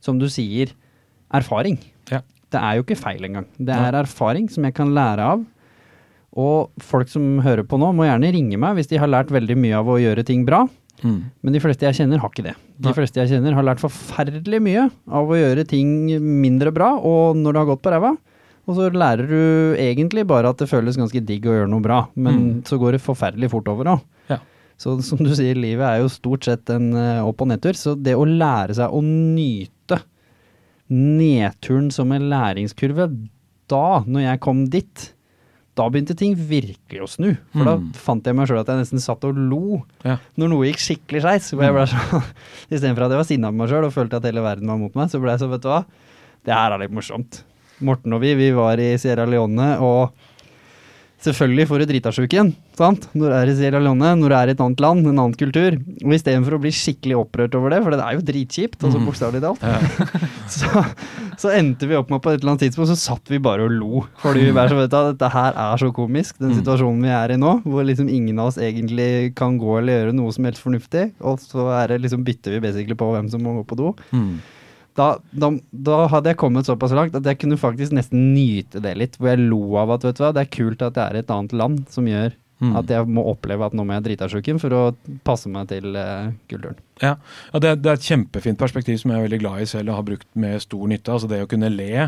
som 0.00 0.18
du 0.18 0.26
sier, 0.26 0.70
erfaring. 1.32 1.78
Ja. 2.10 2.22
Det 2.50 2.60
er 2.60 2.74
jo 2.76 2.82
ikke 2.82 2.96
feil 2.98 3.20
engang. 3.24 3.46
Det 3.58 3.74
er 3.74 3.92
erfaring 3.92 4.48
som 4.50 4.64
jeg 4.64 4.74
kan 4.74 4.88
lære 4.94 5.18
av. 5.20 5.44
Og 6.40 6.70
folk 6.82 7.10
som 7.12 7.38
hører 7.44 7.66
på 7.68 7.78
nå, 7.78 7.92
må 7.94 8.08
gjerne 8.08 8.32
ringe 8.34 8.58
meg 8.58 8.78
hvis 8.78 8.90
de 8.90 8.98
har 8.98 9.10
lært 9.10 9.30
veldig 9.34 9.56
mye 9.60 9.76
av 9.78 9.90
å 9.92 10.00
gjøre 10.02 10.24
ting 10.26 10.42
bra. 10.46 10.64
Mm. 11.04 11.18
Men 11.44 11.56
de 11.56 11.60
fleste 11.62 11.86
jeg 11.86 11.98
kjenner 11.98 12.22
har 12.22 12.30
ikke 12.32 12.46
det. 12.46 12.54
De 12.80 12.88
Nei. 12.88 12.94
fleste 12.96 13.20
jeg 13.20 13.34
kjenner 13.34 13.56
har 13.56 13.66
lært 13.66 13.82
forferdelig 13.82 14.60
mye 14.64 14.86
av 15.14 15.30
å 15.30 15.38
gjøre 15.38 15.66
ting 15.68 15.90
mindre 16.42 16.72
bra, 16.74 16.94
og 16.98 17.38
når 17.38 17.52
det 17.54 17.62
har 17.62 17.70
gått 17.70 17.84
på 17.84 17.92
ræva. 17.94 18.14
Og 18.64 18.78
så 18.78 18.88
lærer 18.94 19.28
du 19.28 19.76
egentlig 19.76 20.24
bare 20.26 20.48
at 20.48 20.62
det 20.62 20.70
føles 20.70 20.96
ganske 20.96 21.20
digg 21.28 21.44
å 21.46 21.52
gjøre 21.58 21.70
noe 21.70 21.84
bra, 21.84 21.98
men 22.16 22.62
så 22.64 22.78
går 22.80 22.96
det 22.96 23.04
forferdelig 23.04 23.50
fort 23.52 23.68
over 23.68 23.90
òg. 23.92 24.04
Ja. 24.32 24.38
Så 24.80 24.96
som 25.04 25.20
du 25.20 25.34
sier, 25.36 25.58
livet 25.60 25.84
er 25.84 26.00
jo 26.00 26.08
stort 26.10 26.48
sett 26.48 26.72
en 26.72 26.94
eh, 26.96 27.20
opp- 27.22 27.44
og 27.44 27.50
nedtur. 27.52 27.76
Så 27.76 27.92
det 28.00 28.16
å 28.16 28.24
lære 28.24 28.74
seg 28.78 28.90
å 28.94 29.02
nyte 29.04 30.00
nedturen 30.88 31.90
som 31.92 32.12
en 32.12 32.30
læringskurve, 32.32 33.08
da, 33.70 33.86
når 34.04 34.26
jeg 34.26 34.42
kom 34.44 34.64
dit, 34.72 35.04
da 35.74 35.88
begynte 35.90 36.14
ting 36.16 36.36
virkelig 36.38 37.00
å 37.02 37.08
snu. 37.10 37.32
For 37.52 37.64
da 37.66 37.76
Mm. 37.76 37.88
fant 37.98 38.24
jeg 38.24 38.34
meg 38.36 38.46
sjøl 38.46 38.60
at 38.60 38.68
jeg 38.70 38.78
nesten 38.78 39.00
satt 39.02 39.24
og 39.26 39.34
lo 39.36 39.82
Ja. 40.04 40.18
når 40.38 40.48
noe 40.52 40.66
gikk 40.68 40.78
skikkelig 40.78 41.22
skeis. 41.24 41.50
ble 41.56 41.66
Istedenfor 42.70 43.06
at 43.06 43.10
jeg 43.10 43.20
var 43.20 43.24
sinna 43.28 43.50
på 43.50 43.58
meg 43.58 43.68
sjøl 43.72 43.84
og 43.88 43.92
følte 43.92 44.16
at 44.20 44.28
hele 44.28 44.40
verden 44.44 44.66
var 44.70 44.78
mot 44.78 44.94
meg, 44.94 45.10
så 45.10 45.20
ble 45.20 45.30
jeg 45.34 45.40
så, 45.42 45.48
vet 45.50 45.62
du 45.62 45.68
hva, 45.68 45.84
det 46.44 46.54
her 46.54 46.72
er 46.76 46.78
litt 46.84 46.94
morsomt. 46.94 47.42
Morten 47.80 48.12
og 48.14 48.20
vi, 48.22 48.34
vi 48.38 48.50
var 48.54 48.78
i 48.78 48.92
Sierra 49.02 49.26
Leone, 49.26 49.72
og 49.82 50.12
selvfølgelig 51.24 51.64
får 51.70 51.80
du 51.80 51.84
dritasjuk 51.90 52.32
igjen, 52.36 52.50
sant? 52.76 53.06
Når 53.16 53.32
du 53.32 53.34
er 53.38 53.50
i 53.50 53.54
Sierra 53.56 53.80
Leone, 53.82 54.10
når 54.20 54.28
du 54.32 54.34
er 54.36 54.50
i 54.50 54.54
et 54.54 54.60
annet 54.60 54.80
land, 54.84 55.06
en 55.08 55.18
annen 55.22 55.34
kultur. 55.40 55.76
Og 56.04 56.12
istedenfor 56.16 56.56
å 56.56 56.60
bli 56.60 56.72
skikkelig 56.74 57.16
opprørt 57.22 57.54
over 57.58 57.72
det, 57.74 57.80
for 57.84 57.94
det 57.96 58.00
er 58.04 58.18
jo 58.18 58.24
dritkjipt, 58.28 58.78
altså 58.84 59.00
Mhm. 59.00 59.06
bokstavelig 59.08 59.42
talt, 59.44 59.62
Ja. 59.64 59.78
så, 60.56 60.84
så 61.40 61.52
endte 61.56 61.88
vi 61.88 61.96
opp 61.98 62.10
med 62.12 62.20
på 62.22 62.30
et 62.34 62.40
eller 62.42 62.52
annet 62.54 62.64
tidspunkt, 62.66 62.92
så 62.92 62.98
satt 63.00 63.28
vi 63.32 63.38
bare 63.42 63.64
og 63.64 63.72
lo. 63.72 64.04
Fordi 64.22 64.44
vi 64.44 64.52
bare 64.56 64.68
så 64.70 64.76
vet 64.82 64.92
at 65.00 65.12
dette 65.18 65.32
her 65.32 65.52
er 65.56 65.76
så 65.80 65.92
komisk, 65.96 66.38
den 66.38 66.52
Mm. 66.52 66.58
situasjonen 66.62 67.02
vi 67.02 67.08
er 67.08 67.32
i 67.32 67.36
nå, 67.40 67.54
hvor 67.64 67.84
liksom 67.88 68.08
ingen 68.12 68.38
av 68.38 68.52
oss 68.52 68.58
egentlig 68.58 69.34
kan 69.34 69.58
gå 69.58 69.78
eller 69.80 70.04
gjøre 70.06 70.14
noe 70.14 70.32
som 70.32 70.44
helst 70.44 70.62
fornuftig, 70.62 71.12
og 71.20 71.38
så 71.40 71.70
er 71.82 71.88
det 71.94 72.02
liksom 72.02 72.24
bytter 72.24 72.52
vi 72.58 72.60
basically 72.60 72.94
på 72.94 73.10
hvem 73.14 73.30
som 73.30 73.40
må 73.42 73.56
gå 73.62 73.64
på 73.72 73.76
do. 73.80 73.94
Mm. 74.12 74.40
Da, 74.94 75.08
da, 75.34 75.50
da 75.72 76.04
hadde 76.12 76.30
jeg 76.30 76.38
kommet 76.38 76.68
såpass 76.68 76.94
langt 76.94 77.16
at 77.18 77.26
jeg 77.26 77.40
kunne 77.42 77.58
faktisk 77.58 77.96
nesten 77.96 78.28
nyte 78.34 78.78
det 78.84 78.94
litt, 79.00 79.18
hvor 79.18 79.32
jeg 79.32 79.42
lo 79.42 79.74
av 79.80 79.96
at 79.96 80.06
vet 80.06 80.20
du 80.20 80.22
hva, 80.22 80.30
det 80.36 80.44
er 80.44 80.54
kult 80.54 80.84
at 80.86 80.94
det 80.94 81.04
er 81.04 81.18
et 81.18 81.32
annet 81.34 81.54
land 81.56 81.84
som 81.90 82.06
gjør 82.06 82.36
Mm. 82.62 82.76
at 82.78 82.90
jeg 82.90 83.10
må 83.10 83.24
oppleve 83.26 83.66
at 83.66 83.74
nå 83.74 83.82
må 83.82 83.96
jeg 83.96 84.04
drite 84.06 84.26
av 84.28 84.30
sjuken 84.32 84.60
for 84.62 84.74
å 84.76 84.82
passe 85.26 85.50
meg 85.50 85.66
til 85.72 85.96
uh, 85.98 86.30
kulturen. 86.50 86.78
Ja, 87.02 87.16
ja 87.50 87.60
det, 87.60 87.72
det 87.82 87.90
er 87.90 87.98
et 87.98 88.06
kjempefint 88.06 88.60
perspektiv 88.60 89.00
som 89.00 89.10
jeg 89.10 89.18
er 89.18 89.26
veldig 89.26 89.40
glad 89.42 89.64
i 89.64 89.66
selv 89.68 89.90
og 89.90 89.98
har 89.98 90.06
brukt 90.06 90.28
med 90.38 90.62
stor 90.62 90.86
nytte. 90.88 91.12
Altså 91.16 91.30
det 91.30 91.42
å 91.44 91.50
kunne 91.50 91.72
le 91.72 92.06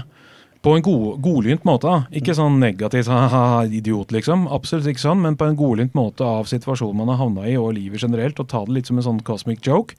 på 0.65 0.73
en 0.75 0.83
god, 0.87 1.19
godlynt 1.23 1.67
måte. 1.67 1.93
Ikke 2.17 2.35
sånn 2.35 2.61
negativt 2.63 3.11
ha-ha, 3.13 3.67
idiot, 3.67 4.15
liksom. 4.15 4.47
Absolutt 4.51 4.89
ikke 4.91 5.05
sånn, 5.05 5.21
men 5.23 5.37
på 5.39 5.47
en 5.47 5.59
godlynt 5.59 5.95
måte 5.99 6.27
av 6.27 6.49
situasjonen 6.51 7.03
man 7.03 7.13
har 7.13 7.21
havna 7.21 7.45
i, 7.47 7.55
og 7.61 7.77
livet 7.77 8.03
generelt. 8.03 8.41
Og 8.43 8.49
ta 8.51 8.65
det 8.67 8.75
litt 8.75 8.91
som 8.91 8.99
en 8.99 9.07
sånn 9.07 9.21
cosmic 9.27 9.63
joke. 9.67 9.95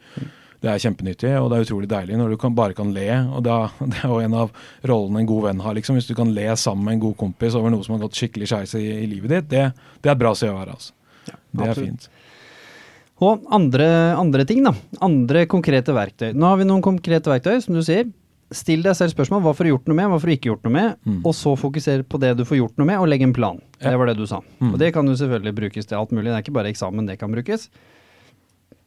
Det 0.62 0.70
er 0.72 0.80
kjempenyttig, 0.82 1.32
og 1.38 1.52
det 1.52 1.58
er 1.60 1.66
utrolig 1.68 1.88
deilig 1.92 2.18
når 2.18 2.32
du 2.34 2.38
kan, 2.42 2.56
bare 2.58 2.74
kan 2.74 2.90
le. 2.96 3.08
og 3.38 3.44
da, 3.46 3.58
Det 3.94 4.00
er 4.04 4.10
jo 4.10 4.20
en 4.26 4.34
av 4.34 4.52
rollene 4.90 5.22
en 5.22 5.30
god 5.30 5.44
venn 5.52 5.60
har. 5.62 5.76
liksom. 5.78 5.96
Hvis 6.00 6.08
du 6.10 6.16
kan 6.18 6.32
le 6.34 6.48
sammen 6.58 6.86
med 6.88 6.98
en 6.98 7.04
god 7.08 7.18
kompis 7.18 7.54
over 7.60 7.70
noe 7.74 7.86
som 7.86 7.94
har 7.98 8.06
gått 8.08 8.18
skikkelig 8.18 8.48
skeis 8.50 8.74
i, 8.80 8.86
i 9.04 9.08
livet 9.12 9.30
ditt, 9.36 9.50
det, 9.54 9.66
det 10.02 10.10
er 10.10 10.16
et 10.16 10.22
bra 10.24 10.34
sted 10.36 10.50
å 10.50 10.58
være. 10.58 10.74
altså. 10.78 10.94
det 11.54 11.68
er 11.70 11.78
fint. 11.78 12.08
Og 13.18 13.46
andre, 13.54 13.86
andre 14.18 14.44
ting, 14.46 14.62
da. 14.66 14.74
Andre 15.02 15.46
konkrete 15.50 15.94
verktøy. 15.98 16.32
Nå 16.38 16.46
har 16.52 16.60
vi 16.60 16.68
noen 16.70 16.84
konkrete 16.86 17.32
verktøy, 17.32 17.56
som 17.66 17.74
du 17.78 17.82
sier. 17.86 18.10
Still 18.54 18.84
deg 18.86 18.94
selv 18.96 19.12
spørsmål 19.12 19.42
hva 19.44 19.52
får 19.58 19.66
du 19.68 19.72
gjort 19.74 19.90
noe 19.90 19.98
med, 19.98 20.08
hva 20.08 20.20
får 20.22 20.30
du 20.30 20.34
ikke 20.38 20.50
gjort 20.54 20.68
noe 20.68 20.74
med, 20.76 20.94
Mm. 21.04 21.18
og 21.28 21.34
så 21.36 21.52
fokuser 21.60 22.04
på 22.08 22.20
det 22.22 22.30
du 22.40 22.46
får 22.48 22.60
gjort 22.62 22.78
noe 22.80 22.88
med, 22.88 23.00
og 23.02 23.10
legg 23.12 23.26
en 23.26 23.34
plan. 23.36 23.58
Ja. 23.82 23.90
Det 23.92 23.98
var 24.00 24.08
det 24.08 24.18
du 24.22 24.26
sa. 24.30 24.40
Mm. 24.62 24.70
Og 24.74 24.78
det 24.80 24.94
kan 24.96 25.10
jo 25.10 25.18
selvfølgelig 25.20 25.56
brukes 25.58 25.90
til 25.90 25.98
alt 25.98 26.14
mulig, 26.16 26.30
det 26.30 26.38
er 26.38 26.46
ikke 26.46 26.56
bare 26.56 26.72
eksamen 26.72 27.10
det 27.10 27.18
kan 27.20 27.34
brukes. 27.34 27.68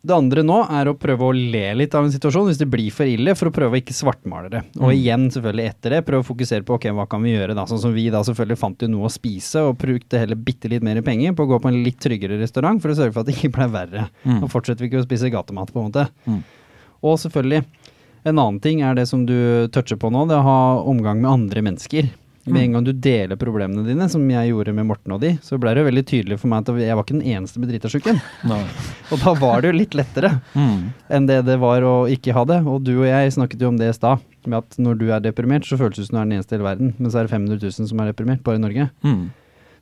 Det 0.00 0.14
andre 0.16 0.40
nå 0.40 0.62
er 0.72 0.88
å 0.88 0.94
prøve 0.96 1.26
å 1.28 1.32
le 1.36 1.74
litt 1.76 1.92
av 1.94 2.06
en 2.06 2.12
situasjon 2.12 2.46
hvis 2.48 2.60
det 2.62 2.70
blir 2.72 2.88
for 2.94 3.04
ille, 3.04 3.34
for 3.36 3.50
å 3.50 3.52
prøve 3.52 3.76
å 3.76 3.80
ikke 3.82 3.92
svartmale 3.92 4.48
det. 4.48 4.62
Og 4.78 4.88
Mm. 4.88 4.94
igjen, 4.96 5.26
selvfølgelig 5.34 5.66
etter 5.68 5.90
det, 5.90 6.06
prøve 6.06 6.24
å 6.24 6.28
fokusere 6.30 6.64
på 6.64 6.78
ok, 6.78 6.86
hva 6.96 7.04
kan 7.06 7.20
vi 7.22 7.34
gjøre 7.36 7.54
da. 7.54 7.66
Sånn 7.68 7.82
som 7.82 7.92
vi 7.92 8.06
da 8.08 8.22
selvfølgelig 8.24 8.56
fant 8.58 8.80
jo 8.80 8.88
noe 8.88 9.10
å 9.10 9.12
spise, 9.12 9.60
og 9.60 9.76
brukte 9.76 10.18
heller 10.18 10.36
bitte 10.40 10.70
litt 10.72 10.82
mer 10.82 11.02
penger 11.02 11.34
på 11.36 11.44
å 11.44 11.50
gå 11.52 11.60
på 11.60 11.68
en 11.68 11.82
litt 11.84 12.00
tryggere 12.00 12.40
restaurant 12.40 12.80
for 12.80 12.88
å 12.88 12.96
sørge 12.96 13.12
for 13.12 13.20
at 13.20 13.26
det 13.26 13.36
ikke 13.36 13.52
ble 13.52 13.68
verre. 13.68 14.08
Mm. 14.24 14.40
Nå 14.40 14.48
fortsetter 14.48 14.80
vi 14.80 14.88
ikke 14.88 15.02
å 15.04 15.06
spise 15.06 15.28
gatemat, 15.30 15.68
på 15.70 15.84
en 15.84 15.90
måte. 15.92 16.08
Mm. 16.26 16.40
Og 17.04 17.18
selvfølgelig, 17.20 17.64
en 18.24 18.38
annen 18.38 18.60
ting 18.60 18.80
er 18.80 18.94
det 18.94 19.06
som 19.06 19.26
du 19.26 19.68
toucher 19.68 19.96
på 20.00 20.10
nå, 20.10 20.26
det 20.28 20.36
å 20.40 20.42
ha 20.48 20.58
omgang 20.82 21.20
med 21.20 21.30
andre 21.30 21.60
mennesker. 21.60 22.08
Med 22.50 22.60
Mm. 22.60 22.64
en 22.64 22.72
gang 22.72 22.84
du 22.84 22.92
deler 22.92 23.36
problemene 23.36 23.84
dine, 23.86 24.08
som 24.10 24.24
jeg 24.30 24.50
gjorde 24.50 24.74
med 24.74 24.86
Morten 24.86 25.12
og 25.14 25.20
de, 25.22 25.30
så 25.42 25.58
ble 25.60 25.74
det 25.74 25.82
jo 25.84 25.88
veldig 25.90 26.04
tydelig 26.06 26.38
for 26.40 26.48
meg 26.48 26.68
at 26.68 26.80
jeg 26.82 26.96
var 26.96 27.04
ikke 27.04 27.18
den 27.20 27.28
eneste 27.34 27.60
med 27.62 27.70
dritasjuken. 27.70 28.20
Og 29.12 29.18
da 29.22 29.32
var 29.34 29.60
det 29.62 29.70
jo 29.72 29.78
litt 29.78 29.94
lettere 29.94 30.40
Mm. 30.54 30.92
enn 31.10 31.26
det 31.26 31.44
det 31.46 31.58
var 31.60 31.80
å 31.82 31.94
ikke 32.10 32.32
ha 32.34 32.44
det. 32.44 32.60
Og 32.66 32.82
du 32.84 32.92
og 33.00 33.06
jeg 33.06 33.32
snakket 33.32 33.60
jo 33.60 33.68
om 33.68 33.76
det 33.78 33.88
i 33.90 33.96
stad, 33.96 34.18
med 34.46 34.58
at 34.58 34.76
når 34.78 34.98
du 34.98 35.06
er 35.12 35.20
deprimert, 35.20 35.64
så 35.68 35.76
føles 35.78 35.96
det 35.96 36.06
som 36.08 36.16
du 36.16 36.20
er 36.20 36.28
den 36.28 36.38
eneste 36.38 36.52
i 36.54 36.58
hele 36.58 36.68
verden, 36.68 36.94
men 36.98 37.10
så 37.10 37.20
er 37.20 37.26
det 37.28 37.30
500 37.34 37.60
000 37.62 37.88
som 37.88 38.00
er 38.00 38.12
deprimert, 38.12 38.42
bare 38.42 38.56
i 38.56 38.64
Norge. 38.64 38.90
Mm. 39.04 39.30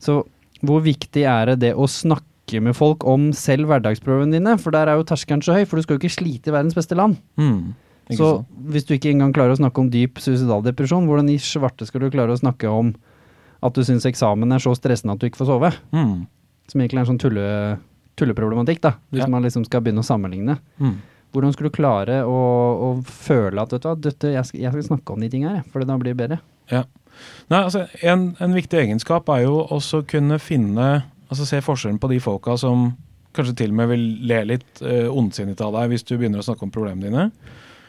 Så 0.00 0.22
hvor 0.64 0.80
viktig 0.82 1.24
er 1.26 1.46
det 1.52 1.58
det 1.60 1.74
å 1.74 1.86
snakke 1.88 2.60
med 2.64 2.74
folk 2.74 3.04
om 3.06 3.30
selv 3.32 3.68
hverdagsproblemene 3.68 4.32
dine? 4.38 4.56
For 4.58 4.70
der 4.74 4.88
er 4.88 4.96
jo 4.98 5.04
terskelen 5.04 5.42
så 5.44 5.54
høy, 5.54 5.64
for 5.68 5.76
du 5.76 5.82
skal 5.82 5.98
jo 5.98 6.02
ikke 6.02 6.16
slite 6.16 6.48
i 6.50 6.54
verdens 6.56 6.74
beste 6.74 6.96
land. 6.96 7.18
Mm. 7.38 7.74
Ikke 8.08 8.16
Så 8.18 8.28
sånn. 8.38 8.46
hvis 8.72 8.86
du 8.88 8.94
ikke 8.96 9.10
engang 9.12 9.32
klarer 9.36 9.52
å 9.52 9.60
snakke 9.60 9.78
om 9.82 9.90
dyp 9.92 10.18
suicidal 10.22 10.62
depresjon, 10.64 11.06
hvordan 11.08 11.28
i 11.30 11.36
svarte 11.38 11.86
skal 11.86 12.00
du 12.00 12.10
klare 12.10 12.32
å 12.32 12.40
snakke 12.40 12.70
om 12.72 12.94
at 13.62 13.74
du 13.74 13.82
syns 13.84 14.06
eksamen 14.08 14.52
er 14.54 14.62
så 14.62 14.72
stressende 14.78 15.12
at 15.12 15.20
du 15.20 15.26
ikke 15.28 15.42
får 15.42 15.50
sove? 15.52 15.72
Mm. 15.92 16.26
Som 16.68 16.80
egentlig 16.80 16.98
er 17.00 17.04
en 17.04 17.10
sånn 17.12 17.20
tulle, 17.20 17.78
tulleproblematikk, 18.16 18.80
da, 18.80 18.94
hvis 19.12 19.24
Ja. 19.24 19.28
man 19.28 19.42
liksom 19.42 19.64
skal 19.66 19.80
begynne 19.82 20.00
å 20.00 20.08
sammenligne. 20.08 20.58
Mm. 20.80 20.96
Hvordan 21.32 21.52
skulle 21.52 21.70
du 21.70 21.76
klare 21.76 22.22
å, 22.24 22.38
å 22.88 23.04
føle 23.04 23.60
at 23.60 23.70
vet 23.72 23.82
du 23.82 23.88
hva, 23.88 24.00
dette, 24.00 24.32
jeg, 24.32 24.44
skal, 24.48 24.60
jeg 24.60 24.72
skal 24.72 24.82
snakke 24.96 25.12
om 25.12 25.20
de 25.20 25.28
tingene 25.28 25.56
her, 25.58 25.64
for 25.70 25.84
da 25.84 25.96
blir 25.98 26.14
det 26.14 26.20
bedre? 26.22 26.40
Ja. 26.70 26.84
Nei, 27.50 27.60
altså, 27.64 27.86
en, 28.02 28.36
en 28.40 28.54
viktig 28.54 28.78
egenskap 28.78 29.28
er 29.28 29.42
jo 29.48 29.66
også 29.74 30.04
kunne 30.06 30.38
finne 30.38 31.04
Altså 31.28 31.44
se 31.44 31.58
forskjellen 31.60 31.98
på 32.00 32.08
de 32.08 32.20
folka 32.24 32.54
som 32.56 32.94
kanskje 33.36 33.54
til 33.58 33.70
og 33.74 33.76
med 33.76 33.88
vil 33.90 34.04
le 34.30 34.38
litt 34.48 34.78
uh, 34.80 35.10
ondsinnet 35.12 35.60
av 35.60 35.74
deg 35.74 35.90
hvis 35.90 36.06
du 36.08 36.14
begynner 36.16 36.40
å 36.40 36.46
snakke 36.46 36.64
om 36.64 36.70
problemene 36.72 37.04
dine. 37.04 37.26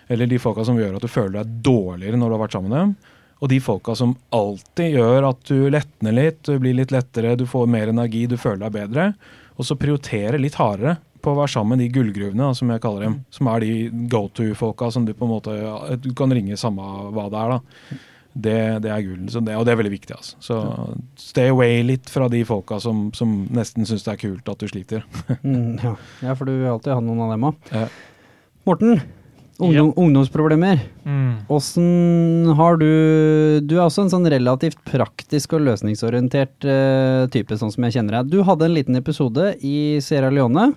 Eller 0.10 0.30
de 0.30 0.40
folka 0.42 0.66
som 0.66 0.80
gjør 0.80 0.98
at 0.98 1.06
du 1.06 1.12
føler 1.12 1.40
deg 1.40 1.58
dårligere 1.66 2.18
når 2.20 2.30
du 2.30 2.36
har 2.36 2.44
vært 2.44 2.58
sammen 2.58 2.74
med 2.74 2.80
dem. 2.80 2.96
Og 3.40 3.52
de 3.52 3.60
folka 3.64 3.94
som 3.96 4.16
alltid 4.36 4.98
gjør 4.98 5.30
at 5.30 5.44
du 5.48 5.70
letner 5.72 6.16
litt, 6.16 6.42
du 6.44 6.58
blir 6.60 6.76
litt 6.76 6.92
lettere, 6.92 7.38
du 7.40 7.46
får 7.48 7.70
mer 7.72 7.92
energi, 7.94 8.26
du 8.28 8.36
føler 8.40 8.66
deg 8.66 8.76
bedre. 8.76 9.06
Og 9.56 9.68
så 9.68 9.78
prioritere 9.80 10.42
litt 10.42 10.58
hardere 10.60 10.98
på 11.24 11.34
å 11.34 11.40
være 11.40 11.52
sammen 11.52 11.76
med 11.76 11.84
de 11.84 11.90
gullgruvene, 11.94 12.52
som 12.56 12.70
jeg 12.72 12.82
kaller 12.84 13.06
dem. 13.06 13.18
Som 13.36 13.50
er 13.52 13.64
de 13.64 13.74
go 14.12 14.26
to-folka 14.36 14.90
som 14.96 15.08
du 15.08 15.14
på 15.16 15.28
en 15.28 15.34
måte 15.34 15.56
Du 16.04 16.14
kan 16.16 16.32
ringe 16.32 16.58
samme 16.60 16.86
hva 17.16 17.28
det 17.32 17.42
er, 17.42 17.56
da. 17.56 18.00
Det, 18.40 18.58
det 18.86 18.92
er 18.94 19.04
gull, 19.04 19.24
og 19.26 19.66
det 19.66 19.72
er 19.74 19.80
veldig 19.80 19.92
viktig. 19.92 20.16
Altså. 20.16 20.38
Så 20.44 20.60
stay 21.20 21.50
away 21.52 21.82
litt 21.84 22.12
fra 22.12 22.30
de 22.32 22.44
folka 22.48 22.78
som, 22.80 23.08
som 23.18 23.42
nesten 23.56 23.88
syns 23.90 24.06
det 24.06 24.14
er 24.14 24.22
kult 24.22 24.52
at 24.52 24.62
du 24.62 24.70
sliter. 24.70 25.08
Mm, 25.44 25.80
ja. 25.82 25.96
ja, 26.24 26.36
for 26.36 26.48
du 26.48 26.54
vil 26.54 26.70
alltid 26.72 26.94
ha 26.94 27.02
noen 27.04 27.26
av 27.26 27.34
dem 27.34 27.48
òg. 27.50 27.72
Ja. 27.74 27.88
Morten, 28.70 29.02
ungdom, 29.60 29.94
ungdomsproblemer. 30.00 30.82
Mm. 31.06 31.46
Åssen 31.52 32.52
har 32.58 32.78
du 32.82 32.90
Du 33.66 33.76
er 33.78 33.86
også 33.86 34.06
en 34.06 34.14
sånn 34.14 34.28
relativt 34.32 34.80
praktisk 34.88 35.56
og 35.58 35.66
løsningsorientert 35.68 36.68
uh, 36.68 37.26
type, 37.34 37.58
sånn 37.60 37.74
som 37.74 37.88
jeg 37.88 38.00
kjenner 38.00 38.20
deg. 38.20 38.32
Du 38.34 38.44
hadde 38.48 38.68
en 38.68 38.78
liten 38.78 39.00
episode 39.00 39.54
i 39.66 40.00
Sierra 40.04 40.32
Leone 40.34 40.72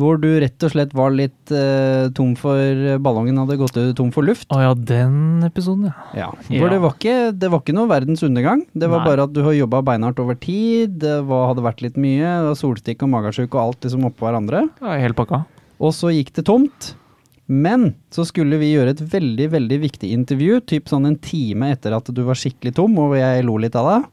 hvor 0.00 0.16
du 0.18 0.26
rett 0.42 0.58
og 0.66 0.72
slett 0.72 0.94
var 0.96 1.12
litt 1.14 1.52
uh, 1.54 2.10
tom 2.18 2.32
for 2.38 2.96
Ballongen 3.02 3.36
hadde 3.38 3.58
gått 3.60 3.76
tom 3.94 4.10
for 4.14 4.26
luft. 4.26 4.48
Å 4.50 4.58
ja, 4.58 4.72
den 4.74 5.44
episoden, 5.46 5.86
ja. 5.86 6.08
Ja, 6.18 6.30
Ja. 6.50 6.66
Det 6.72 6.80
var, 6.82 6.96
ikke, 6.96 7.30
det 7.30 7.50
var 7.52 7.62
ikke 7.62 7.76
noe 7.76 7.90
verdens 7.92 8.24
undergang. 8.26 8.64
Det 8.74 8.90
var 8.90 9.04
Nei. 9.04 9.12
bare 9.12 9.28
at 9.28 9.36
du 9.36 9.44
har 9.46 9.54
jobba 9.54 9.84
beinhardt 9.86 10.18
over 10.18 10.34
tid, 10.34 10.98
det 11.04 11.20
var, 11.28 11.46
hadde 11.52 11.66
vært 11.66 11.84
litt 11.86 12.00
mye, 12.00 12.56
solstikk 12.58 13.06
og 13.06 13.12
magesjuk 13.14 13.54
og 13.54 13.60
alt 13.62 13.86
liksom 13.86 14.10
oppå 14.10 14.26
hverandre. 14.26 14.66
ja 14.82 14.98
helt 15.04 15.18
pakka. 15.18 15.44
Og 15.78 15.94
så 15.94 16.10
gikk 16.14 16.34
det 16.34 16.46
tomt. 16.50 16.94
Men 17.46 17.90
så 18.14 18.24
skulle 18.24 18.56
vi 18.60 18.72
gjøre 18.72 18.94
et 18.94 19.02
veldig, 19.12 19.50
veldig 19.52 19.78
viktig 19.82 20.10
intervju, 20.16 20.62
typ 20.64 20.88
sånn 20.88 21.10
en 21.10 21.18
time 21.20 21.74
etter 21.74 21.92
at 21.96 22.08
du 22.08 22.22
var 22.24 22.38
skikkelig 22.40 22.72
tom, 22.78 22.96
og 23.02 23.16
jeg 23.18 23.44
lo 23.44 23.58
litt 23.60 23.76
av 23.76 23.90
deg. 23.90 24.06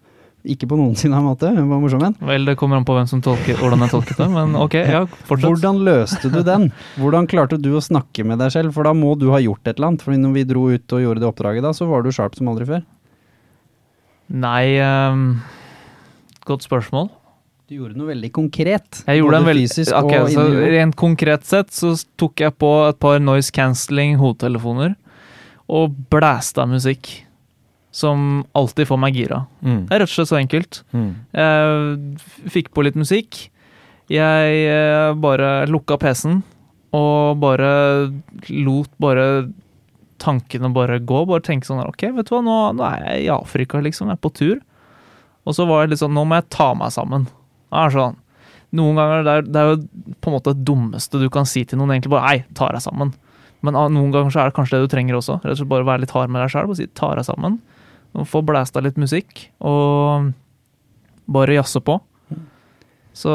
Ikke 0.52 0.66
på 0.66 0.78
noensinne 0.78 1.20
sin 1.20 1.26
måte. 1.28 1.52
Hun 1.54 1.70
var 1.70 1.80
morsom 1.84 2.04
en. 2.08 2.16
Vel, 2.26 2.48
det 2.50 2.56
kommer 2.58 2.80
an 2.80 2.86
på 2.88 2.96
hvem 2.98 3.08
som 3.08 3.22
tolker, 3.22 3.60
hvordan 3.62 3.86
jeg 3.86 3.94
tolket 3.94 4.20
det, 4.24 4.28
men 4.34 4.58
ok, 4.58 4.78
ja, 4.80 5.04
fortsett. 5.30 5.46
Hvordan 5.46 5.84
løste 5.86 6.32
du 6.34 6.40
den? 6.48 6.72
Hvordan 6.98 7.30
klarte 7.30 7.60
du 7.62 7.70
å 7.78 7.84
snakke 7.84 8.26
med 8.26 8.42
deg 8.42 8.50
selv? 8.56 8.74
For 8.76 8.90
da 8.90 8.96
må 8.98 9.14
du 9.22 9.30
ha 9.36 9.40
gjort 9.44 9.62
et 9.68 9.78
eller 9.78 9.92
annet. 9.92 10.04
for 10.04 10.18
når 10.18 10.34
vi 10.40 10.48
dro 10.50 10.66
ut 10.74 10.98
og 10.98 11.06
gjorde 11.06 11.22
det 11.22 11.30
oppdraget 11.30 11.68
da, 11.68 11.76
så 11.78 11.86
var 11.88 12.02
du 12.02 12.12
sharp 12.12 12.36
som 12.36 12.50
aldri 12.50 12.68
før. 12.74 12.84
Nei 14.32 14.66
um, 14.82 15.26
Godt 16.48 16.66
spørsmål. 16.66 17.12
Du 17.72 17.78
gjorde 17.78 17.96
noe 17.96 18.10
veldig 18.10 18.30
konkret. 18.36 18.98
Jeg 19.08 19.22
gjorde 19.22 19.38
en 19.40 19.46
veldig, 19.48 19.68
fysisk 19.72 19.94
ok, 19.96 20.10
og 20.18 20.26
så 20.34 20.44
Rent 20.74 20.96
konkret 21.00 21.46
sett 21.48 21.70
så 21.72 21.94
tok 22.20 22.44
jeg 22.44 22.52
på 22.60 22.72
et 22.90 23.00
par 23.00 23.22
noise 23.24 23.54
cancelling 23.56 24.18
hodetelefoner 24.20 24.98
og 25.72 25.96
blæsta 26.12 26.66
musikk. 26.68 27.14
Som 27.96 28.44
alltid 28.60 28.90
får 28.92 29.00
meg 29.00 29.22
gira. 29.22 29.40
Mm. 29.64 29.88
Det 29.88 29.96
er 29.96 30.04
rett 30.04 30.12
og 30.12 30.18
slett 30.18 30.34
så 30.34 30.42
enkelt. 30.42 30.82
Mm. 30.92 31.10
Jeg 31.40 32.52
fikk 32.58 32.74
på 32.76 32.84
litt 32.84 33.00
musikk. 33.00 33.40
Jeg 34.12 34.62
eh, 34.68 35.16
bare 35.24 35.56
lukka 35.72 35.96
PC-en 36.04 36.42
og 36.92 37.40
bare 37.40 37.74
lot 38.52 38.92
bare 39.00 39.28
tankene 40.20 40.76
bare 40.76 41.00
gå. 41.00 41.24
Bare 41.24 41.48
tenke 41.48 41.72
sånn 41.72 41.86
OK, 41.88 42.10
vet 42.20 42.28
du 42.28 42.36
hva, 42.36 42.44
nå, 42.44 42.64
nå 42.76 42.90
er 42.92 43.14
jeg 43.14 43.30
i 43.30 43.36
Afrika, 43.40 43.80
liksom. 43.80 44.12
Jeg 44.12 44.20
er 44.20 44.26
på 44.28 44.36
tur. 44.36 44.58
Og 45.48 45.56
så 45.56 45.64
var 45.72 45.86
jeg 45.86 45.96
litt 45.96 46.04
sånn 46.04 46.20
Nå 46.20 46.28
må 46.28 46.36
jeg 46.36 46.52
ta 46.52 46.74
meg 46.76 46.92
sammen. 46.92 47.32
Er 47.72 47.94
sånn. 47.94 48.18
Noen 48.76 49.00
ganger 49.00 49.26
det 49.28 49.34
er, 49.34 49.48
det 49.48 49.60
er 49.62 49.70
jo 49.74 49.80
på 50.24 50.32
en 50.32 50.36
måte 50.38 50.54
det 50.56 50.66
dummeste 50.68 51.20
du 51.20 51.28
kan 51.32 51.48
si 51.48 51.66
til 51.68 51.80
noen, 51.80 51.92
egentlig 51.96 52.14
bare 52.14 52.30
Nei, 52.30 52.44
ta 52.56 52.70
deg 52.72 52.84
sammen. 52.84 53.12
Men 53.62 53.76
noen 53.94 54.14
ganger 54.14 54.34
så 54.34 54.42
er 54.42 54.50
det 54.50 54.58
kanskje 54.58 54.80
det 54.80 54.88
du 54.88 54.94
trenger 54.94 55.18
også. 55.20 55.40
Rett 55.42 55.54
og 55.54 55.60
slett 55.60 55.72
bare 55.72 55.88
være 55.88 56.04
litt 56.06 56.14
hard 56.16 56.32
med 56.34 56.42
deg 56.42 56.54
sjøl 56.54 56.72
og 56.72 56.80
si 56.80 56.88
ta 56.98 57.12
deg 57.18 57.28
sammen. 57.28 57.60
Og 58.18 58.28
få 58.28 58.42
blæsta 58.46 58.82
litt 58.84 58.98
musikk. 59.00 59.46
Og 59.64 60.32
bare 61.32 61.60
jazze 61.60 61.84
på. 61.86 62.00
Så 63.16 63.32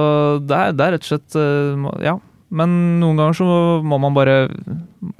det 0.49 0.57
er, 0.57 0.72
det 0.74 0.87
er 0.87 0.97
rett 0.97 1.05
og 1.05 1.11
slett 1.12 1.39
eh, 1.41 1.87
Ja. 2.09 2.16
Men 2.57 2.70
noen 3.03 3.18
ganger 3.18 3.34
så 3.34 3.47
må 3.82 3.97
man 3.99 4.14
bare 4.14 4.47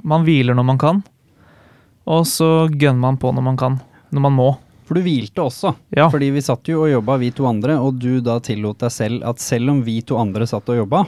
Man 0.07 0.23
hviler 0.23 0.55
når 0.55 0.65
man 0.65 0.79
kan. 0.81 1.01
Og 2.07 2.23
så 2.29 2.67
gønner 2.71 3.03
man 3.03 3.19
på 3.21 3.33
når 3.35 3.45
man 3.45 3.59
kan. 3.59 3.79
Når 4.15 4.23
man 4.23 4.35
må. 4.35 4.49
For 4.87 4.95
du 4.95 5.03
hvilte 5.03 5.43
også. 5.43 5.73
Ja. 5.97 6.07
Fordi 6.11 6.29
vi 6.31 6.43
satt 6.43 6.69
jo 6.71 6.85
og 6.85 6.91
jobba, 6.91 7.17
vi 7.19 7.33
to 7.35 7.47
andre, 7.49 7.75
og 7.83 7.99
du 7.99 8.21
da 8.23 8.37
tillot 8.43 8.79
deg 8.85 8.93
selv 8.93 9.25
at 9.27 9.43
selv 9.43 9.73
om 9.73 9.81
vi 9.83 9.99
to 10.07 10.19
andre 10.19 10.47
satt 10.47 10.69
og 10.71 10.79
jobba, 10.79 11.03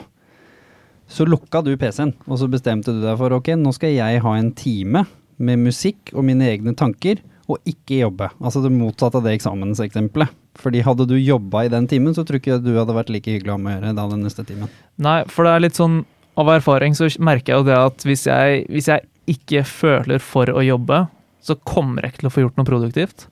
så 1.10 1.24
lukka 1.26 1.64
du 1.66 1.72
PC-en, 1.80 2.12
og 2.28 2.38
så 2.38 2.46
bestemte 2.50 2.92
du 2.94 3.00
deg 3.02 3.16
for 3.18 3.34
ok, 3.34 3.54
nå 3.58 3.72
skal 3.74 3.96
jeg 3.96 4.20
ha 4.22 4.34
en 4.38 4.52
time 4.54 5.02
med 5.40 5.62
musikk 5.64 6.12
og 6.12 6.26
mine 6.28 6.46
egne 6.52 6.76
tanker, 6.76 7.22
og 7.50 7.58
ikke 7.66 8.02
jobbe. 8.04 8.28
Altså 8.38 8.62
det 8.62 8.70
motsatte 8.70 9.18
av 9.18 9.26
det 9.26 9.32
eksamenseksempelet. 9.40 10.30
Fordi 10.60 10.82
hadde 10.86 11.06
du 11.08 11.16
jobba 11.16 11.64
i 11.64 11.72
den 11.72 11.88
timen, 11.90 12.14
så 12.14 12.22
tror 12.26 12.38
ikke 12.38 12.52
jeg 12.54 12.62
du 12.62 12.74
hadde 12.76 12.94
vært 12.94 13.10
like 13.10 13.32
hyggelig 13.32 13.54
å 13.54 13.56
ha 13.56 13.62
med 13.62 13.72
å 13.72 13.76
gjøre 13.78 13.96
da 13.96 14.06
den 14.12 14.24
neste 14.26 14.44
timen. 14.46 14.70
Nei, 15.02 15.20
for 15.30 15.46
det 15.46 15.54
er 15.54 15.64
litt 15.66 15.78
sånn 15.78 16.02
Av 16.38 16.46
erfaring 16.48 16.94
så 16.94 17.08
merker 17.20 17.52
jeg 17.52 17.58
jo 17.58 17.64
det 17.66 17.74
at 17.76 18.04
hvis 18.06 18.22
jeg, 18.28 18.60
hvis 18.70 18.86
jeg 18.88 19.02
ikke 19.28 19.64
føler 19.66 20.22
for 20.22 20.48
å 20.48 20.62
jobbe, 20.62 21.02
så 21.42 21.56
kommer 21.68 22.06
jeg 22.06 22.14
ikke 22.14 22.22
til 22.22 22.28
å 22.28 22.32
få 22.32 22.44
gjort 22.44 22.60
noe 22.60 22.68
produktivt. 22.68 23.26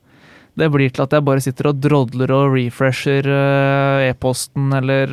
Det 0.59 0.69
blir 0.75 0.91
til 0.91 1.05
at 1.05 1.15
jeg 1.15 1.27
bare 1.27 1.43
sitter 1.45 1.71
og 1.71 1.79
drodler 1.83 2.33
og 2.35 2.57
refresher 2.57 3.29
eh, 3.31 4.09
e-posten, 4.09 4.73
eller 4.75 5.13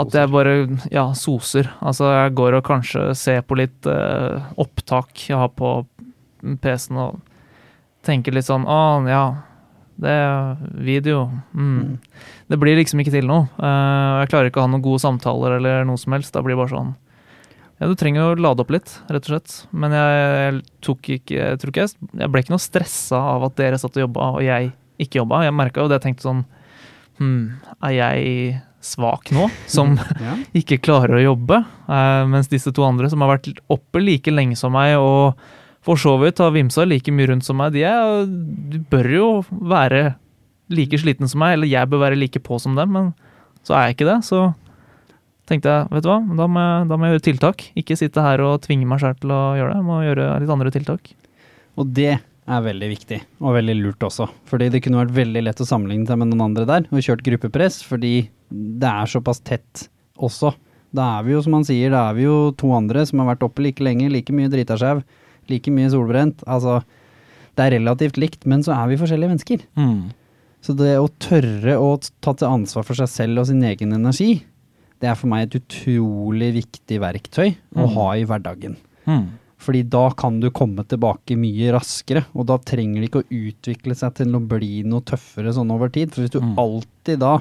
at 0.00 0.14
jeg 0.16 0.30
bare 0.32 0.54
ja, 0.92 1.10
soser. 1.16 1.68
Altså 1.84 2.08
jeg 2.14 2.34
går 2.38 2.56
og 2.56 2.64
kanskje 2.64 3.10
ser 3.18 3.42
på 3.44 3.58
litt 3.60 3.88
eh, 3.90 4.40
opptak 4.62 5.26
jeg 5.28 5.36
har 5.36 5.52
på 5.52 5.82
PC-en 6.62 7.02
og 7.02 7.20
tenker 8.06 8.34
litt 8.34 8.48
sånn 8.48 8.64
Å, 8.66 8.82
ja. 9.10 9.24
Det 10.02 10.10
er 10.10 10.56
video. 10.82 11.26
Mm. 11.52 11.98
Det 12.50 12.56
blir 12.58 12.78
liksom 12.80 13.02
ikke 13.02 13.12
til 13.14 13.28
noe. 13.28 13.44
Eh, 13.60 14.14
jeg 14.22 14.32
klarer 14.32 14.48
ikke 14.48 14.62
å 14.62 14.64
ha 14.64 14.72
noen 14.72 14.84
gode 14.84 15.02
samtaler 15.04 15.58
eller 15.60 15.84
noe 15.86 16.00
som 16.00 16.16
helst. 16.16 16.32
Da 16.34 16.42
blir 16.42 16.56
det 16.56 16.62
bare 16.64 16.72
sånn 16.72 16.94
Ja, 17.82 17.88
du 17.90 17.96
trenger 17.98 18.28
å 18.30 18.38
lade 18.38 18.62
opp 18.62 18.70
litt, 18.70 18.92
rett 19.10 19.24
og 19.26 19.32
slett. 19.32 19.54
Men 19.74 19.90
jeg, 19.96 20.60
tok 20.86 21.08
ikke 21.16 21.34
Jeg 21.34 21.58
tror 21.58 21.72
ikke 21.72 21.82
jeg 21.88 21.96
Jeg 22.20 22.30
ble 22.30 22.42
ikke 22.44 22.52
noe 22.54 22.62
stressa 22.62 23.18
av 23.32 23.46
at 23.48 23.56
dere 23.58 23.80
satt 23.82 23.96
og 23.98 24.04
jobba, 24.04 24.28
og 24.36 24.44
jeg 24.46 24.70
ikke 25.02 25.18
jobba. 25.18 25.40
Jeg 25.48 25.56
merka 25.58 25.82
jo 25.82 25.90
det. 25.90 25.98
Jeg 25.98 26.06
tenkte 26.12 26.28
sånn 26.28 26.44
Hm, 27.18 27.58
er 27.84 27.92
jeg 27.96 28.60
svak 28.82 29.28
nå, 29.34 29.48
som 29.70 29.92
Ja. 30.24 30.36
ikke 30.58 30.78
klarer 30.82 31.18
å 31.18 31.24
jobbe? 31.26 31.58
Eh, 31.86 32.22
mens 32.30 32.48
disse 32.50 32.72
to 32.74 32.86
andre, 32.86 33.10
som 33.12 33.22
har 33.22 33.34
vært 33.34 33.50
oppe 33.70 34.00
like 34.02 34.32
lenge 34.32 34.56
som 34.58 34.72
meg, 34.74 34.94
og 34.98 35.36
for 35.82 35.98
så 36.00 36.14
vidt 36.22 36.40
har 36.42 36.54
vimsa 36.54 36.86
like 36.88 37.12
mye 37.14 37.28
rundt 37.30 37.46
som 37.46 37.58
meg, 37.60 37.74
de, 37.76 37.84
er, 37.86 38.24
de 38.72 38.80
bør 38.90 39.10
jo 39.12 39.28
være 39.50 40.02
like 40.72 40.98
sliten 41.02 41.28
som 41.30 41.42
meg, 41.44 41.58
eller 41.58 41.70
jeg 41.70 41.90
bør 41.92 42.04
være 42.06 42.18
like 42.18 42.42
på 42.42 42.58
som 42.62 42.74
dem, 42.78 42.94
men 42.94 43.12
så 43.66 43.76
er 43.76 43.90
jeg 43.90 43.98
ikke 43.98 44.08
det. 44.08 44.18
Så 44.26 44.40
tenkte 45.52 45.70
jeg, 45.70 45.88
vet 45.92 46.04
du 46.04 46.10
hva, 46.10 46.18
da 46.40 46.48
må 46.48 46.64
jeg, 46.64 46.88
da 46.90 46.98
må 46.98 47.06
jeg 47.06 47.16
gjøre 47.16 47.26
tiltak. 47.28 47.64
Ikke 47.78 47.96
sitte 48.00 48.24
her 48.24 48.42
og 48.44 48.60
tvinge 48.64 48.88
meg 48.88 49.02
sjøl 49.02 49.16
til 49.20 49.34
å 49.36 49.40
gjøre 49.58 49.72
det, 49.72 49.78
jeg 49.78 49.88
må 49.88 50.02
gjøre 50.06 50.28
litt 50.42 50.52
andre 50.56 50.72
tiltak. 50.74 51.12
Og 51.80 51.94
det 51.96 52.12
er 52.16 52.64
veldig 52.64 52.88
viktig, 52.90 53.20
og 53.40 53.56
veldig 53.56 53.76
lurt 53.78 54.06
også. 54.08 54.26
Fordi 54.50 54.68
det 54.72 54.82
kunne 54.84 55.04
vært 55.04 55.14
veldig 55.16 55.44
lett 55.46 55.62
å 55.62 55.68
sammenligne 55.68 56.08
seg 56.08 56.18
med 56.20 56.32
noen 56.32 56.46
andre 56.48 56.66
der, 56.68 56.88
og 56.90 57.04
kjørt 57.06 57.24
gruppepress, 57.28 57.80
fordi 57.86 58.14
det 58.50 58.90
er 58.90 59.10
såpass 59.10 59.42
tett 59.46 59.86
også. 60.18 60.52
Da 60.92 61.06
er 61.18 61.26
vi 61.26 61.36
jo, 61.36 61.42
som 61.44 61.56
han 61.56 61.66
sier, 61.66 61.92
da 61.94 62.08
er 62.10 62.18
vi 62.18 62.26
jo 62.26 62.38
to 62.58 62.72
andre 62.76 63.04
som 63.08 63.22
har 63.22 63.32
vært 63.32 63.46
oppe 63.46 63.64
like 63.64 63.84
lenge, 63.84 64.10
like 64.12 64.34
mye 64.34 64.50
drita 64.52 64.76
like 65.50 65.70
mye 65.74 65.90
solbrent. 65.90 66.42
Altså, 66.46 66.82
det 67.56 67.64
er 67.64 67.74
relativt 67.78 68.18
likt, 68.20 68.44
men 68.48 68.62
så 68.64 68.74
er 68.76 68.90
vi 68.90 69.00
forskjellige 69.00 69.32
mennesker. 69.32 69.64
Mm. 69.76 70.12
Så 70.62 70.74
det 70.78 70.94
å 71.00 71.10
tørre 71.22 71.78
å 71.80 71.96
ta 72.22 72.34
til 72.36 72.48
ansvar 72.48 72.86
for 72.86 72.98
seg 72.98 73.10
selv 73.10 73.42
og 73.42 73.48
sin 73.48 73.64
egen 73.66 73.96
energi, 73.96 74.44
det 75.02 75.10
er 75.10 75.16
for 75.18 75.26
meg 75.32 75.48
et 75.48 75.58
utrolig 75.60 76.52
viktig 76.62 76.98
verktøy 77.02 77.48
å 77.74 77.86
Mm. 77.88 77.94
ha 77.96 78.08
i 78.14 78.24
hverdagen. 78.24 78.76
Mm. 79.06 79.24
Fordi 79.62 79.82
da 79.90 80.08
kan 80.18 80.40
du 80.42 80.48
komme 80.50 80.82
tilbake 80.86 81.36
mye 81.38 81.72
raskere, 81.74 82.24
og 82.34 82.46
da 82.46 82.56
trenger 82.58 83.00
det 83.02 83.10
ikke 83.10 83.22
å 83.22 83.30
utvikle 83.50 83.94
seg 83.98 84.14
til 84.18 84.34
å 84.34 84.40
bli 84.46 84.82
noe 84.86 85.02
tøffere 85.06 85.52
sånn 85.54 85.70
over 85.74 85.88
tid. 85.90 86.10
For 86.14 86.22
hvis 86.22 86.30
du 86.34 86.40
Mm. 86.40 86.54
alltid 86.58 87.18
da 87.18 87.40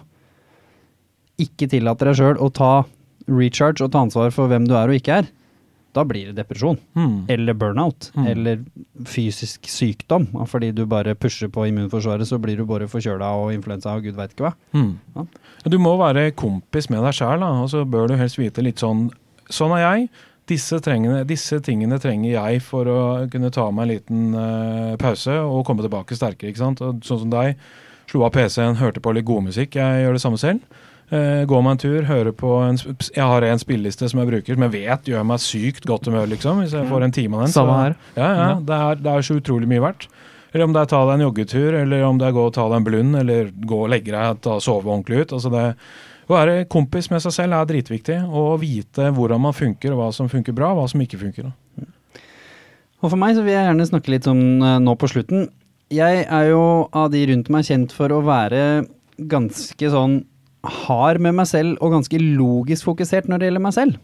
ikke 1.41 1.69
tillater 1.69 2.11
deg 2.11 2.15
sjøl 2.19 2.37
å 2.41 2.51
ta 2.53 2.85
recharge 3.27 3.81
og 3.85 3.91
ta 3.93 4.01
ansvar 4.05 4.31
for 4.33 4.47
hvem 4.51 4.67
du 4.67 4.75
er 4.75 4.89
og 4.89 4.97
ikke 4.99 5.19
er, 5.21 5.27
da 5.95 6.03
blir 6.07 6.29
det 6.29 6.37
depresjon. 6.39 6.77
Mm. 6.95 7.15
Eller 7.31 7.57
burnout. 7.57 8.09
Mm. 8.15 8.27
Eller 8.31 8.63
fysisk 9.07 9.67
sykdom. 9.69 10.27
Fordi 10.47 10.71
du 10.75 10.85
bare 10.89 11.15
pusher 11.15 11.51
på 11.51 11.67
immunforsvaret, 11.69 12.27
så 12.27 12.39
blir 12.41 12.59
du 12.59 12.65
bare 12.69 12.89
forkjøla 12.91 13.31
og 13.41 13.53
influensa 13.55 13.95
og 13.97 14.07
gud 14.07 14.17
veit 14.19 14.35
ikke 14.35 14.49
hva. 14.49 14.53
Mm. 14.77 14.93
Ja. 15.15 15.25
Du 15.71 15.77
må 15.81 15.95
være 15.99 16.31
kompis 16.37 16.89
med 16.89 17.03
deg 17.05 17.15
sjæl, 17.17 17.43
og 17.45 17.69
så 17.73 17.83
bør 17.85 18.11
du 18.11 18.19
helst 18.19 18.39
vite 18.41 18.63
litt 18.65 18.83
sånn 18.83 19.09
Sånn 19.51 19.73
er 19.75 19.81
jeg. 19.81 20.03
Disse, 20.47 20.77
trengene, 20.79 21.25
disse 21.27 21.57
tingene 21.59 21.97
trenger 21.99 22.29
jeg 22.31 22.61
for 22.63 22.87
å 22.87 22.99
kunne 23.31 23.49
ta 23.51 23.65
meg 23.75 23.83
en 23.83 23.89
liten 23.89 24.21
uh, 24.31 24.93
pause 24.99 25.33
og 25.43 25.65
komme 25.67 25.83
tilbake 25.83 26.15
sterkere. 26.15 26.53
ikke 26.53 26.61
sant? 26.61 26.79
Og 26.79 27.01
sånn 27.03 27.25
som 27.25 27.33
deg. 27.33 27.59
Slo 28.07 28.23
av 28.23 28.31
PC-en, 28.35 28.79
hørte 28.79 29.03
på 29.03 29.11
litt 29.15 29.27
god 29.27 29.49
musikk. 29.49 29.75
Jeg 29.75 30.05
gjør 30.05 30.15
det 30.15 30.23
samme 30.23 30.39
selv. 30.39 30.79
Eh, 31.11 31.41
går 31.43 31.63
meg 31.65 31.73
en 31.75 31.79
tur, 31.81 32.03
hører 32.07 32.31
på 32.31 32.49
en 32.63 32.77
Jeg 32.79 33.19
har 33.27 33.43
en 33.43 33.59
spilleliste 33.59 34.07
som 34.07 34.21
jeg 34.21 34.29
bruker, 34.29 34.55
som 34.55 34.63
jeg 34.63 34.71
vet 34.77 35.09
gjør 35.11 35.25
meg 35.27 35.41
sykt 35.43 35.83
godt 35.89 36.07
humør, 36.07 36.29
liksom. 36.31 36.61
Hvis 36.63 36.71
jeg 36.77 36.87
får 36.87 37.03
en 37.03 37.11
time 37.11 37.35
av 37.35 37.41
den. 37.43 37.51
Samme 37.51 37.73
så- 37.73 37.81
her. 37.83 37.95
Ja, 38.15 38.29
ja. 38.29 38.45
Ja. 38.47 38.53
Det, 38.59 38.77
er, 38.77 38.95
det 38.95 39.11
er 39.11 39.25
så 39.27 39.35
utrolig 39.41 39.67
mye 39.67 39.83
verdt. 39.83 40.07
Eller 40.53 40.65
om 40.65 40.73
det 40.73 40.81
er 40.81 40.85
ta 40.91 41.01
deg 41.05 41.13
en 41.19 41.25
joggetur, 41.27 41.73
eller 41.81 42.03
om 42.03 42.17
det 42.17 42.27
er 42.27 42.31
gå 42.35 42.45
og 42.45 42.53
ta 42.53 42.67
deg 42.67 42.77
en 42.77 42.87
blund, 42.87 43.15
eller 43.15 43.51
gå 43.51 43.83
og 43.83 43.89
legge 43.91 44.11
deg 44.11 44.47
og 44.47 44.61
sove 44.63 44.87
ordentlig 44.87 45.21
ut. 45.25 45.33
Altså 45.35 45.51
det, 45.51 45.75
å 46.27 46.35
være 46.35 46.65
kompis 46.71 47.09
med 47.11 47.21
seg 47.23 47.35
selv 47.35 47.53
er 47.59 47.65
dritviktig, 47.69 48.17
og 48.27 48.59
vite 48.63 49.11
hvordan 49.11 49.39
man 49.41 49.55
funker, 49.55 49.91
og 49.91 49.99
hva 49.99 50.09
som 50.15 50.29
funker 50.31 50.55
bra, 50.55 50.71
og 50.71 50.81
hva 50.81 50.89
som 50.91 51.03
ikke 51.03 51.19
funker. 51.19 51.51
Og 53.01 53.09
for 53.09 53.17
meg 53.17 53.35
så 53.35 53.43
vil 53.43 53.55
jeg 53.55 53.67
gjerne 53.67 53.87
snakke 53.89 54.13
litt 54.13 54.27
om 54.31 54.41
eh, 54.61 54.79
nå 54.83 54.95
på 54.95 55.09
slutten. 55.09 55.47
Jeg 55.91 56.23
er 56.23 56.49
jo 56.51 56.87
av 56.93 57.09
de 57.11 57.25
rundt 57.31 57.49
meg 57.51 57.65
kjent 57.67 57.91
for 57.95 58.13
å 58.13 58.21
være 58.23 58.85
ganske 59.31 59.89
sånn 59.91 60.21
hard 60.63 61.21
med 61.23 61.35
meg 61.39 61.49
selv 61.49 61.81
og 61.81 61.95
ganske 61.95 62.21
logisk 62.21 62.85
fokusert 62.89 63.29
når 63.29 63.41
det 63.41 63.49
gjelder 63.49 63.65
meg 63.65 63.75
selv. 63.77 63.99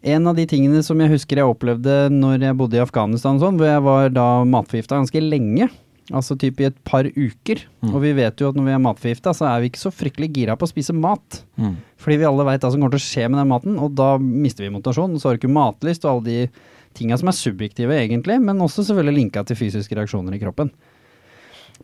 En 0.00 0.30
av 0.30 0.38
de 0.38 0.46
tingene 0.48 0.80
som 0.84 1.00
jeg 1.02 1.12
husker 1.12 1.40
jeg 1.42 1.50
opplevde 1.50 2.06
når 2.14 2.46
jeg 2.46 2.56
bodde 2.56 2.78
i 2.78 2.82
Afghanistan, 2.82 3.36
og 3.36 3.44
sånn, 3.44 3.60
hvor 3.60 3.68
jeg 3.68 3.84
var 3.84 4.12
da 4.14 4.28
matforgifta 4.48 4.96
ganske 4.96 5.20
lenge, 5.20 5.68
altså 6.10 6.36
typ 6.40 6.62
i 6.62 6.70
et 6.70 6.78
par 6.88 7.04
uker. 7.04 7.60
Mm. 7.84 7.92
Og 7.92 8.00
vi 8.06 8.14
vet 8.16 8.40
jo 8.40 8.48
at 8.48 8.56
når 8.56 8.66
vi 8.66 8.74
er 8.74 8.82
matforgifta, 8.86 9.34
så 9.36 9.50
er 9.50 9.60
vi 9.60 9.70
ikke 9.70 9.82
så 9.82 9.92
fryktelig 9.92 10.30
gira 10.38 10.56
på 10.56 10.64
å 10.64 10.72
spise 10.72 10.96
mat. 10.96 11.42
Mm. 11.60 11.76
Fordi 12.00 12.16
vi 12.22 12.28
alle 12.30 12.46
veit 12.48 12.64
hva 12.64 12.72
som 12.72 12.80
kommer 12.80 12.96
til 12.96 13.02
å 13.02 13.08
skje 13.10 13.28
med 13.28 13.42
den 13.42 13.52
maten, 13.52 13.76
og 13.76 13.92
da 13.98 14.14
mister 14.20 14.64
vi 14.64 14.72
motivasjonen, 14.72 15.20
Så 15.20 15.28
har 15.28 15.36
du 15.36 15.42
ikke 15.42 15.52
matlyst 15.52 16.06
og 16.06 16.14
alle 16.14 16.24
de 16.30 16.70
tinga 16.96 17.18
som 17.20 17.28
er 17.28 17.36
subjektive, 17.36 17.94
egentlig, 17.94 18.40
men 18.42 18.64
også 18.64 18.86
selvfølgelig 18.88 19.18
linka 19.20 19.44
til 19.44 19.60
fysiske 19.60 19.94
reaksjoner 19.94 20.34
i 20.34 20.40
kroppen. 20.40 20.72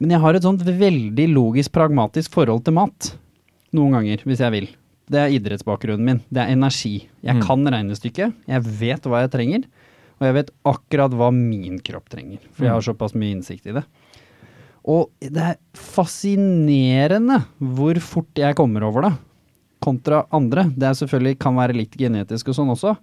Men 0.01 0.17
jeg 0.17 0.21
har 0.25 0.35
et 0.37 0.45
sånt 0.45 0.65
veldig 0.65 1.29
logisk, 1.33 1.73
pragmatisk 1.77 2.33
forhold 2.33 2.65
til 2.65 2.77
mat. 2.77 3.13
Noen 3.73 3.93
ganger, 3.93 4.23
hvis 4.25 4.39
jeg 4.41 4.53
vil. 4.53 4.69
Det 5.11 5.19
er 5.23 5.35
idrettsbakgrunnen 5.39 6.05
min. 6.05 6.21
Det 6.33 6.43
er 6.43 6.53
energi. 6.55 7.09
Jeg 7.23 7.37
Mm. 7.37 7.43
kan 7.43 7.65
regnestykket. 7.67 8.35
Jeg 8.49 8.63
vet 8.63 9.03
hva 9.03 9.21
jeg 9.23 9.31
trenger. 9.31 9.65
Og 10.21 10.27
jeg 10.27 10.35
vet 10.35 10.51
akkurat 10.65 11.11
hva 11.13 11.31
min 11.33 11.79
kropp 11.81 12.09
trenger. 12.09 12.39
For 12.53 12.65
jeg 12.65 12.73
har 12.73 12.81
såpass 12.81 13.15
mye 13.15 13.35
innsikt 13.37 13.67
i 13.67 13.73
det. 13.73 13.85
Og 14.87 15.11
det 15.21 15.37
er 15.37 15.57
fascinerende 15.75 17.45
hvor 17.61 17.99
fort 18.01 18.35
jeg 18.39 18.55
kommer 18.59 18.83
over 18.87 19.03
det, 19.03 19.13
kontra 19.83 20.25
andre. 20.33 20.65
Det 20.71 20.83
er 20.89 20.95
selvfølgelig 20.95 21.39
kan 21.43 21.55
være 21.59 21.75
litt 21.77 21.97
genetisk 21.99 22.49
og 22.49 22.55
sånn 22.55 22.71
også, 22.75 22.97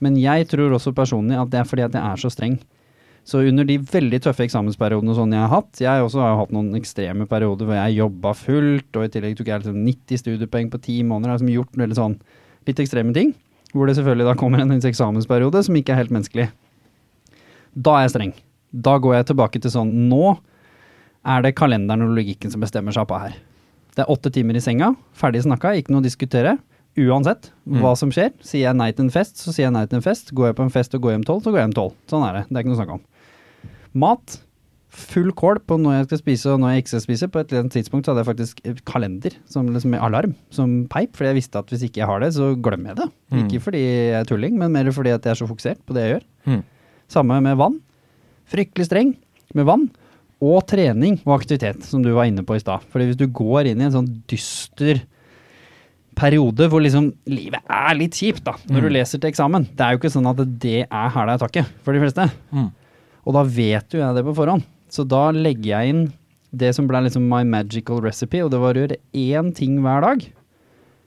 men 0.00 0.16
jeg 0.16 0.46
tror 0.48 0.70
også 0.76 0.94
personlig 0.94 1.38
at 1.40 1.50
det 1.50 1.60
er 1.60 1.64
fordi 1.68 1.84
at 1.86 1.92
jeg 1.92 2.02
er 2.02 2.16
så 2.16 2.30
streng. 2.32 2.58
Så 3.26 3.40
under 3.42 3.66
de 3.66 3.80
veldig 3.82 4.20
tøffe 4.22 4.44
eksamensperiodene 4.46 5.14
sånn 5.18 5.32
jeg 5.34 5.42
har 5.42 5.50
hatt, 5.50 5.80
jeg 5.82 6.02
også 6.04 6.20
har 6.22 6.36
hatt 6.38 6.52
noen 6.54 6.76
ekstreme 6.78 7.26
perioder 7.26 7.66
hvor 7.66 7.74
jeg 7.74 7.96
jobba 7.96 8.32
fullt, 8.38 8.90
og 8.94 9.02
i 9.02 9.10
tillegg 9.10 9.34
tok 9.38 9.50
jeg 9.50 9.64
liksom 9.64 9.80
90 9.82 10.20
studiepoeng 10.22 10.70
på 10.70 10.80
ti 10.84 11.00
måneder, 11.02 11.32
jeg 11.32 11.34
har 11.34 11.40
liksom 11.40 11.54
gjort 11.56 11.80
veldig 11.82 11.98
sånn 11.98 12.14
litt 12.70 12.82
ekstreme 12.84 13.16
ting, 13.16 13.32
hvor 13.74 13.90
det 13.90 13.96
selvfølgelig 13.98 14.28
da 14.28 14.36
kommer 14.38 14.62
en 14.62 14.76
eksamensperiode 14.78 15.64
som 15.66 15.78
ikke 15.78 15.96
er 15.96 16.04
helt 16.04 16.14
menneskelig. 16.14 16.46
Da 17.74 17.96
er 17.96 18.06
jeg 18.06 18.14
streng. 18.14 18.32
Da 18.86 18.94
går 19.02 19.18
jeg 19.18 19.28
tilbake 19.32 19.62
til 19.62 19.74
sånn, 19.74 19.90
nå 20.06 20.36
er 21.26 21.42
det 21.42 21.56
kalenderen 21.58 22.06
og 22.06 22.14
logikken 22.14 22.54
som 22.54 22.62
bestemmer 22.62 22.94
seg 22.94 23.08
på 23.10 23.18
her. 23.18 23.34
Det 23.96 24.04
er 24.04 24.12
åtte 24.12 24.30
timer 24.30 24.54
i 24.54 24.62
senga, 24.62 24.92
ferdig 25.18 25.42
snakka, 25.42 25.74
ikke 25.74 25.90
noe 25.90 26.04
å 26.04 26.06
diskutere. 26.06 26.54
Uansett 26.96 27.50
hva 27.68 27.90
som 27.98 28.08
skjer. 28.14 28.30
Sier 28.40 28.70
jeg 28.70 28.76
nei 28.78 28.88
til 28.94 29.04
en 29.04 29.12
fest, 29.12 29.36
så 29.42 29.52
sier 29.52 29.66
jeg 29.66 29.74
nei 29.74 29.84
til 29.84 29.98
en 29.98 30.04
fest. 30.04 30.30
Går 30.32 30.50
jeg 30.52 30.56
på 30.56 30.64
en 30.64 30.72
fest 30.72 30.94
og 30.96 31.02
går 31.04 31.16
hjem 31.16 31.26
tolv, 31.28 31.42
så 31.44 31.52
går 31.52 31.60
jeg 31.60 31.66
hjem 31.66 31.74
tolv. 31.76 31.96
Sånn 32.08 32.24
er 32.24 32.38
det. 32.38 32.42
Det 32.48 32.56
er 32.56 32.64
ikke 32.64 32.70
noe 32.70 32.78
å 32.78 32.80
snakke 32.80 32.96
om. 32.96 33.02
Mat. 33.96 34.36
Full 34.96 35.32
kål 35.36 35.58
på 35.68 35.76
når 35.80 35.92
jeg 35.98 36.06
skal 36.08 36.20
spise 36.22 36.52
og 36.54 36.60
når 36.62 36.70
jeg 36.72 36.82
ikke 36.84 36.92
skal 36.94 37.02
spise. 37.04 37.28
På 37.32 37.40
et 37.42 37.50
eller 37.50 37.64
annet 37.64 37.74
tidspunkt 37.76 38.06
så 38.06 38.12
hadde 38.14 38.22
jeg 38.24 38.28
faktisk 38.30 38.62
kalender 38.88 39.34
som 39.52 39.68
liksom 39.72 39.96
alarm, 39.98 40.32
som 40.54 40.72
peip. 40.92 41.12
Fordi 41.18 41.32
jeg 41.32 41.38
visste 41.40 41.60
at 41.60 41.72
hvis 41.72 41.84
ikke 41.88 42.00
jeg 42.00 42.08
har 42.08 42.22
det, 42.24 42.30
så 42.36 42.52
glemmer 42.56 42.92
jeg 42.94 43.00
det. 43.02 43.08
Mm. 43.34 43.42
Ikke 43.44 43.60
fordi 43.66 43.82
jeg 43.82 44.14
er 44.20 44.28
tulling, 44.30 44.56
men 44.60 44.72
mer 44.72 44.88
fordi 44.96 45.12
at 45.16 45.24
jeg 45.26 45.34
er 45.34 45.40
så 45.42 45.48
fokusert 45.50 45.82
på 45.84 45.96
det 45.96 46.04
jeg 46.06 46.14
gjør. 46.14 46.24
Mm. 46.54 46.62
Samme 47.12 47.40
med 47.44 47.58
vann. 47.60 47.76
Fryktelig 48.52 48.86
streng 48.88 49.12
med 49.54 49.68
vann. 49.68 49.88
Og 50.44 50.60
trening 50.68 51.18
og 51.26 51.38
aktivitet, 51.40 51.84
som 51.88 52.02
du 52.04 52.10
var 52.16 52.28
inne 52.28 52.44
på 52.44 52.56
i 52.56 52.60
stad. 52.62 52.84
Fordi 52.92 53.10
hvis 53.10 53.20
du 53.20 53.26
går 53.32 53.68
inn 53.72 53.80
i 53.80 53.86
en 53.88 53.94
sånn 53.94 54.08
dyster 54.28 55.02
periode 56.16 56.68
hvor 56.72 56.80
liksom 56.80 57.10
livet 57.28 57.60
er 57.68 57.96
litt 57.98 58.16
kjipt, 58.16 58.44
da, 58.46 58.54
når 58.70 58.80
du 58.86 58.88
Mm. 58.88 58.94
leser 58.96 59.20
til 59.20 59.30
eksamen 59.30 59.66
Det 59.76 59.80
er 59.84 59.92
jo 59.92 59.98
ikke 60.00 60.12
sånn 60.14 60.28
at 60.30 60.58
det 60.60 60.86
er 60.90 61.08
hæla 61.12 61.34
i 61.34 61.38
taket 61.38 61.66
for 61.84 61.92
de 61.92 62.00
fleste. 62.00 62.30
Mm. 62.52 62.70
Og 63.26 63.34
da 63.34 63.42
vet 63.42 63.94
jo 63.94 64.00
jeg 64.00 64.16
det 64.16 64.24
på 64.26 64.36
forhånd. 64.38 64.64
Så 64.92 65.02
da 65.08 65.28
legger 65.34 65.72
jeg 65.72 65.92
inn 65.92 66.04
det 66.56 66.70
som 66.76 66.86
ble 66.88 67.02
liksom 67.04 67.26
my 67.28 67.42
magical 67.48 68.00
recipe, 68.04 68.40
og 68.44 68.52
det 68.54 68.60
var 68.62 68.76
å 68.76 68.84
gjøre 68.84 69.00
én 69.18 69.50
ting 69.56 69.80
hver 69.84 70.04
dag 70.04 70.22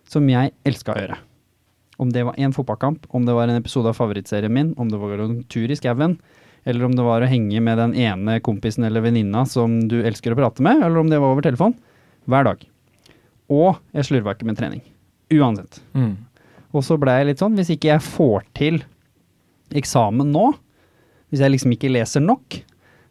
som 0.10 0.28
jeg 0.30 0.54
elska 0.68 0.94
å 0.94 1.00
gjøre. 1.00 1.18
Om 2.00 2.12
det 2.16 2.26
var 2.28 2.38
én 2.40 2.54
fotballkamp, 2.56 3.08
om 3.16 3.26
det 3.28 3.36
var 3.36 3.50
en 3.50 3.60
episode 3.60 3.92
av 3.92 3.98
favorittserien 3.98 4.54
min, 4.54 4.74
om 4.80 4.92
det 4.92 5.00
var 5.00 5.24
en 5.24 5.42
tur 5.52 5.72
i 5.72 5.78
skauen, 5.80 6.18
eller 6.68 6.86
om 6.86 6.96
det 6.96 7.06
var 7.06 7.24
å 7.24 7.30
henge 7.30 7.62
med 7.64 7.80
den 7.80 7.96
ene 7.98 8.40
kompisen 8.44 8.86
eller 8.88 9.04
venninna 9.04 9.46
som 9.48 9.80
du 9.90 10.02
elsker 10.04 10.36
å 10.36 10.40
prate 10.40 10.64
med, 10.66 10.84
eller 10.84 11.02
om 11.02 11.12
det 11.12 11.20
var 11.22 11.34
over 11.34 11.46
telefon. 11.46 11.76
Hver 12.30 12.46
dag. 12.46 12.64
Og 13.50 13.80
jeg 13.96 14.06
slurva 14.06 14.36
ikke 14.36 14.48
med 14.50 14.60
trening. 14.60 14.84
Uansett. 15.34 15.80
Mm. 15.98 16.18
Og 16.76 16.86
så 16.86 17.00
ble 17.02 17.16
jeg 17.16 17.30
litt 17.32 17.42
sånn, 17.42 17.56
hvis 17.58 17.72
ikke 17.74 17.94
jeg 17.94 18.06
får 18.06 18.44
til 18.58 18.82
eksamen 19.80 20.30
nå, 20.34 20.52
hvis 21.30 21.44
jeg 21.44 21.52
liksom 21.54 21.74
ikke 21.76 21.92
leser 21.94 22.24
nok, 22.26 22.60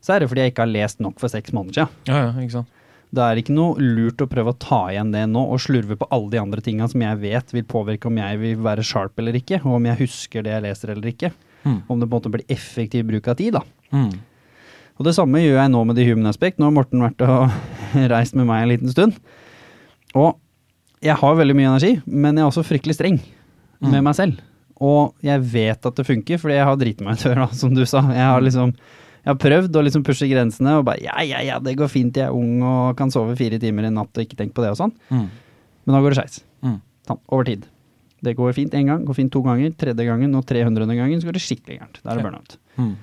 så 0.02 0.14
er 0.14 0.20
det 0.22 0.28
fordi 0.30 0.44
jeg 0.44 0.52
ikke 0.52 0.64
har 0.66 0.70
lest 0.72 1.00
nok 1.02 1.18
for 1.20 1.28
seks 1.32 1.52
måneder 1.54 1.74
siden. 1.86 1.88
Ja, 2.10 2.18
ja, 2.28 2.32
ikke 2.42 2.56
sant. 2.60 2.74
Det 3.08 3.22
er 3.24 3.38
ikke 3.40 3.54
noe 3.56 3.80
lurt 3.80 4.20
å 4.20 4.26
prøve 4.28 4.52
å 4.52 4.58
ta 4.60 4.80
igjen 4.92 5.10
det 5.14 5.22
nå, 5.32 5.40
og 5.54 5.60
slurve 5.64 5.96
på 5.96 6.06
alle 6.12 6.28
de 6.34 6.40
andre 6.42 6.60
tinga 6.60 6.86
som 6.92 7.00
jeg 7.00 7.20
vet 7.22 7.54
vil 7.56 7.64
påvirke 7.64 8.10
om 8.10 8.18
jeg 8.20 8.38
vil 8.42 8.58
være 8.66 8.84
sharp 8.84 9.18
eller 9.22 9.38
ikke, 9.38 9.62
og 9.64 9.78
om 9.78 9.86
jeg 9.88 9.96
husker 10.02 10.44
det 10.44 10.52
jeg 10.52 10.64
leser 10.66 10.92
eller 10.92 11.08
ikke. 11.14 11.30
Mm. 11.64 11.78
Om 11.88 12.00
det 12.02 12.08
på 12.08 12.12
en 12.12 12.18
måte 12.20 12.32
blir 12.34 12.44
effektiv 12.52 13.06
bruk 13.08 13.30
av 13.32 13.38
tid, 13.40 13.56
da. 13.56 13.62
Mm. 13.96 14.10
Og 14.98 15.06
det 15.08 15.14
samme 15.16 15.40
gjør 15.40 15.56
jeg 15.62 15.70
nå 15.72 15.80
med 15.88 15.96
The 15.96 16.04
Human 16.10 16.26
Aspect. 16.28 16.58
Nå 16.60 16.68
har 16.68 16.74
Morten 16.76 17.00
vært 17.06 17.24
og 17.24 17.48
reist 18.12 18.36
med 18.36 18.48
meg 18.50 18.64
en 18.66 18.72
liten 18.74 18.92
stund. 18.92 19.16
Og 20.18 20.36
jeg 21.04 21.14
har 21.20 21.36
veldig 21.38 21.54
mye 21.56 21.70
energi, 21.72 21.92
men 22.04 22.36
jeg 22.36 22.44
er 22.44 22.50
også 22.52 22.66
fryktelig 22.66 22.98
streng 22.98 23.20
med 23.80 23.94
Mm. 23.94 24.04
meg 24.04 24.14
selv. 24.18 24.40
Og 24.84 25.14
jeg 25.24 25.42
vet 25.52 25.88
at 25.90 25.98
det 25.98 26.06
funker, 26.06 26.40
fordi 26.40 26.58
jeg 26.58 26.68
har 26.68 26.78
driti 26.78 27.06
meg 27.06 27.18
ut 27.18 27.24
før, 27.26 27.44
som 27.56 27.74
du 27.74 27.84
sa. 27.88 28.04
Jeg 28.14 28.30
har 28.30 28.44
liksom 28.44 28.74
jeg 29.28 29.34
har 29.34 29.40
prøvd 29.42 29.74
å 29.76 29.80
liksom 29.84 30.04
pushe 30.06 30.24
grensene 30.30 30.78
og 30.78 30.86
bare 30.88 31.02
ja, 31.04 31.18
ja, 31.26 31.40
ja, 31.44 31.56
det 31.60 31.74
går 31.76 31.90
fint, 31.92 32.16
jeg 32.16 32.30
er 32.30 32.36
ung 32.36 32.62
og 32.64 32.94
kan 32.96 33.10
sove 33.12 33.34
fire 33.36 33.58
timer 33.60 33.84
i 33.84 33.90
natt 33.92 34.14
og 34.14 34.24
ikke 34.24 34.38
tenke 34.38 34.56
på 34.56 34.64
det 34.64 34.70
og 34.72 34.78
sånn. 34.78 34.94
Mm. 35.10 35.26
Men 35.84 35.96
da 35.96 36.00
går 36.04 36.14
det 36.14 36.20
skeis. 36.22 36.38
Mm. 36.64 36.78
Over 37.18 37.48
tid. 37.50 37.66
Det 38.24 38.34
går 38.38 38.54
fint 38.56 38.72
én 38.78 38.88
gang, 38.88 39.04
går 39.04 39.18
fint 39.18 39.32
to 39.34 39.42
ganger, 39.44 39.74
tredje 39.78 40.06
gangen 40.08 40.32
og 40.38 40.46
300. 40.48 40.88
gangen 40.96 41.20
så 41.20 41.28
går 41.28 41.36
det 41.36 41.44
skikkelig 41.44 41.76
gærent. 41.76 42.00
Da 42.00 42.14
er 42.14 42.20
det 42.20 42.24
burnout. 42.24 42.56
Mm. 42.78 42.94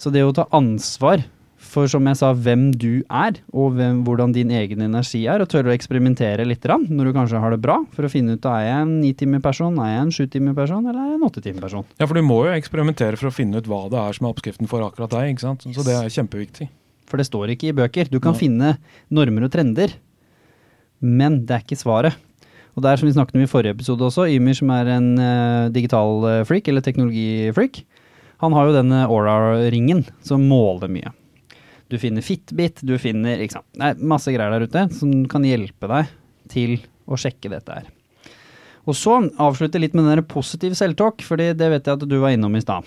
Så 0.00 0.12
det 0.14 0.24
å 0.24 0.32
ta 0.38 0.46
ansvar 0.56 1.26
for, 1.66 1.88
som 1.90 2.06
jeg 2.08 2.18
sa, 2.18 2.30
hvem 2.32 2.68
du 2.78 3.02
er, 3.04 3.38
og 3.52 3.76
hvem, 3.76 4.02
hvordan 4.06 4.32
din 4.34 4.52
egen 4.54 4.84
energi 4.86 5.24
er, 5.28 5.42
og 5.42 5.50
tørre 5.52 5.72
å 5.72 5.74
eksperimentere 5.74 6.46
litt 6.46 6.64
rann, 6.70 6.86
når 6.88 7.10
du 7.10 7.16
kanskje 7.16 7.42
har 7.42 7.54
det 7.54 7.60
bra, 7.64 7.80
for 7.94 8.06
å 8.06 8.10
finne 8.12 8.36
ut 8.36 8.48
er 8.50 8.64
jeg 8.64 8.86
en 8.86 8.94
nitimer-person, 9.02 9.78
er 9.82 9.92
jeg 9.92 10.04
en 10.04 10.14
sjutimer-person, 10.18 10.86
eller 10.86 11.02
er 11.02 11.12
jeg 11.12 11.20
en 11.20 11.28
åttetimer-person. 11.28 11.86
Ja, 12.00 12.08
for 12.08 12.18
du 12.18 12.24
må 12.26 12.40
jo 12.46 12.54
eksperimentere 12.56 13.20
for 13.20 13.30
å 13.30 13.34
finne 13.34 13.60
ut 13.60 13.70
hva 13.70 13.84
det 13.92 14.02
er 14.02 14.18
som 14.18 14.28
er 14.28 14.34
oppskriften 14.34 14.70
for 14.70 14.86
akkurat 14.86 15.12
deg. 15.18 15.34
ikke 15.34 15.46
sant? 15.46 15.66
Så 15.66 15.86
det 15.86 15.96
er 15.98 16.12
kjempeviktig. 16.12 16.70
For 17.06 17.20
det 17.20 17.28
står 17.28 17.54
ikke 17.54 17.70
i 17.70 17.76
bøker. 17.76 18.10
Du 18.10 18.18
kan 18.18 18.34
Nei. 18.34 18.40
finne 18.40 18.76
normer 19.14 19.46
og 19.46 19.52
trender, 19.54 19.94
men 21.02 21.42
det 21.46 21.58
er 21.58 21.66
ikke 21.66 21.78
svaret. 21.78 22.16
Og 22.76 22.84
det 22.84 22.90
er 22.90 23.00
som 23.00 23.08
vi 23.08 23.14
snakket 23.16 23.38
om 23.38 23.44
i 23.44 23.48
forrige 23.48 23.72
episode 23.72 24.04
også, 24.04 24.26
Ymir 24.36 24.56
som 24.58 24.72
er 24.74 24.90
en 24.98 25.12
uh, 25.16 25.68
digital 25.72 26.26
eh, 26.28 26.42
freak, 26.44 26.66
eller 26.68 26.84
teknologifreak, 26.84 27.80
han 28.42 28.52
har 28.52 28.68
jo 28.68 28.74
denne 28.76 29.06
Aura-ringen 29.08 30.02
som 30.24 30.44
måler 30.44 30.90
mye. 30.92 31.12
Du 31.90 31.98
finner 32.02 32.24
Fitbit, 32.26 32.80
du 32.82 32.96
finner 32.98 33.38
ikke 33.44 33.58
sant? 33.60 33.68
Er 33.78 33.94
masse 34.02 34.32
greier 34.34 34.50
der 34.56 34.66
ute 34.66 34.86
som 34.96 35.12
kan 35.30 35.44
hjelpe 35.46 35.86
deg 35.90 36.08
til 36.50 36.78
å 37.06 37.18
sjekke 37.20 37.50
dette 37.52 37.76
her. 37.80 37.86
Og 38.86 38.94
så 38.94 39.16
avslutte 39.42 39.80
litt 39.82 39.94
med 39.94 40.04
den 40.06 40.18
der 40.20 40.26
positiv 40.30 40.74
selvtalk, 40.78 41.22
fordi 41.26 41.52
det 41.58 41.70
vet 41.72 41.86
jeg 41.86 41.98
at 42.00 42.08
du 42.08 42.16
var 42.22 42.34
innom 42.34 42.54
i 42.58 42.62
stad. 42.62 42.86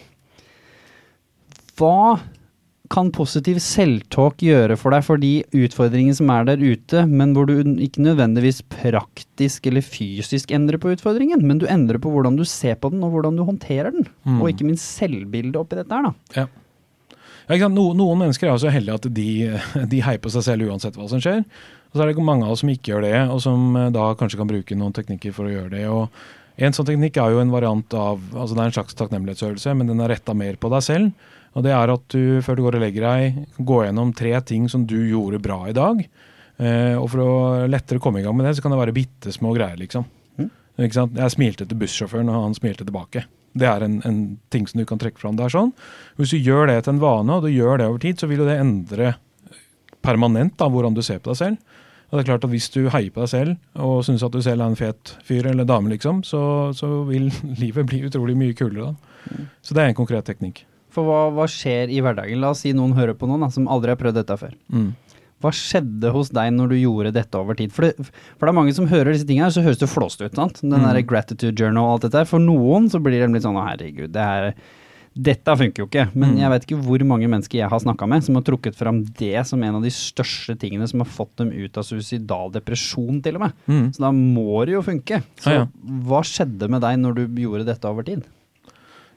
Hva 1.79 2.19
kan 2.89 3.11
positiv 3.13 3.59
selvtalk 3.61 4.41
gjøre 4.41 4.73
for 4.79 4.95
deg 4.95 5.03
for 5.05 5.21
de 5.21 5.43
utfordringene 5.53 6.15
som 6.17 6.31
er 6.33 6.47
der 6.47 6.63
ute, 6.63 7.03
men 7.05 7.35
hvor 7.37 7.45
du 7.45 7.53
ikke 7.85 8.01
nødvendigvis 8.01 8.63
praktisk 8.73 9.67
eller 9.69 9.85
fysisk 9.85 10.49
endrer 10.55 10.81
på 10.81 10.95
utfordringen, 10.95 11.43
men 11.45 11.61
du 11.61 11.67
endrer 11.69 12.01
på 12.01 12.09
hvordan 12.11 12.39
du 12.39 12.43
ser 12.49 12.79
på 12.81 12.89
den 12.91 13.03
og 13.05 13.13
hvordan 13.13 13.37
du 13.37 13.43
håndterer 13.45 13.93
den, 13.93 14.07
Mm. 14.25 14.41
og 14.41 14.49
ikke 14.49 14.65
minst 14.71 14.89
selvbildet 14.97 15.55
oppi 15.61 15.77
dette 15.77 15.93
her 15.93 16.09
da. 16.09 16.13
Ja, 16.35 16.47
sant? 17.49 17.75
No, 17.75 17.89
noen 17.97 18.21
mennesker 18.21 18.49
er 18.49 18.59
så 18.61 18.73
heldige 18.73 18.99
at 18.99 19.07
de, 19.17 19.29
de 19.89 20.01
heier 20.05 20.21
på 20.21 20.31
seg 20.33 20.45
selv 20.45 20.69
uansett 20.69 20.97
hva 20.99 21.07
som 21.09 21.21
skjer. 21.23 21.41
Og 21.89 21.97
så 21.97 22.03
er 22.03 22.11
det 22.11 22.21
mange 22.21 22.45
av 22.45 22.53
oss 22.53 22.61
som 22.61 22.69
ikke 22.69 22.93
gjør 22.93 23.07
det, 23.07 23.15
og 23.33 23.41
som 23.41 23.73
eh, 23.79 23.89
da 23.95 24.11
kanskje 24.19 24.37
kan 24.37 24.51
bruke 24.51 24.77
noen 24.77 24.93
teknikker 24.93 25.33
for 25.33 25.49
å 25.49 25.55
gjøre 25.55 25.73
det. 25.73 25.87
og 25.89 26.61
En 26.61 26.75
sånn 26.75 26.85
teknikk 26.91 27.17
er 27.17 27.33
jo 27.33 27.41
en 27.41 27.53
variant 27.53 27.97
av 27.97 28.21
altså 28.35 28.53
Det 28.53 28.61
er 28.61 28.69
en 28.69 28.77
slags 28.77 28.99
takknemlighetsøvelse, 28.99 29.73
men 29.79 29.89
den 29.89 30.05
er 30.05 30.13
retta 30.13 30.37
mer 30.37 30.59
på 30.61 30.69
deg 30.75 30.85
selv. 30.85 31.27
Og 31.57 31.65
det 31.65 31.73
er 31.73 31.89
at 31.89 32.05
du 32.13 32.43
før 32.45 32.59
du 32.59 32.63
går 32.67 32.77
og 32.77 32.83
legger 32.85 33.07
deg, 33.07 33.39
går 33.57 33.87
gjennom 33.87 34.13
tre 34.13 34.35
ting 34.45 34.69
som 34.69 34.85
du 34.85 34.99
gjorde 35.09 35.41
bra 35.41 35.63
i 35.71 35.73
dag. 35.73 36.05
Eh, 36.59 36.93
og 36.99 37.09
for 37.09 37.23
å 37.25 37.33
lettere 37.71 38.03
komme 38.03 38.21
i 38.21 38.27
gang 38.27 38.37
med 38.37 38.45
det, 38.45 38.57
så 38.59 38.65
kan 38.65 38.75
det 38.75 38.83
være 38.83 38.93
bitte 38.93 39.33
små 39.33 39.55
greier, 39.57 39.79
liksom. 39.81 40.05
Sant? 40.93 41.17
Jeg 41.17 41.33
smilte 41.33 41.65
til 41.67 41.75
bussjåføren, 41.75 42.29
og 42.31 42.45
han 42.45 42.53
smilte 42.55 42.85
tilbake. 42.87 43.25
Det 43.57 43.67
er 43.69 43.85
en, 43.85 43.97
en 44.05 44.19
ting 44.53 44.67
som 44.69 44.81
du 44.81 44.85
kan 44.89 45.01
trekke 45.01 45.21
fram. 45.21 45.37
Det 45.39 45.47
er 45.47 45.55
sånn. 45.55 45.73
Hvis 46.19 46.35
du 46.35 46.37
gjør 46.37 46.69
det 46.69 46.83
til 46.85 46.95
en 46.95 47.01
vane, 47.03 47.35
og 47.35 47.45
du 47.45 47.51
gjør 47.53 47.81
det 47.81 47.89
over 47.89 48.03
tid, 48.03 48.19
så 48.21 48.29
vil 48.29 48.43
jo 48.43 48.49
det 48.49 48.59
endre 48.61 49.15
permanent 50.05 50.55
da, 50.59 50.69
hvordan 50.71 50.95
du 50.95 51.01
ser 51.05 51.19
på 51.23 51.33
deg 51.33 51.41
selv. 51.41 51.77
Og 52.09 52.17
det 52.17 52.23
er 52.23 52.29
klart 52.31 52.45
at 52.47 52.49
Hvis 52.49 52.71
du 52.73 52.81
heier 52.89 53.11
på 53.13 53.21
deg 53.21 53.29
selv 53.29 53.83
og 53.85 53.99
syns 54.07 54.23
at 54.25 54.33
du 54.33 54.41
selv 54.41 54.63
er 54.63 54.71
en 54.71 54.79
fet 54.79 55.13
fyr 55.25 55.45
eller 55.51 55.67
dame, 55.69 55.91
liksom, 55.93 56.23
så, 56.25 56.41
så 56.73 57.03
vil 57.09 57.29
livet 57.61 57.85
bli 57.89 58.01
utrolig 58.07 58.37
mye 58.37 58.57
kulere. 58.57 58.93
da. 58.93 59.45
Så 59.61 59.77
det 59.77 59.83
er 59.83 59.91
en 59.91 59.99
konkret 59.99 60.25
teknikk. 60.29 60.63
For 60.93 61.05
hva, 61.05 61.27
hva 61.33 61.45
skjer 61.49 61.91
i 61.93 61.99
hverdagen? 62.01 62.41
La 62.41 62.49
oss 62.55 62.63
si 62.65 62.73
noen 62.73 62.95
hører 62.97 63.13
på 63.17 63.29
noen 63.29 63.45
da, 63.45 63.51
som 63.53 63.69
aldri 63.69 63.93
har 63.93 63.99
prøvd 63.99 64.23
dette 64.23 64.39
før. 64.41 64.55
Mm. 64.73 64.89
Hva 65.41 65.51
skjedde 65.55 66.11
hos 66.11 66.29
deg 66.35 66.51
når 66.51 66.69
du 66.73 66.75
gjorde 66.81 67.13
dette 67.15 67.35
over 67.39 67.55
tid? 67.55 67.71
For 67.71 67.87
det, 67.87 67.95
for 68.05 68.45
det 68.45 68.49
er 68.51 68.57
mange 68.59 68.73
som 68.75 68.87
hører 68.91 69.13
disse 69.13 69.25
tingene 69.29 69.47
her, 69.47 69.55
så 69.55 69.63
høres 69.63 69.79
det 69.79 69.87
flåst 69.87 70.19
ut, 70.21 70.35
sant? 70.35 70.59
Den 70.61 70.71
Mm. 70.81 70.89
der 70.93 71.01
gratitude 71.07 71.55
journal 71.55 71.85
og 71.85 71.93
alt 71.93 72.01
dette 72.09 72.19
her. 72.19 72.25
For 72.25 72.39
noen 72.39 72.89
så 72.91 72.99
blir 73.01 73.19
de 73.25 73.31
litt 73.33 73.43
sånn, 73.43 73.55
å 73.55 73.63
herregud, 73.69 74.11
det 74.11 74.19
her, 74.21 74.53
dette 75.19 75.55
funker 75.57 75.79
jo 75.83 75.87
ikke. 75.87 76.09
Men 76.13 76.35
Mm. 76.35 76.39
jeg 76.39 76.49
vet 76.51 76.65
ikke 76.67 76.81
hvor 76.83 77.05
mange 77.07 77.27
mennesker 77.27 77.57
jeg 77.59 77.69
har 77.69 77.79
snakket 77.79 78.07
med 78.07 78.23
som 78.23 78.35
har 78.35 78.43
trukket 78.43 78.75
fram 78.75 79.03
det 79.17 79.45
som 79.47 79.63
en 79.63 79.75
av 79.75 79.81
de 79.81 79.89
største 79.89 80.57
tingene 80.59 80.87
som 80.87 80.99
har 80.99 81.07
fått 81.07 81.35
dem 81.37 81.49
ut 81.51 81.77
av 81.77 81.83
suicidal 81.83 82.51
depresjon 82.51 83.21
til 83.23 83.35
og 83.35 83.41
med. 83.41 83.53
Mm. 83.67 83.91
Så 83.95 83.99
da 83.99 84.11
må 84.11 84.65
det 84.65 84.73
jo 84.75 84.81
funke. 84.83 85.23
Så 85.39 85.47
Ja, 85.51 85.51
ja. 85.63 85.67
hva 86.05 86.21
skjedde 86.21 86.69
med 86.69 86.81
deg 86.81 86.99
når 86.99 87.15
du 87.15 87.27
gjorde 87.27 87.65
dette 87.65 87.85
over 87.85 88.03
tid? 88.03 88.23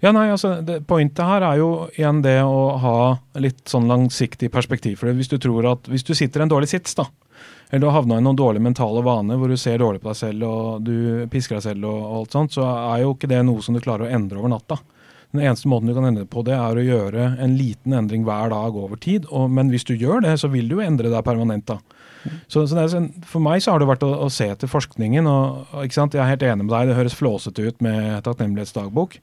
Ja, 0.02 0.10
nei, 0.10 0.26
altså, 0.34 0.56
det, 0.66 0.80
Pointet 0.90 1.22
her 1.28 1.44
er 1.46 1.60
jo 1.60 1.68
igjen 1.94 2.22
det 2.24 2.40
å 2.42 2.62
ha 2.82 2.94
litt 3.38 3.62
sånn 3.70 3.86
langsiktig 3.90 4.48
perspektiv. 4.50 4.96
For 4.98 5.12
hvis 5.14 5.30
du 5.30 5.36
tror 5.38 5.68
at, 5.76 5.86
hvis 5.90 6.02
du 6.08 6.10
sitter 6.18 6.42
i 6.42 6.46
en 6.48 6.50
dårlig 6.50 6.72
sits, 6.72 6.96
da, 6.98 7.06
eller 7.70 7.84
du 7.84 7.86
har 7.88 8.00
havna 8.00 8.18
i 8.18 8.24
noen 8.24 8.36
dårlige 8.36 8.66
mentale 8.66 9.00
vaner 9.06 9.38
hvor 9.40 9.48
du 9.48 9.56
ser 9.56 9.78
dårlig 9.80 10.02
på 10.02 10.10
deg 10.10 10.18
selv 10.18 10.42
og 10.48 10.82
du 10.84 10.96
pisker 11.32 11.56
deg 11.56 11.64
selv 11.64 11.86
og, 11.88 12.00
og 12.02 12.16
alt 12.18 12.34
sånt, 12.34 12.56
så 12.58 12.66
er 12.66 13.04
jo 13.04 13.14
ikke 13.14 13.30
det 13.30 13.38
noe 13.46 13.62
som 13.64 13.78
du 13.78 13.80
klarer 13.84 14.08
å 14.08 14.12
endre 14.18 14.42
over 14.42 14.52
natta. 14.52 14.80
Den 15.32 15.46
eneste 15.46 15.70
måten 15.72 15.88
du 15.88 15.94
kan 15.96 16.04
endre 16.10 16.26
på 16.28 16.42
det, 16.44 16.52
er 16.58 16.76
å 16.76 16.84
gjøre 16.84 17.28
en 17.40 17.54
liten 17.56 17.94
endring 17.96 18.26
hver 18.26 18.50
dag 18.52 18.74
over 18.76 18.98
tid. 19.00 19.24
Og, 19.32 19.46
men 19.48 19.70
hvis 19.72 19.86
du 19.88 19.94
gjør 19.96 20.20
det, 20.26 20.34
så 20.42 20.50
vil 20.52 20.66
du 20.68 20.74
jo 20.76 20.82
endre 20.84 21.08
deg 21.08 21.24
permanent. 21.24 21.64
da. 21.70 21.78
Så, 22.52 22.66
så 22.68 22.76
er, 22.82 22.90
sånn- 22.92 23.08
For 23.24 23.40
meg 23.40 23.62
så 23.64 23.72
har 23.72 23.80
det 23.80 23.88
vært 23.88 24.04
å, 24.04 24.10
å 24.26 24.28
se 24.28 24.50
til 24.60 24.68
forskningen. 24.68 25.30
og? 25.30 25.72
Jeg 25.86 26.10
er 26.12 26.28
helt 26.34 26.44
enig 26.50 26.66
med 26.66 26.74
deg, 26.74 26.90
det 26.90 26.98
høres 26.98 27.16
flåsete 27.16 27.64
ut 27.70 27.80
med 27.80 28.20
takknemlighetsdagbok. 28.28 29.16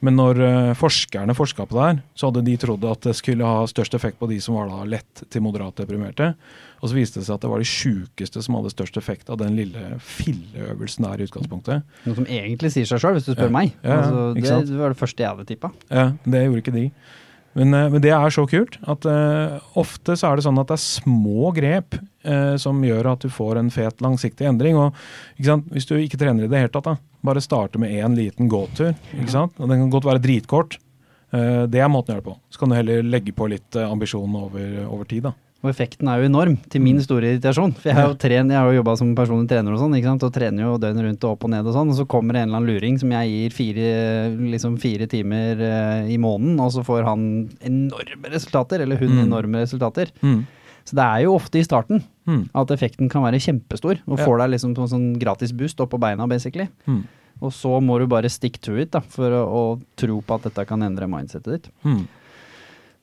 Men 0.00 0.16
når 0.16 0.40
eh, 0.44 0.72
forskerne 0.78 1.34
forska 1.36 1.66
på 1.68 1.76
det 1.76 1.84
her, 1.84 2.00
så 2.16 2.30
hadde 2.30 2.42
de 2.46 2.56
trodd 2.60 2.84
at 2.88 3.04
det 3.04 3.12
skulle 3.18 3.46
ha 3.46 3.66
størst 3.68 3.94
effekt 3.98 4.18
på 4.20 4.28
de 4.30 4.38
som 4.40 4.56
var 4.56 4.70
da 4.72 4.82
lett 4.88 5.24
til 5.28 5.44
moderat 5.44 5.76
deprimerte. 5.82 6.32
Og 6.80 6.88
så 6.88 6.96
viste 6.96 7.20
det 7.20 7.26
seg 7.28 7.36
at 7.36 7.44
det 7.44 7.50
var 7.52 7.60
de 7.60 7.68
sjukeste 7.68 8.40
som 8.44 8.56
hadde 8.56 8.72
størst 8.72 8.96
effekt 8.96 9.28
av 9.32 9.40
den 9.42 9.58
lille 9.58 9.98
filleøvelsen 10.00 11.04
der 11.04 11.20
i 11.20 11.26
utgangspunktet. 11.28 11.88
Noe 12.06 12.16
som 12.16 12.28
egentlig 12.28 12.72
sier 12.72 12.88
seg 12.88 13.02
sjøl, 13.02 13.18
hvis 13.18 13.28
du 13.28 13.34
spør 13.34 13.50
Ja. 13.50 13.56
meg. 13.58 13.74
Ja, 13.84 13.98
altså, 14.32 14.62
det 14.64 14.78
var 14.80 14.94
det 14.94 15.02
første 15.02 15.22
jeg 15.22 15.34
hadde 15.34 15.48
tippa. 15.50 15.72
Ja, 15.90 16.12
det 16.24 16.46
gjorde 16.46 16.64
ikke 16.64 16.78
de. 16.78 16.86
Men, 17.58 17.74
eh, 17.74 17.90
men 17.90 18.00
det 18.00 18.12
er 18.14 18.30
så 18.30 18.46
kult 18.48 18.78
at 18.86 19.04
uh, 19.10 19.58
ofte 19.78 20.14
så 20.16 20.30
er 20.30 20.38
det 20.38 20.46
sånn 20.46 20.60
at 20.62 20.70
det 20.70 20.76
er 20.78 20.84
små 20.84 21.50
grep 21.52 21.96
uh, 21.98 22.54
som 22.62 22.78
gjør 22.86 23.12
at 23.12 23.26
du 23.26 23.28
får 23.28 23.58
en 23.58 23.72
fet, 23.74 24.00
langsiktig 24.00 24.46
endring. 24.46 24.78
Og? 24.78 24.94
Hvis 25.36 25.88
du 25.88 25.96
ikke 25.98 26.20
trener 26.20 26.46
i 26.46 26.50
det 26.52 26.62
hele 26.62 26.72
tatt, 26.72 26.86
da, 26.86 26.96
bare 27.24 27.40
starte 27.44 27.78
med 27.78 27.90
én 27.92 28.14
liten 28.16 28.48
gåtur. 28.48 28.94
ikke 29.18 29.30
sant? 29.30 29.52
Og 29.60 29.68
Den 29.68 29.78
kan 29.84 29.90
godt 29.90 30.04
være 30.08 30.22
dritkort. 30.24 30.78
Eh, 31.32 31.66
det 31.70 31.80
er 31.80 31.88
måten 31.92 32.14
å 32.14 32.16
gjøre 32.18 32.24
det 32.24 32.30
på. 32.32 32.38
Så 32.50 32.58
kan 32.58 32.68
du 32.72 32.74
heller 32.78 33.02
legge 33.06 33.32
på 33.36 33.48
litt 33.48 33.76
eh, 33.76 33.86
ambisjon 33.90 34.34
over, 34.34 34.84
over 34.88 35.04
tid. 35.04 35.22
da. 35.28 35.34
Og 35.60 35.68
effekten 35.68 36.08
er 36.08 36.22
jo 36.22 36.28
enorm, 36.30 36.54
til 36.72 36.80
min 36.80 36.96
store 37.04 37.34
irritasjon. 37.34 37.74
For 37.76 37.90
jeg 37.90 37.94
har 37.98 38.06
jo, 38.08 38.14
tren, 38.16 38.48
jeg 38.48 38.56
har 38.56 38.70
jo 38.72 38.78
jobba 38.80 38.94
som 38.96 39.10
personlig 39.14 39.50
trener 39.50 39.74
og 39.76 39.78
sånn, 39.82 39.92
ikke 39.98 40.08
sant? 40.08 40.22
og 40.24 40.32
trener 40.32 40.64
jo 40.64 40.78
døgnet 40.80 41.04
rundt 41.04 41.24
og 41.28 41.34
opp 41.34 41.44
og 41.44 41.50
ned 41.52 41.66
og 41.68 41.74
sånn. 41.76 41.90
Og 41.92 41.98
så 41.98 42.06
kommer 42.08 42.32
det 42.32 42.40
en 42.40 42.48
eller 42.48 42.62
annen 42.62 42.70
luring 42.72 42.96
som 43.02 43.12
jeg 43.12 43.28
gir 43.34 43.52
fire, 43.58 43.90
liksom 44.56 44.78
fire 44.80 45.06
timer 45.12 45.60
eh, 45.60 46.08
i 46.14 46.16
måneden, 46.16 46.56
og 46.64 46.72
så 46.72 46.80
får 46.86 47.04
han 47.04 47.26
enorme 47.60 48.32
resultater, 48.32 48.80
eller 48.86 48.96
hun 48.96 49.12
Mm. 49.18 49.24
enorme 49.26 49.60
resultater. 49.60 50.08
Mm. 50.24 50.46
Så 50.84 50.96
det 50.98 51.04
er 51.06 51.24
jo 51.26 51.36
ofte 51.36 51.60
i 51.60 51.66
starten 51.66 52.02
Mm. 52.30 52.44
at 52.54 52.70
effekten 52.70 53.08
kan 53.10 53.24
være 53.24 53.40
kjempestor, 53.42 53.98
og 54.06 54.18
Ja. 54.18 54.24
får 54.24 54.38
deg 54.38 54.50
liksom 54.52 54.76
en 54.78 54.86
sånn 54.88 55.18
gratis 55.18 55.52
boost 55.52 55.80
opp 55.80 55.90
på 55.90 55.98
beina, 55.98 56.28
basically. 56.28 56.68
Mm. 56.86 57.04
Og 57.42 57.50
så 57.50 57.80
må 57.82 57.98
du 57.98 58.06
bare 58.06 58.28
stick 58.28 58.60
to 58.60 58.76
it, 58.76 58.90
da, 58.92 59.00
for 59.00 59.30
å, 59.30 59.42
å 59.48 59.80
tro 59.96 60.20
på 60.20 60.34
at 60.34 60.42
dette 60.42 60.66
kan 60.68 60.80
endre 60.82 61.08
mindsetet 61.08 61.44
ditt. 61.44 61.70
Mm. 61.84 62.06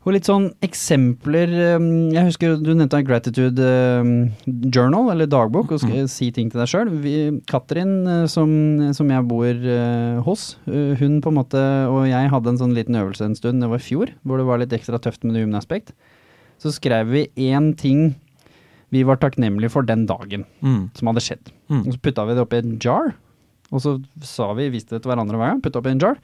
Og 0.06 0.14
litt 0.14 0.24
sånn 0.24 0.54
eksempler 0.64 1.52
um, 1.76 1.88
Jeg 2.16 2.24
husker 2.30 2.54
du 2.64 2.70
nevnte 2.74 3.02
gratitude 3.04 3.60
um, 3.60 4.32
journal, 4.72 5.10
eller 5.12 5.28
dagbok, 5.28 5.74
og 5.74 5.82
skal 5.82 6.08
si 6.08 6.30
ting 6.32 6.50
til 6.50 6.62
deg 6.62 6.70
sjøl. 6.72 7.42
Katrin, 7.50 8.08
uh, 8.08 8.26
som, 8.32 8.94
som 8.96 9.10
jeg 9.12 9.28
bor 9.28 9.44
uh, 9.52 10.22
hos, 10.24 10.54
uh, 10.70 10.94
hun 11.02 11.20
på 11.20 11.34
en 11.34 11.40
måte 11.42 11.60
og 11.92 12.06
jeg 12.08 12.32
hadde 12.32 12.54
en 12.54 12.62
sånn 12.62 12.78
liten 12.78 12.96
øvelse 12.96 13.26
en 13.28 13.36
stund, 13.36 13.60
det 13.60 13.68
var 13.68 13.82
i 13.82 13.88
fjor, 13.90 14.14
hvor 14.24 14.40
det 14.40 14.48
var 14.48 14.62
litt 14.64 14.72
ekstra 14.78 15.02
tøft 15.04 15.28
med 15.28 15.36
det 15.36 15.44
humne 15.44 15.60
aspect. 15.60 15.92
Så 16.60 16.72
skrev 16.74 17.08
vi 17.14 17.28
én 17.38 17.76
ting 17.78 18.16
vi 18.90 19.04
var 19.04 19.18
takknemlige 19.18 19.70
for 19.70 19.84
den 19.84 20.06
dagen, 20.08 20.46
Mm. 20.64 20.90
som 20.96 21.08
hadde 21.12 21.22
skjedd. 21.22 21.52
Mm. 21.70 21.86
Og 21.88 21.94
så 21.94 22.00
putta 22.02 22.26
vi 22.26 22.34
det 22.34 22.42
oppi 22.46 22.58
en 22.64 22.80
jar, 22.80 23.14
og 23.72 23.82
så 23.84 23.98
sa 24.24 24.54
vi, 24.54 24.70
viste 24.70 24.96
det 24.96 25.04
til 25.04 25.12
hverandre 25.12 25.36
hver 25.38 25.52
gang, 25.52 25.62
putta 25.62 25.80
oppi 25.82 25.92
en 25.92 26.00
jar. 26.00 26.18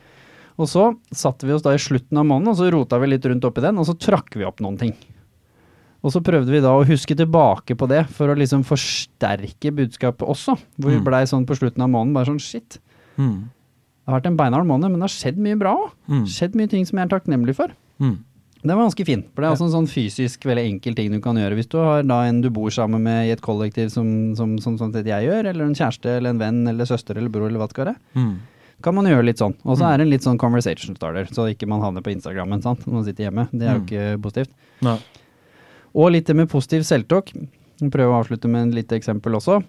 Og 0.57 0.67
så 0.69 0.95
satte 1.11 1.43
vi 1.45 1.51
oss 1.51 1.61
da 1.65 1.71
i 1.73 1.77
slutten 1.81 2.17
av 2.17 2.25
måneden, 2.25 2.47
og 2.53 2.55
så 2.57 2.71
rota 2.71 2.99
vi 2.99 3.07
litt 3.07 3.25
rundt 3.25 3.43
oppi 3.43 3.59
den, 3.61 3.77
og 3.77 3.85
så 3.85 3.97
trakk 3.99 4.33
vi 4.37 4.45
opp 4.45 4.61
noen 4.61 4.77
ting. 4.79 4.93
Og 6.03 6.11
så 6.11 6.21
prøvde 6.23 6.51
vi 6.51 6.59
da 6.61 6.71
å 6.75 6.85
huske 6.85 7.15
tilbake 7.15 7.75
på 7.79 7.87
det, 7.87 8.07
for 8.09 8.27
å 8.27 8.35
liksom 8.37 8.63
forsterke 8.63 9.71
budskapet 9.75 10.27
også. 10.27 10.57
Hvor 10.79 10.89
vi 10.91 10.99
Mm. 10.99 11.03
blei 11.05 11.23
sånn 11.25 11.45
på 11.45 11.55
slutten 11.57 11.81
av 11.81 11.89
måneden, 11.89 12.13
bare 12.13 12.25
sånn 12.25 12.39
shit. 12.41 12.77
Mm. 13.17 13.49
Det 13.49 14.07
har 14.11 14.19
vært 14.21 14.25
en 14.27 14.37
beinhard 14.37 14.65
måned, 14.67 14.91
men 14.91 14.99
det 14.99 15.07
har 15.09 15.15
skjedd 15.31 15.37
mye 15.37 15.57
bra 15.59 15.75
òg. 15.75 15.91
Mm. 16.09 16.25
Skjedd 16.27 16.55
mye 16.55 16.69
ting 16.69 16.85
som 16.85 16.97
jeg 16.99 17.09
er 17.11 17.19
takknemlig 17.19 17.55
for. 17.55 17.67
Mm. 17.99 18.17
Den 18.63 18.77
var 18.77 18.85
ganske 18.87 19.05
fin, 19.05 19.23
for 19.35 19.41
det 19.43 19.47
er 19.49 19.51
altså 19.57 19.65
en 19.67 19.73
sånn 19.73 19.89
fysisk 19.91 20.45
veldig 20.47 20.63
enkel 20.69 20.95
ting 20.95 21.11
du 21.11 21.19
kan 21.19 21.35
gjøre. 21.35 21.55
Hvis 21.59 21.67
du 21.67 21.77
har 21.83 22.03
da 22.07 22.21
en 22.29 22.39
du 22.41 22.49
bor 22.49 22.69
sammen 22.71 23.03
med 23.03 23.27
i 23.27 23.31
et 23.35 23.41
kollektiv 23.43 23.89
som, 23.91 24.07
som, 24.39 24.53
som 24.63 24.77
som 24.79 24.93
jeg 24.95 25.03
gjør, 25.27 25.49
eller 25.51 25.65
en 25.67 25.75
kjæreste 25.75 26.05
eller 26.17 26.29
en 26.31 26.39
venn 26.39 26.61
eller 26.71 26.85
søster 26.87 27.17
eller 27.19 27.29
bror 27.33 27.49
eller 27.49 27.59
hva 27.59 27.67
det 27.67 27.75
skal 27.75 27.85
være, 27.91 27.97
Mm. 28.15 28.37
kan 28.81 28.95
man 28.95 29.05
gjøre 29.05 29.25
litt 29.25 29.37
sånn. 29.43 29.53
Og 29.65 29.77
så 29.77 29.89
er 29.91 29.97
det 29.97 30.07
en 30.07 30.09
litt 30.11 30.23
sånn 30.23 30.37
conversation 30.39 30.95
starter, 30.95 31.27
så 31.35 31.49
ikke 31.51 31.67
man 31.67 31.81
havner 31.83 32.01
på 32.01 32.11
Instagrammen 32.15 32.61
sant? 32.63 32.85
når 32.87 32.93
man 32.93 33.03
sitter 33.03 33.27
hjemme. 33.29 33.49
Det 33.51 33.67
er 33.67 33.73
jo 33.75 33.79
Mm. 33.79 33.87
ikke 33.87 34.21
positivt. 34.23 34.49
Nei. 34.81 34.97
Og 35.93 36.11
litt 36.11 36.25
det 36.25 36.35
med 36.35 36.49
positiv 36.49 36.81
selvtalk. 36.87 37.33
Prøve 37.83 38.11
å 38.15 38.23
avslutte 38.23 38.47
med 38.47 38.61
en 38.61 38.71
lite 38.71 38.95
eksempel 38.95 39.35
også. 39.35 39.61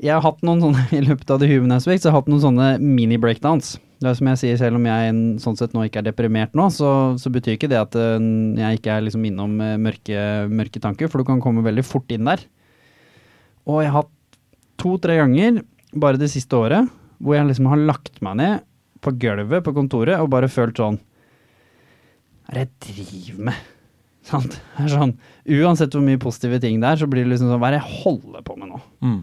Jeg 0.00 0.12
har 0.14 0.22
hatt 0.22 0.40
noen 0.42 0.60
sånne, 0.62 0.86
i 0.98 1.00
løpet 1.02 1.30
av 1.30 1.40
The 1.40 1.46
Human 1.50 1.72
Aspect, 1.72 2.02
så 2.02 2.08
jeg 2.08 2.12
har 2.14 2.20
hatt 2.22 2.28
noen 2.30 2.42
sånne 2.42 2.78
mini-breakdowns. 2.80 3.78
Det 4.02 4.10
er 4.10 4.16
som 4.18 4.30
jeg 4.32 4.40
sier, 4.40 4.56
selv 4.58 4.80
om 4.80 4.86
jeg 4.88 5.12
sånn 5.42 5.58
sett 5.58 5.74
nå 5.76 5.84
ikke 5.86 6.00
er 6.02 6.08
deprimert 6.08 6.56
nå, 6.58 6.66
så, 6.74 6.88
så 7.22 7.30
betyr 7.30 7.54
ikke 7.54 7.70
det 7.70 7.78
at 7.78 7.94
eh, 7.98 8.24
jeg 8.58 8.80
ikke 8.80 8.96
er 8.96 9.04
liksom 9.06 9.28
innom 9.28 9.54
eh, 9.62 9.76
mørke, 9.78 10.24
mørke 10.50 10.82
tanker, 10.82 11.10
for 11.10 11.22
du 11.22 11.28
kan 11.28 11.42
komme 11.44 11.62
veldig 11.64 11.84
fort 11.86 12.10
inn 12.14 12.26
der. 12.26 12.42
Og 13.70 13.84
jeg 13.84 13.92
har 13.92 14.02
hatt 14.02 14.40
to-tre 14.82 15.20
ganger, 15.20 15.62
bare 15.94 16.18
det 16.18 16.32
siste 16.32 16.58
året, 16.58 16.90
hvor 17.22 17.38
jeg 17.38 17.46
liksom 17.52 17.68
har 17.70 17.84
lagt 17.86 18.18
meg 18.24 18.40
ned 18.40 18.64
på 19.02 19.14
gulvet 19.22 19.64
på 19.66 19.74
kontoret 19.76 20.18
og 20.22 20.30
bare 20.32 20.50
følt 20.50 20.78
sånn 20.78 20.98
Hva 22.46 22.54
er 22.54 22.58
det 22.58 22.64
jeg 22.64 23.06
driver 23.06 23.46
med? 23.50 23.68
Sant? 24.30 24.56
Sånn, 24.90 25.16
uansett 25.62 25.94
hvor 25.94 26.04
mye 26.06 26.20
positive 26.22 26.60
ting 26.62 26.82
det 26.82 26.90
er, 26.90 27.00
så 27.00 27.08
blir 27.10 27.26
det 27.26 27.34
liksom 27.34 27.50
sånn 27.50 27.62
Hva 27.62 27.70
er 27.70 27.78
det 27.78 27.82
jeg 27.82 28.02
holder 28.04 28.46
på 28.46 28.58
med 28.58 28.70
nå? 28.70 28.82
Mm. 29.02 29.20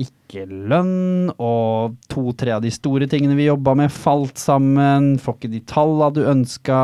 Ikke 0.00 0.46
lønn, 0.48 1.28
og 1.42 1.96
to-tre 2.08 2.54
av 2.56 2.62
de 2.64 2.70
store 2.72 3.06
tingene 3.10 3.36
vi 3.36 3.48
jobba 3.50 3.74
med, 3.76 3.90
falt 3.92 4.38
sammen. 4.40 5.18
Får 5.20 5.36
ikke 5.38 5.50
de 5.52 5.60
talla 5.68 6.08
du 6.14 6.22
ønska. 6.30 6.78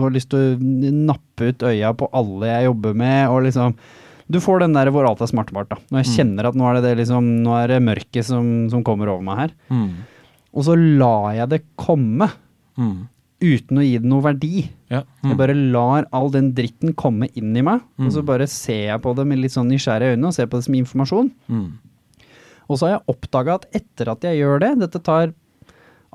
Har 0.00 0.14
lyst 0.14 0.30
til 0.32 0.54
å 0.56 0.92
nappe 1.06 1.50
ut 1.52 1.64
øya 1.68 1.92
på 1.98 2.08
alle 2.16 2.46
jeg 2.54 2.68
jobber 2.70 2.94
med, 2.96 3.28
og 3.28 3.42
liksom 3.48 3.76
Du 4.28 4.40
får 4.42 4.58
den 4.64 4.72
der 4.74 4.88
hvor 4.90 5.06
alt 5.06 5.20
er 5.22 5.28
smartbart, 5.30 5.68
da. 5.70 5.76
Når 5.92 6.02
jeg 6.02 6.06
Mm. 6.08 6.16
kjenner 6.16 6.46
at 6.48 6.54
nå 6.58 6.64
er 6.66 6.74
det, 6.74 6.82
det 6.82 7.06
liksom 7.06 7.44
Nå 7.44 7.52
er 7.62 7.68
det 7.68 7.82
mørket 7.86 8.24
som, 8.24 8.68
som 8.68 8.82
kommer 8.82 9.06
over 9.12 9.22
meg 9.22 9.36
her. 9.38 9.50
Mm. 9.70 9.92
Og 10.52 10.64
så 10.64 10.74
lar 10.98 11.32
jeg 11.36 11.48
det 11.48 11.62
komme, 11.78 12.32
Mm. 12.76 13.06
uten 13.40 13.78
å 13.78 13.84
gi 13.86 13.98
det 13.98 14.04
noe 14.04 14.22
verdi. 14.22 14.68
Ja. 14.90 15.04
Jeg 15.22 15.30
Mm. 15.30 15.36
bare 15.38 15.54
lar 15.54 16.06
all 16.12 16.28
den 16.30 16.52
dritten 16.54 16.92
komme 16.94 17.28
inn 17.36 17.56
i 17.56 17.62
meg, 17.62 17.80
og 18.00 18.10
så 18.10 18.18
Mm. 18.20 18.26
bare 18.26 18.48
ser 18.48 18.86
jeg 18.96 19.00
på 19.02 19.14
det 19.14 19.26
med 19.26 19.38
litt 19.38 19.52
sånn 19.52 19.68
nysgjerrige 19.70 20.16
øyne, 20.16 20.26
og 20.26 20.34
ser 20.34 20.46
på 20.46 20.56
det 20.58 20.64
som 20.64 20.74
informasjon. 20.74 21.30
Mm. 21.48 21.72
Og 22.66 22.78
så 22.78 22.86
har 22.86 22.94
jeg 22.96 23.14
oppdaga 23.14 23.58
at 23.60 23.66
etter 23.76 24.10
at 24.12 24.24
jeg 24.26 24.40
gjør 24.40 24.62
det, 24.64 24.72
dette 24.84 25.02
tar 25.06 25.34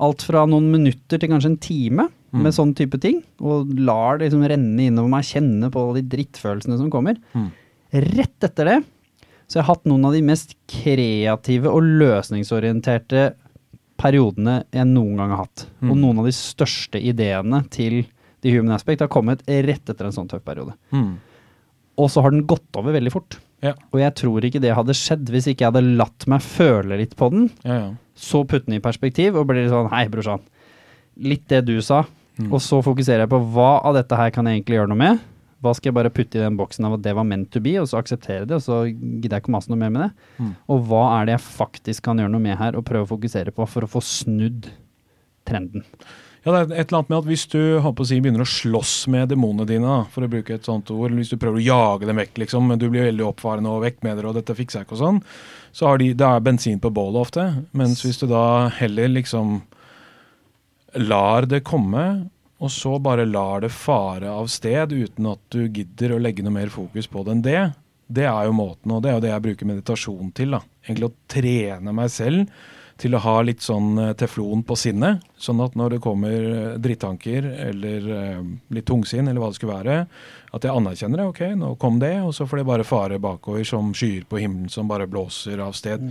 alt 0.02 0.24
fra 0.26 0.46
noen 0.48 0.70
minutter 0.72 1.20
til 1.20 1.30
kanskje 1.30 1.52
en 1.52 1.62
time 1.62 2.08
Mm. 2.32 2.46
med 2.46 2.54
sånn 2.56 2.70
type 2.72 2.96
ting, 2.96 3.18
og 3.44 3.68
lar 3.76 4.16
det 4.16 4.30
liksom 4.30 4.46
renne 4.48 4.86
innover 4.88 5.10
meg, 5.12 5.26
kjenne 5.28 5.68
på 5.68 5.82
de 5.92 6.00
drittfølelsene 6.14 6.78
som 6.80 6.88
kommer. 6.88 7.18
Mm. 7.36 7.50
Rett 7.92 8.46
etter 8.48 8.70
det 8.70 8.78
så 9.52 9.58
jeg 9.58 9.66
har 9.66 9.74
hatt 9.74 9.84
noen 9.84 10.06
av 10.08 10.14
de 10.16 10.22
mest 10.24 10.54
kreative 10.70 11.68
og 11.68 11.84
løsningsorienterte 12.00 13.34
periodene 14.00 14.62
jeg 14.72 14.88
noen 14.88 15.18
gang 15.20 15.34
har 15.34 15.42
hatt. 15.44 15.66
Mm. 15.82 15.90
Og 15.92 15.98
noen 16.00 16.22
av 16.22 16.28
de 16.30 16.32
største 16.32 16.96
ideene 17.02 17.60
til 17.74 18.06
The 18.40 18.54
Human 18.54 18.72
Aspect 18.78 19.04
har 19.04 19.12
kommet 19.12 19.44
rett 19.46 19.92
etter 19.92 20.08
en 20.08 20.16
sånn 20.16 20.30
tøff 20.30 20.40
periode. 20.46 20.72
Mm. 20.90 21.18
Og 22.00 22.08
så 22.08 22.24
har 22.24 22.32
den 22.32 22.46
gått 22.48 22.80
over 22.80 22.96
veldig 22.96 23.12
fort. 23.12 23.36
Ja. 23.62 23.74
Og 23.94 24.00
jeg 24.02 24.14
tror 24.18 24.44
ikke 24.46 24.60
det 24.62 24.72
hadde 24.74 24.94
skjedd 24.98 25.28
hvis 25.30 25.46
ikke 25.52 25.62
jeg 25.66 25.70
hadde 25.72 25.96
latt 26.00 26.26
meg 26.30 26.42
føle 26.42 26.98
litt 26.98 27.14
på 27.18 27.28
den, 27.30 27.50
Ja, 27.62 27.76
ja. 27.78 27.90
så 28.18 28.42
putte 28.44 28.66
den 28.66 28.78
i 28.80 28.82
perspektiv 28.82 29.38
og 29.38 29.46
bli 29.52 29.62
sånn 29.70 29.90
Hei, 29.92 30.08
brorsan. 30.10 30.42
Litt 31.22 31.44
det 31.52 31.62
du 31.68 31.76
sa. 31.84 32.02
Mm. 32.40 32.48
Og 32.50 32.58
så 32.64 32.80
fokuserer 32.82 33.26
jeg 33.26 33.30
på 33.30 33.38
hva 33.54 33.76
av 33.84 33.94
dette 33.98 34.16
her 34.18 34.32
kan 34.34 34.48
jeg 34.48 34.58
egentlig 34.60 34.80
gjøre 34.80 34.90
noe 34.90 34.98
med. 35.02 35.20
Hva 35.62 35.74
skal 35.76 35.92
jeg 35.92 35.94
bare 36.00 36.10
putte 36.10 36.40
i 36.40 36.42
den 36.42 36.56
boksen 36.58 36.88
av 36.88 36.96
at 36.96 37.02
det 37.04 37.12
var 37.14 37.26
meant 37.28 37.52
to 37.54 37.60
be, 37.62 37.76
og 37.78 37.86
så 37.86 38.00
akseptere 38.00 38.48
det, 38.50 38.56
og 38.58 38.64
så 38.64 38.80
gidder 38.88 39.36
jeg 39.36 39.44
ikke 39.44 39.52
å 39.52 39.54
mase 39.54 39.70
noe 39.70 39.78
mer 39.78 39.92
med 39.94 40.02
det. 40.08 40.28
Mm. 40.42 40.48
Og 40.74 40.80
hva 40.88 41.02
er 41.20 41.28
det 41.28 41.36
jeg 41.36 41.44
faktisk 41.60 42.02
kan 42.08 42.18
gjøre 42.18 42.32
noe 42.34 42.42
med 42.42 42.58
her, 42.58 42.74
og 42.74 42.86
prøve 42.88 43.06
å 43.06 43.12
fokusere 43.12 43.54
på 43.54 43.68
for 43.70 43.86
å 43.86 43.90
få 43.92 44.02
snudd 44.02 44.66
trenden. 45.46 45.84
Ja, 46.42 46.50
det 46.50 46.58
er 46.58 46.80
et 46.82 46.90
eller 46.90 46.98
annet 46.98 47.10
med 47.12 47.18
at 47.20 47.28
Hvis 47.30 47.44
du 47.52 47.60
å 47.78 48.06
si, 48.08 48.18
begynner 48.18 48.42
å 48.42 48.48
slåss 48.48 48.94
med 49.14 49.30
demonene 49.30 49.66
dine, 49.68 49.98
for 50.10 50.26
å 50.26 50.30
bruke 50.30 50.56
et 50.56 50.66
sånt 50.66 50.90
ord, 50.90 51.14
hvis 51.14 51.30
du 51.30 51.36
prøver 51.38 51.60
å 51.60 51.66
jage 51.66 52.08
dem 52.08 52.18
vekk, 52.18 52.40
liksom, 52.42 52.66
men 52.66 52.80
du 52.82 52.88
blir 52.90 53.06
veldig 53.06 53.28
oppfarende 53.28 53.70
og 53.70 53.84
vekk 53.84 54.02
med 54.02 54.18
dere, 54.18 54.32
og 54.32 54.40
dette 54.40 54.56
fikser 54.58 54.80
jeg 54.80 54.88
ikke 54.88 54.96
og 54.98 55.02
sånn, 55.04 55.20
så 55.70 55.88
har 55.88 56.02
de, 56.02 56.10
det 56.18 56.26
er 56.26 56.42
bensin 56.42 56.82
på 56.82 56.90
bålet 56.90 57.20
ofte. 57.22 57.46
Mens 57.78 58.02
hvis 58.02 58.18
du 58.18 58.26
da 58.32 58.72
heller 58.74 59.14
liksom 59.14 59.60
lar 60.98 61.46
det 61.48 61.62
komme, 61.64 62.06
og 62.62 62.70
så 62.70 62.96
bare 63.02 63.26
lar 63.26 63.62
det 63.62 63.72
fare 63.74 64.34
av 64.34 64.50
sted 64.50 64.92
uten 64.92 65.30
at 65.30 65.40
du 65.54 65.64
gidder 65.64 66.14
å 66.14 66.20
legge 66.22 66.42
noe 66.42 66.58
mer 66.58 66.74
fokus 66.74 67.08
på 67.10 67.22
det 67.22 67.36
enn 67.36 67.46
det, 67.46 67.62
det 68.12 68.26
er 68.28 68.46
jo 68.48 68.54
måten, 68.58 68.92
og 68.92 69.02
det 69.02 69.10
er 69.10 69.16
jo 69.16 69.24
det 69.24 69.30
jeg 69.32 69.44
bruker 69.46 69.70
meditasjon 69.70 70.34
til. 70.36 70.58
da. 70.58 70.62
Egentlig 70.84 71.08
å 71.08 71.16
trene 71.30 71.94
meg 71.96 72.10
selv 72.12 72.50
til 73.02 73.16
å 73.16 73.22
ha 73.24 73.34
litt 73.42 73.64
sånn 73.64 73.96
eh, 73.98 74.12
teflon 74.18 74.62
på 74.66 74.76
sinnet. 74.78 75.22
Sånn 75.40 75.60
at 75.64 75.74
når 75.78 75.96
det 75.96 76.02
kommer 76.04 76.46
eh, 76.48 76.76
drittanker 76.82 77.48
eller 77.66 78.08
eh, 78.16 78.40
litt 78.76 78.86
tungsinn 78.88 79.26
eller 79.26 79.42
hva 79.42 79.50
det 79.50 79.58
skulle 79.58 79.78
være, 79.80 79.98
at 80.52 80.66
jeg 80.66 80.74
anerkjenner 80.74 81.22
det. 81.22 81.28
Ok, 81.32 81.42
nå 81.58 81.74
kom 81.82 81.98
det, 82.02 82.14
og 82.22 82.34
så 82.36 82.46
får 82.48 82.62
det 82.62 82.68
bare 82.70 82.86
fare 82.86 83.20
bakover 83.22 83.66
som 83.68 83.90
skyer 83.96 84.26
på 84.28 84.42
himmelen 84.42 84.70
som 84.72 84.90
bare 84.90 85.08
blåser 85.10 85.62
av 85.64 85.74
sted. 85.78 86.04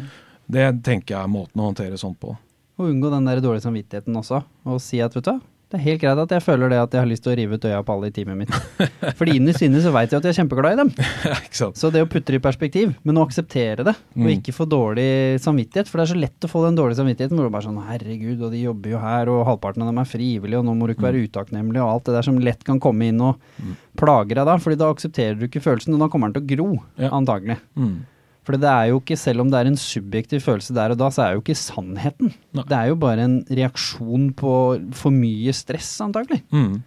Det 0.51 0.67
tenker 0.83 1.15
jeg 1.15 1.21
er 1.21 1.31
måten 1.31 1.61
å 1.61 1.69
håndtere 1.69 1.99
sånt 2.01 2.19
på. 2.21 2.35
Og 2.81 2.89
unngå 2.89 3.11
den 3.13 3.27
der 3.29 3.43
dårlige 3.43 3.67
samvittigheten 3.67 4.17
også, 4.17 4.41
og 4.67 4.83
si 4.83 4.99
at 5.03 5.15
vet 5.15 5.27
du 5.27 5.31
hva, 5.31 5.39
Det 5.71 5.77
er 5.79 5.83
helt 5.85 6.01
greit 6.01 6.19
at 6.19 6.31
jeg 6.35 6.43
føler 6.43 6.67
det 6.73 6.77
at 6.81 6.91
jeg 6.91 6.99
har 6.99 7.07
lyst 7.07 7.23
til 7.23 7.31
å 7.31 7.35
rive 7.39 7.55
ut 7.55 7.65
øya 7.69 7.77
på 7.87 7.93
alle 7.95 8.09
i 8.09 8.11
teamet 8.11 8.37
mitt. 8.41 8.55
Fordi 9.19 9.37
innerst 9.39 9.61
inne 9.63 9.79
så 9.79 9.93
veit 9.95 10.11
jeg 10.11 10.19
at 10.19 10.25
jeg 10.27 10.33
er 10.33 10.39
kjempeglad 10.41 10.73
i 10.75 10.79
dem. 10.81 10.89
Ja. 11.23 11.37
Så 11.79 11.91
det 11.95 12.01
å 12.03 12.09
putte 12.11 12.33
det 12.33 12.41
i 12.41 12.43
perspektiv, 12.43 12.91
men 13.07 13.19
å 13.21 13.23
akseptere 13.27 13.85
det, 13.87 13.93
og 13.95 14.21
Mm. 14.27 14.33
ikke 14.35 14.51
få 14.57 14.65
dårlig 14.67 15.39
samvittighet, 15.39 15.87
for 15.87 16.01
det 16.01 16.03
er 16.09 16.11
så 16.13 16.19
lett 16.19 16.43
å 16.47 16.51
få 16.51 16.65
den 16.67 16.75
dårlige 16.75 16.99
samvittigheten 16.99 17.39
hvor 17.39 17.47
du 17.47 17.53
bare 17.55 17.67
sånn 17.69 17.79
herregud, 17.87 18.41
og 18.43 18.51
de 18.51 18.61
jobber 18.65 18.91
jo 18.97 18.99
her, 18.99 19.31
og 19.31 19.45
halvparten 19.47 19.85
av 19.85 19.91
dem 19.93 20.01
er 20.03 20.09
frivillige, 20.11 20.59
og 20.59 20.67
nå 20.67 20.75
må 20.75 20.87
du 20.89 20.93
ikke 20.97 21.07
være 21.07 21.23
utakknemlig, 21.29 21.79
og 21.79 21.93
alt 21.95 22.09
det 22.11 22.17
der 22.19 22.27
som 22.27 22.39
lett 22.43 22.63
kan 22.67 22.79
komme 22.83 23.07
inn 23.07 23.21
og 23.23 23.39
plager 23.99 24.35
deg 24.41 24.45
da, 24.51 24.57
fordi 24.59 24.77
da 24.83 24.91
aksepterer 24.91 25.39
du 25.39 25.47
ikke 25.47 25.63
følelsen, 25.63 25.95
og 25.95 26.03
da 26.03 26.11
kommer 26.11 26.31
den 26.31 26.41
til 26.41 26.43
å 26.43 26.51
gro, 26.51 26.83
Ja. 26.99 27.09
antagelig. 27.15 27.57
Mm. 27.79 28.01
For 28.47 28.57
det 28.57 28.69
er 28.69 28.87
jo 28.89 29.01
ikke, 29.01 29.17
selv 29.21 29.43
om 29.43 29.51
det 29.51 29.59
er 29.59 29.69
en 29.69 29.77
subjektiv 29.77 30.41
følelse 30.41 30.73
der 30.73 30.93
og 30.93 31.01
da, 31.01 31.11
så 31.13 31.23
er 31.23 31.33
det 31.33 31.39
jo 31.39 31.43
ikke 31.43 31.61
sannheten. 31.61 32.31
Nei. 32.57 32.63
Det 32.69 32.77
er 32.77 32.87
jo 32.89 32.95
bare 33.03 33.27
en 33.27 33.35
reaksjon 33.45 34.31
på 34.37 34.53
for 34.97 35.13
mye 35.13 35.53
stress, 35.53 35.91
antagelig. 36.01 36.41
Mm. 36.49 36.79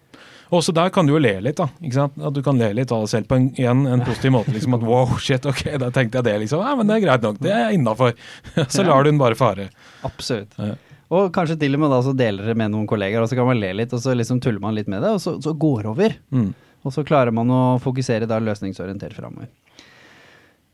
Også 0.55 0.75
der 0.77 0.91
kan 0.95 1.07
du 1.07 1.15
jo 1.15 1.21
le 1.23 1.33
litt, 1.43 1.59
da. 1.59 1.69
ikke 1.83 1.97
sant? 1.97 2.19
At 2.19 2.35
du 2.35 2.43
kan 2.45 2.59
le 2.61 2.73
litt 2.77 2.93
av 2.95 3.05
deg 3.05 3.13
selv 3.13 3.31
på 3.31 3.39
en, 3.39 3.47
en, 3.59 3.85
en 3.95 4.03
positiv 4.07 4.35
måte. 4.35 4.55
liksom 4.55 4.77
At 4.77 4.87
wow, 4.87 5.15
shit, 5.23 5.47
ok, 5.51 5.63
da 5.83 5.91
tenkte 5.95 6.21
jeg 6.21 6.29
det, 6.29 6.35
liksom. 6.45 6.63
Ja, 6.67 6.75
men 6.79 6.91
det 6.91 6.99
er 6.99 7.07
greit 7.07 7.25
nok. 7.27 7.39
Det 7.43 7.55
er 7.55 7.75
innafor. 7.75 8.15
Så 8.75 8.87
lar 8.87 9.07
du 9.07 9.11
den 9.13 9.23
bare 9.23 9.39
fare. 9.39 9.71
Absolutt. 10.07 10.55
Ja. 10.59 10.75
Og 11.15 11.31
kanskje 11.35 11.57
til 11.61 11.77
og 11.77 11.83
med 11.83 11.93
da 11.93 11.99
så 12.03 12.15
deler 12.17 12.49
det 12.49 12.55
med 12.59 12.73
noen 12.73 12.87
kollegaer, 12.91 13.23
og 13.23 13.29
så 13.31 13.37
kan 13.39 13.47
man 13.47 13.61
le 13.61 13.69
litt, 13.77 13.93
og 13.95 14.01
så 14.03 14.15
liksom 14.17 14.41
tuller 14.43 14.63
man 14.63 14.75
litt 14.75 14.89
med 14.91 15.05
det, 15.05 15.13
og 15.15 15.21
så, 15.23 15.37
så 15.45 15.53
går 15.55 15.85
det 15.85 15.91
over. 15.93 16.17
Mm. 16.35 16.49
Og 16.85 16.95
så 16.97 17.05
klarer 17.07 17.35
man 17.35 17.53
å 17.55 17.61
fokusere 17.85 18.27
da 18.29 18.41
løsningsorientert 18.43 19.15
framover. 19.15 19.51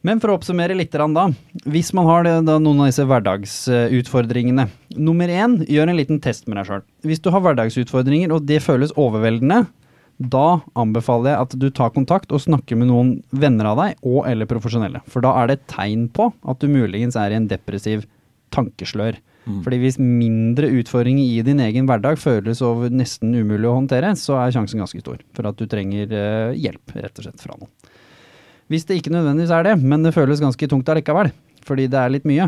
Men 0.06 0.20
for 0.20 0.32
å 0.32 0.38
oppsummere 0.38 0.76
litt 0.78 0.94
da, 0.96 1.26
hvis 1.68 1.90
man 1.96 2.06
har 2.08 2.24
det, 2.24 2.32
da 2.46 2.56
noen 2.62 2.80
av 2.80 2.88
disse 2.88 3.04
hverdagsutfordringene. 3.04 4.64
Nummer 4.96 5.28
én, 5.28 5.58
gjør 5.68 5.92
en 5.92 5.98
liten 5.98 6.22
test 6.24 6.48
med 6.48 6.56
deg 6.56 6.70
sjøl. 6.70 6.86
Hvis 7.04 7.20
du 7.20 7.28
har 7.34 7.44
hverdagsutfordringer 7.44 8.32
og 8.32 8.46
det 8.48 8.62
føles 8.64 8.94
overveldende, 8.96 9.66
da 10.20 10.60
anbefaler 10.76 11.32
jeg 11.32 11.46
at 11.46 11.56
du 11.60 11.68
tar 11.72 11.92
kontakt 11.96 12.32
og 12.32 12.42
snakker 12.44 12.76
med 12.80 12.90
noen 12.90 13.12
venner 13.32 13.70
av 13.70 13.80
deg 13.80 14.00
og 14.04 14.24
eller 14.28 14.48
profesjonelle. 14.48 15.00
For 15.08 15.24
da 15.24 15.34
er 15.40 15.48
det 15.48 15.58
et 15.58 15.68
tegn 15.72 16.08
på 16.12 16.30
at 16.48 16.60
du 16.60 16.68
muligens 16.72 17.16
er 17.16 17.32
i 17.32 17.38
en 17.40 17.48
depressiv 17.48 18.06
tankeslør. 18.52 19.20
Fordi 19.64 19.78
hvis 19.80 19.96
mindre 19.98 20.68
utfordringer 20.80 21.24
i 21.24 21.44
din 21.44 21.62
egen 21.64 21.88
hverdag 21.88 22.20
føles 22.20 22.60
over 22.62 22.92
nesten 22.92 23.32
umulig 23.34 23.66
å 23.66 23.78
håndtere, 23.78 24.12
så 24.18 24.36
er 24.38 24.52
sjansen 24.54 24.82
ganske 24.82 25.00
stor 25.00 25.22
for 25.36 25.48
at 25.48 25.58
du 25.58 25.64
trenger 25.70 26.12
eh, 26.12 26.58
hjelp, 26.60 26.92
rett 26.94 27.18
og 27.18 27.26
slett, 27.26 27.40
fra 27.42 27.56
noen. 27.56 27.72
Hvis 28.70 28.84
det 28.86 29.00
ikke 29.00 29.10
nødvendigvis 29.14 29.50
er 29.54 29.66
det, 29.66 29.76
men 29.82 30.04
det 30.06 30.14
føles 30.14 30.40
ganske 30.42 30.68
tungt 30.70 30.88
allikevel, 30.92 31.32
fordi 31.66 31.88
det 31.90 31.98
er 31.98 32.12
litt 32.14 32.28
mye, 32.28 32.46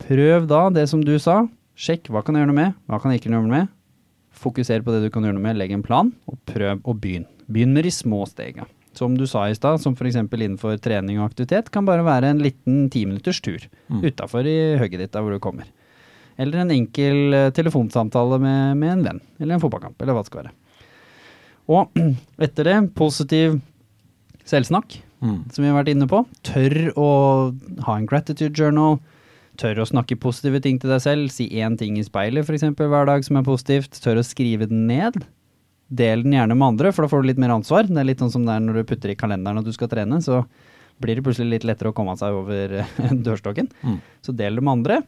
prøv 0.00 0.46
da 0.48 0.62
det 0.72 0.86
som 0.90 1.02
du 1.04 1.14
sa. 1.20 1.42
Sjekk 1.78 2.08
hva 2.10 2.22
kan 2.26 2.34
jeg 2.34 2.42
gjøre 2.42 2.50
noe 2.52 2.58
med, 2.58 2.78
hva 2.90 2.98
kan 3.02 3.12
jeg 3.12 3.20
ikke 3.20 3.30
gjøre 3.30 3.44
noe 3.44 3.52
med. 3.52 3.68
Fokuser 4.38 4.82
på 4.86 4.94
det 4.94 5.04
du 5.04 5.10
kan 5.14 5.22
gjøre 5.26 5.36
noe 5.36 5.44
med, 5.44 5.58
legg 5.60 5.72
en 5.74 5.84
plan, 5.84 6.10
og 6.30 6.38
prøv 6.48 6.80
å 6.88 6.94
begynne. 6.96 7.28
Begynn 7.48 7.72
med 7.76 7.86
de 7.86 7.92
små 7.94 8.24
stega. 8.28 8.66
Som 8.98 9.14
du 9.18 9.26
sa 9.30 9.44
i 9.46 9.54
stad, 9.54 9.78
som 9.82 9.94
f.eks. 9.94 10.16
innenfor 10.18 10.78
trening 10.82 11.20
og 11.20 11.28
aktivitet, 11.28 11.68
kan 11.74 11.86
bare 11.86 12.02
være 12.06 12.32
en 12.32 12.40
liten 12.42 12.88
timinutters 12.90 13.40
tur 13.44 13.68
Mm. 13.88 14.02
utafor 14.04 14.44
i 14.44 14.76
hugget 14.76 15.00
ditt 15.00 15.12
der 15.14 15.22
hvor 15.24 15.32
du 15.32 15.38
kommer. 15.40 15.64
Eller 16.38 16.60
en 16.60 16.70
enkel 16.74 17.34
eh, 17.34 17.50
telefonsamtale 17.56 18.36
med, 18.42 18.76
med 18.76 18.90
en 18.92 19.04
venn, 19.06 19.20
eller 19.40 19.54
en 19.56 19.62
fotballkamp, 19.62 19.96
eller 20.02 20.12
hva 20.16 20.22
det 20.24 20.28
skal 20.30 20.42
være. 20.42 20.52
Og 21.68 22.02
etter 22.48 22.68
det, 22.68 22.76
positiv 22.98 23.60
selvsnakk, 24.48 24.98
Mm. 25.18 25.38
som 25.50 25.64
vi 25.64 25.70
har 25.70 25.78
vært 25.80 25.92
inne 25.92 26.08
på. 26.10 26.22
Tør 26.46 26.76
å 26.98 27.08
ha 27.86 27.96
en 27.96 28.06
gratitude 28.08 28.54
journal. 28.54 28.98
Tør 29.58 29.82
å 29.82 29.88
snakke 29.90 30.18
positive 30.20 30.60
ting 30.62 30.78
til 30.78 30.92
deg 30.92 31.02
selv. 31.02 31.32
Si 31.34 31.48
én 31.58 31.78
ting 31.78 31.98
i 31.98 32.06
speilet 32.06 32.46
f.eks. 32.46 32.68
hver 32.78 33.08
dag 33.10 33.26
som 33.26 33.40
er 33.40 33.46
positivt. 33.46 33.98
Tør 34.04 34.22
å 34.22 34.26
skrive 34.26 34.68
den 34.70 34.86
ned. 34.90 35.18
Del 35.88 36.22
den 36.22 36.36
gjerne 36.36 36.54
med 36.54 36.74
andre, 36.74 36.92
for 36.92 37.04
da 37.04 37.10
får 37.10 37.22
du 37.24 37.30
litt 37.30 37.40
mer 37.40 37.54
ansvar. 37.54 37.88
Det 37.88 37.96
er 37.96 38.06
litt 38.10 38.22
sånn 38.22 38.34
som 38.34 38.44
det 38.46 38.54
er 38.54 38.64
når 38.64 38.82
du 38.82 38.88
putter 38.90 39.14
i 39.14 39.16
kalenderen 39.18 39.62
at 39.62 39.66
du 39.66 39.72
skal 39.72 39.88
trene, 39.88 40.20
så 40.20 40.42
blir 41.00 41.16
det 41.16 41.24
plutselig 41.24 41.54
litt 41.54 41.66
lettere 41.66 41.92
å 41.92 41.96
komme 41.96 42.12
seg 42.20 42.36
over 42.36 42.74
eh, 42.82 42.92
dørstokken. 43.26 43.70
Mm. 43.82 43.96
Så 44.22 44.34
del 44.36 44.58
det 44.58 44.64
med 44.66 44.80
andre. 44.80 45.00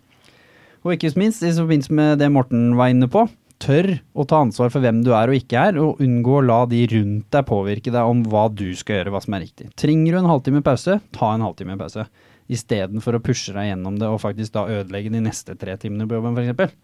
Og 0.81 0.95
ikke 0.95 1.13
minst, 1.21 1.45
i 1.45 1.53
forbindelse 1.53 1.93
med 1.93 2.23
det 2.23 2.31
Morten 2.33 2.73
var 2.79 2.93
inne 2.93 3.11
på, 3.13 3.27
tør 3.61 3.91
å 4.17 4.25
ta 4.29 4.41
ansvar 4.45 4.73
for 4.73 4.83
hvem 4.83 5.03
du 5.05 5.13
er 5.17 5.31
og 5.31 5.37
ikke 5.37 5.65
er, 5.69 5.79
og 5.83 6.01
unngå 6.03 6.39
å 6.39 6.45
la 6.45 6.59
de 6.71 6.81
rundt 6.95 7.29
deg 7.35 7.47
påvirke 7.49 7.93
deg 7.93 8.11
om 8.13 8.23
hva 8.31 8.47
du 8.53 8.71
skal 8.79 9.01
gjøre, 9.01 9.13
hva 9.15 9.23
som 9.25 9.37
er 9.37 9.45
riktig. 9.45 9.69
Trenger 9.81 10.17
du 10.17 10.21
en 10.23 10.31
halvtime 10.31 10.65
pause, 10.67 10.99
ta 11.17 11.33
en 11.35 11.45
halvtime 11.45 11.77
pause. 11.81 12.07
Istedenfor 12.51 13.19
å 13.19 13.23
pushe 13.23 13.55
deg 13.55 13.71
gjennom 13.71 14.01
det 14.01 14.09
og 14.11 14.23
faktisk 14.23 14.57
da 14.57 14.67
ødelegge 14.81 15.13
de 15.13 15.23
neste 15.23 15.55
tre 15.61 15.77
timene 15.81 16.09
på 16.09 16.19
jobben, 16.19 16.39
f.eks. 16.41 16.75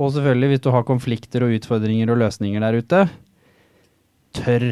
Og 0.00 0.14
selvfølgelig, 0.14 0.52
hvis 0.52 0.64
du 0.64 0.70
har 0.74 0.88
konflikter 0.88 1.44
og 1.46 1.56
utfordringer 1.56 2.12
og 2.12 2.20
løsninger 2.22 2.62
der 2.64 2.78
ute, 2.80 3.02
tør 4.36 4.70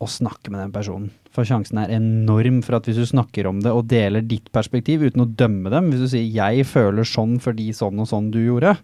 å 0.00 0.08
snakke 0.08 0.52
med 0.52 0.62
den 0.62 0.72
personen. 0.72 1.10
For 1.30 1.46
sjansen 1.46 1.78
er 1.82 1.92
enorm 1.94 2.62
for 2.66 2.78
at 2.78 2.88
hvis 2.88 2.98
du 2.98 3.06
snakker 3.06 3.46
om 3.50 3.60
det 3.62 3.72
og 3.74 3.86
deler 3.90 4.24
ditt 4.24 4.48
perspektiv 4.54 5.04
uten 5.04 5.26
å 5.26 5.28
dømme 5.28 5.70
dem, 5.72 5.90
hvis 5.92 6.06
du 6.06 6.08
sier 6.08 6.26
'jeg 6.26 6.66
føler 6.66 7.04
sånn 7.04 7.38
fordi 7.38 7.70
sånn 7.76 8.00
og 8.00 8.08
sånn 8.08 8.30
du 8.32 8.40
gjorde', 8.40 8.78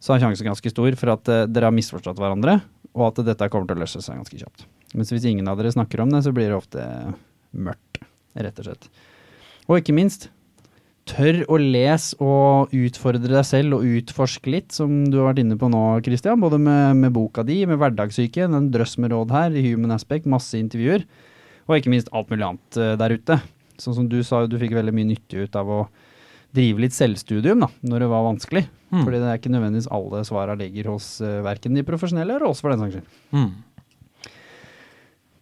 så 0.00 0.14
er 0.14 0.24
sjansen 0.24 0.48
ganske 0.48 0.72
stor 0.72 0.96
for 0.98 1.14
at 1.14 1.30
uh, 1.30 1.44
dere 1.50 1.68
har 1.68 1.76
misforstått 1.76 2.20
hverandre, 2.20 2.58
og 2.96 3.06
at 3.10 3.22
dette 3.28 3.50
kommer 3.52 3.68
til 3.70 3.78
å 3.78 3.84
løse 3.84 4.02
seg 4.02 4.18
ganske 4.18 4.40
kjapt. 4.40 4.66
Mens 4.96 5.12
hvis 5.12 5.28
ingen 5.28 5.48
av 5.50 5.60
dere 5.60 5.72
snakker 5.74 6.02
om 6.02 6.10
det, 6.10 6.24
så 6.26 6.34
blir 6.34 6.50
det 6.50 6.58
ofte 6.58 6.84
mørkt, 7.54 8.02
rett 8.34 8.60
og 8.62 8.70
slett. 8.70 8.88
Og 9.68 9.78
ikke 9.78 9.94
minst, 9.94 10.30
tør 11.10 11.40
å 11.50 11.58
lese 11.60 12.18
og 12.22 12.72
utfordre 12.76 13.30
deg 13.30 13.46
selv 13.46 13.78
og 13.78 13.86
utforske 13.86 14.52
litt, 14.52 14.74
som 14.74 15.04
du 15.10 15.20
har 15.20 15.30
vært 15.30 15.42
inne 15.44 15.58
på 15.60 15.70
nå, 15.70 15.82
Christian. 16.06 16.40
Både 16.42 16.58
med, 16.62 16.98
med 17.00 17.14
boka 17.14 17.44
di, 17.46 17.62
med 17.68 17.80
hverdagssyke, 17.80 18.46
en 18.46 18.70
drøss 18.74 18.96
med 19.02 19.14
råd 19.14 19.34
her, 19.34 19.56
i 19.56 19.64
Human 19.70 19.94
Aspect, 19.96 20.28
masse 20.30 20.58
intervjuer. 20.58 21.06
Og 21.68 21.78
ikke 21.78 21.92
minst 21.92 22.10
alt 22.16 22.30
mulig 22.32 22.46
annet 22.46 22.80
eh, 22.80 22.94
der 23.00 23.14
ute. 23.14 23.40
Sånn 23.80 23.96
som 23.96 24.08
du 24.10 24.20
sa, 24.26 24.44
du 24.46 24.58
fikk 24.60 24.74
veldig 24.76 24.94
mye 24.96 25.12
nytte 25.12 25.46
ut 25.46 25.58
av 25.58 25.70
å 25.70 25.80
drive 26.56 26.82
litt 26.82 26.96
selvstudium 26.96 27.64
da, 27.64 27.70
når 27.86 28.04
det 28.04 28.10
var 28.10 28.26
vanskelig. 28.26 28.66
Mm. 28.90 29.02
Fordi 29.04 29.18
det 29.22 29.26
er 29.30 29.40
ikke 29.40 29.52
nødvendigvis 29.54 29.90
alle 29.94 30.22
svara 30.26 30.56
ligger 30.58 30.92
hos 30.94 31.12
uh, 31.22 31.40
verken 31.46 31.76
de 31.78 31.86
profesjonelle 31.86 32.34
eller 32.34 32.50
oss, 32.50 32.62
for 32.62 32.72
den 32.72 32.82
saks 32.82 32.98
skyld. 32.98 33.18
Mm. 33.36 33.50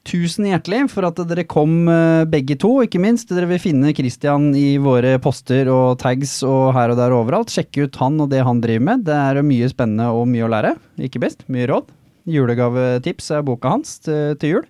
Tusen 0.09 0.47
hjertelig 0.49 0.87
for 0.89 1.05
at 1.05 1.19
dere 1.29 1.45
kom 1.45 1.83
eh, 1.93 2.23
begge 2.31 2.55
to, 2.57 2.71
ikke 2.81 3.01
minst. 3.03 3.29
Dere 3.29 3.49
vil 3.51 3.61
finne 3.61 3.93
Christian 3.93 4.55
i 4.57 4.79
våre 4.81 5.19
poster 5.21 5.69
og 5.69 5.99
tags 6.01 6.39
og 6.49 6.71
her 6.73 6.95
og 6.95 6.97
der 6.97 7.13
og 7.13 7.27
overalt. 7.27 7.53
Sjekke 7.53 7.85
ut 7.85 7.99
han 8.01 8.17
og 8.25 8.31
det 8.33 8.41
han 8.47 8.63
driver 8.65 8.87
med. 8.87 9.05
Det 9.05 9.13
er 9.13 9.45
mye 9.45 9.69
spennende 9.69 10.09
og 10.17 10.25
mye 10.31 10.47
å 10.47 10.51
lære. 10.55 10.73
Ikke 11.05 11.21
best, 11.21 11.45
mye 11.53 11.69
råd. 11.69 11.93
Julegavetips 12.29 13.29
er 13.37 13.45
boka 13.45 13.75
hans 13.77 13.99
til, 14.07 14.33
til 14.41 14.57
jul. 14.57 14.67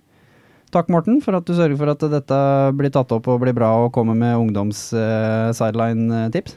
Takk, 0.69 0.89
Morten, 0.93 1.17
for 1.25 1.33
at 1.33 1.47
du 1.47 1.55
sørger 1.57 1.77
for 1.79 1.89
at 1.89 2.03
dette 2.11 2.39
blir 2.77 2.91
tatt 2.93 3.09
opp 3.15 3.25
og 3.31 3.39
blir 3.41 3.55
bra 3.57 3.71
og 3.85 3.93
kommer 3.95 4.17
med 4.17 4.37
ungdoms 4.37 4.91
eh, 4.93 5.49
sideline-tips. 5.57 6.53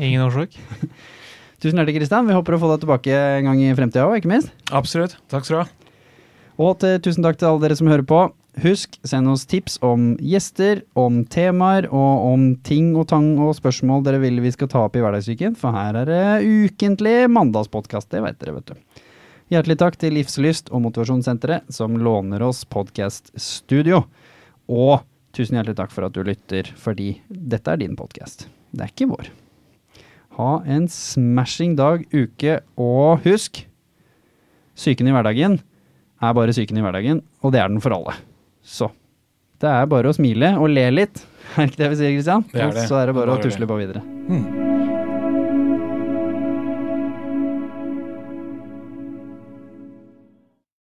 Ingen 0.00 0.24
årsak. 0.24 0.56
Tusen 1.62 1.78
hjertelig, 1.78 2.00
Kristian. 2.00 2.26
Vi 2.26 2.34
håper 2.34 2.56
å 2.56 2.58
få 2.58 2.72
deg 2.72 2.82
tilbake 2.82 3.14
en 3.38 3.46
gang 3.46 3.60
i 3.62 3.74
fremtida 3.78 4.08
òg, 4.08 4.16
ikke 4.18 4.32
minst. 4.32 4.50
Absolutt. 4.74 5.14
Takk 5.30 5.46
skal 5.46 5.54
du 5.54 5.60
ha. 5.60 5.92
Og 6.62 6.74
til, 6.82 6.98
tusen 7.04 7.22
takk 7.22 7.38
til 7.38 7.52
alle 7.52 7.62
dere 7.62 7.76
som 7.78 7.90
hører 7.92 8.06
på. 8.08 8.24
Husk, 8.60 8.98
send 9.08 9.30
oss 9.30 9.46
tips 9.48 9.78
om 9.86 10.10
gjester, 10.20 10.82
om 10.98 11.22
temaer 11.30 11.86
og 11.88 12.26
om 12.32 12.48
ting 12.66 12.90
og 12.98 13.06
tang 13.14 13.30
og 13.40 13.54
spørsmål 13.56 14.02
dere 14.04 14.20
vil 14.20 14.42
vi 14.44 14.52
skal 14.52 14.68
ta 14.68 14.82
opp 14.88 14.98
i 14.98 15.04
Hverdagssyken, 15.04 15.54
for 15.56 15.72
her 15.72 16.02
er 16.02 16.10
det 16.10 16.26
ukentlig 16.44 17.30
mandagspodkast, 17.32 18.10
det 18.12 18.20
vet 18.26 18.42
dere, 18.42 18.58
vet 18.58 18.74
du. 18.74 18.91
Hjertelig 19.52 19.74
takk 19.82 19.98
til 20.00 20.14
Livslyst 20.16 20.70
og 20.72 20.80
Motivasjonssenteret, 20.86 21.66
som 21.68 21.98
låner 22.00 22.40
oss 22.46 22.62
podkaststudio. 22.72 23.98
Og 24.72 25.02
tusen 25.36 25.58
hjertelig 25.58 25.76
takk 25.76 25.92
for 25.92 26.06
at 26.06 26.14
du 26.16 26.22
lytter, 26.24 26.70
fordi 26.80 27.18
dette 27.28 27.68
er 27.68 27.82
din 27.82 27.98
podkast. 27.98 28.46
Det 28.72 28.86
er 28.86 28.94
ikke 28.94 29.10
vår. 29.10 29.28
Ha 30.38 30.48
en 30.72 30.88
smashing 30.88 31.76
dag, 31.76 32.06
uke, 32.16 32.62
og 32.80 33.20
husk 33.26 33.66
Psyken 34.72 35.10
i 35.10 35.12
hverdagen 35.12 35.58
er 36.24 36.32
bare 36.32 36.56
psyken 36.56 36.80
i 36.80 36.86
hverdagen, 36.86 37.20
og 37.44 37.52
det 37.52 37.60
er 37.60 37.68
den 37.68 37.84
for 37.84 37.92
alle. 37.92 38.16
Så 38.64 38.88
det 39.60 39.68
er 39.68 39.92
bare 39.92 40.08
å 40.08 40.16
smile 40.16 40.54
og 40.56 40.72
le 40.72 40.88
litt. 40.96 41.26
Er 41.60 41.68
ikke 41.68 41.82
det 41.82 41.92
vi 41.92 42.00
sier, 42.00 42.16
Kristian? 42.16 42.48
Det 42.48 42.56
er 42.56 42.72
det. 42.72 42.86
Og 42.86 42.94
så 42.94 43.02
er 43.02 43.12
det 43.12 43.18
bare 43.20 43.34
Bare 43.34 43.42
å 43.42 43.50
tusle 43.50 43.68
på 43.68 43.82
videre. 43.84 44.00
Mm. 44.32 44.61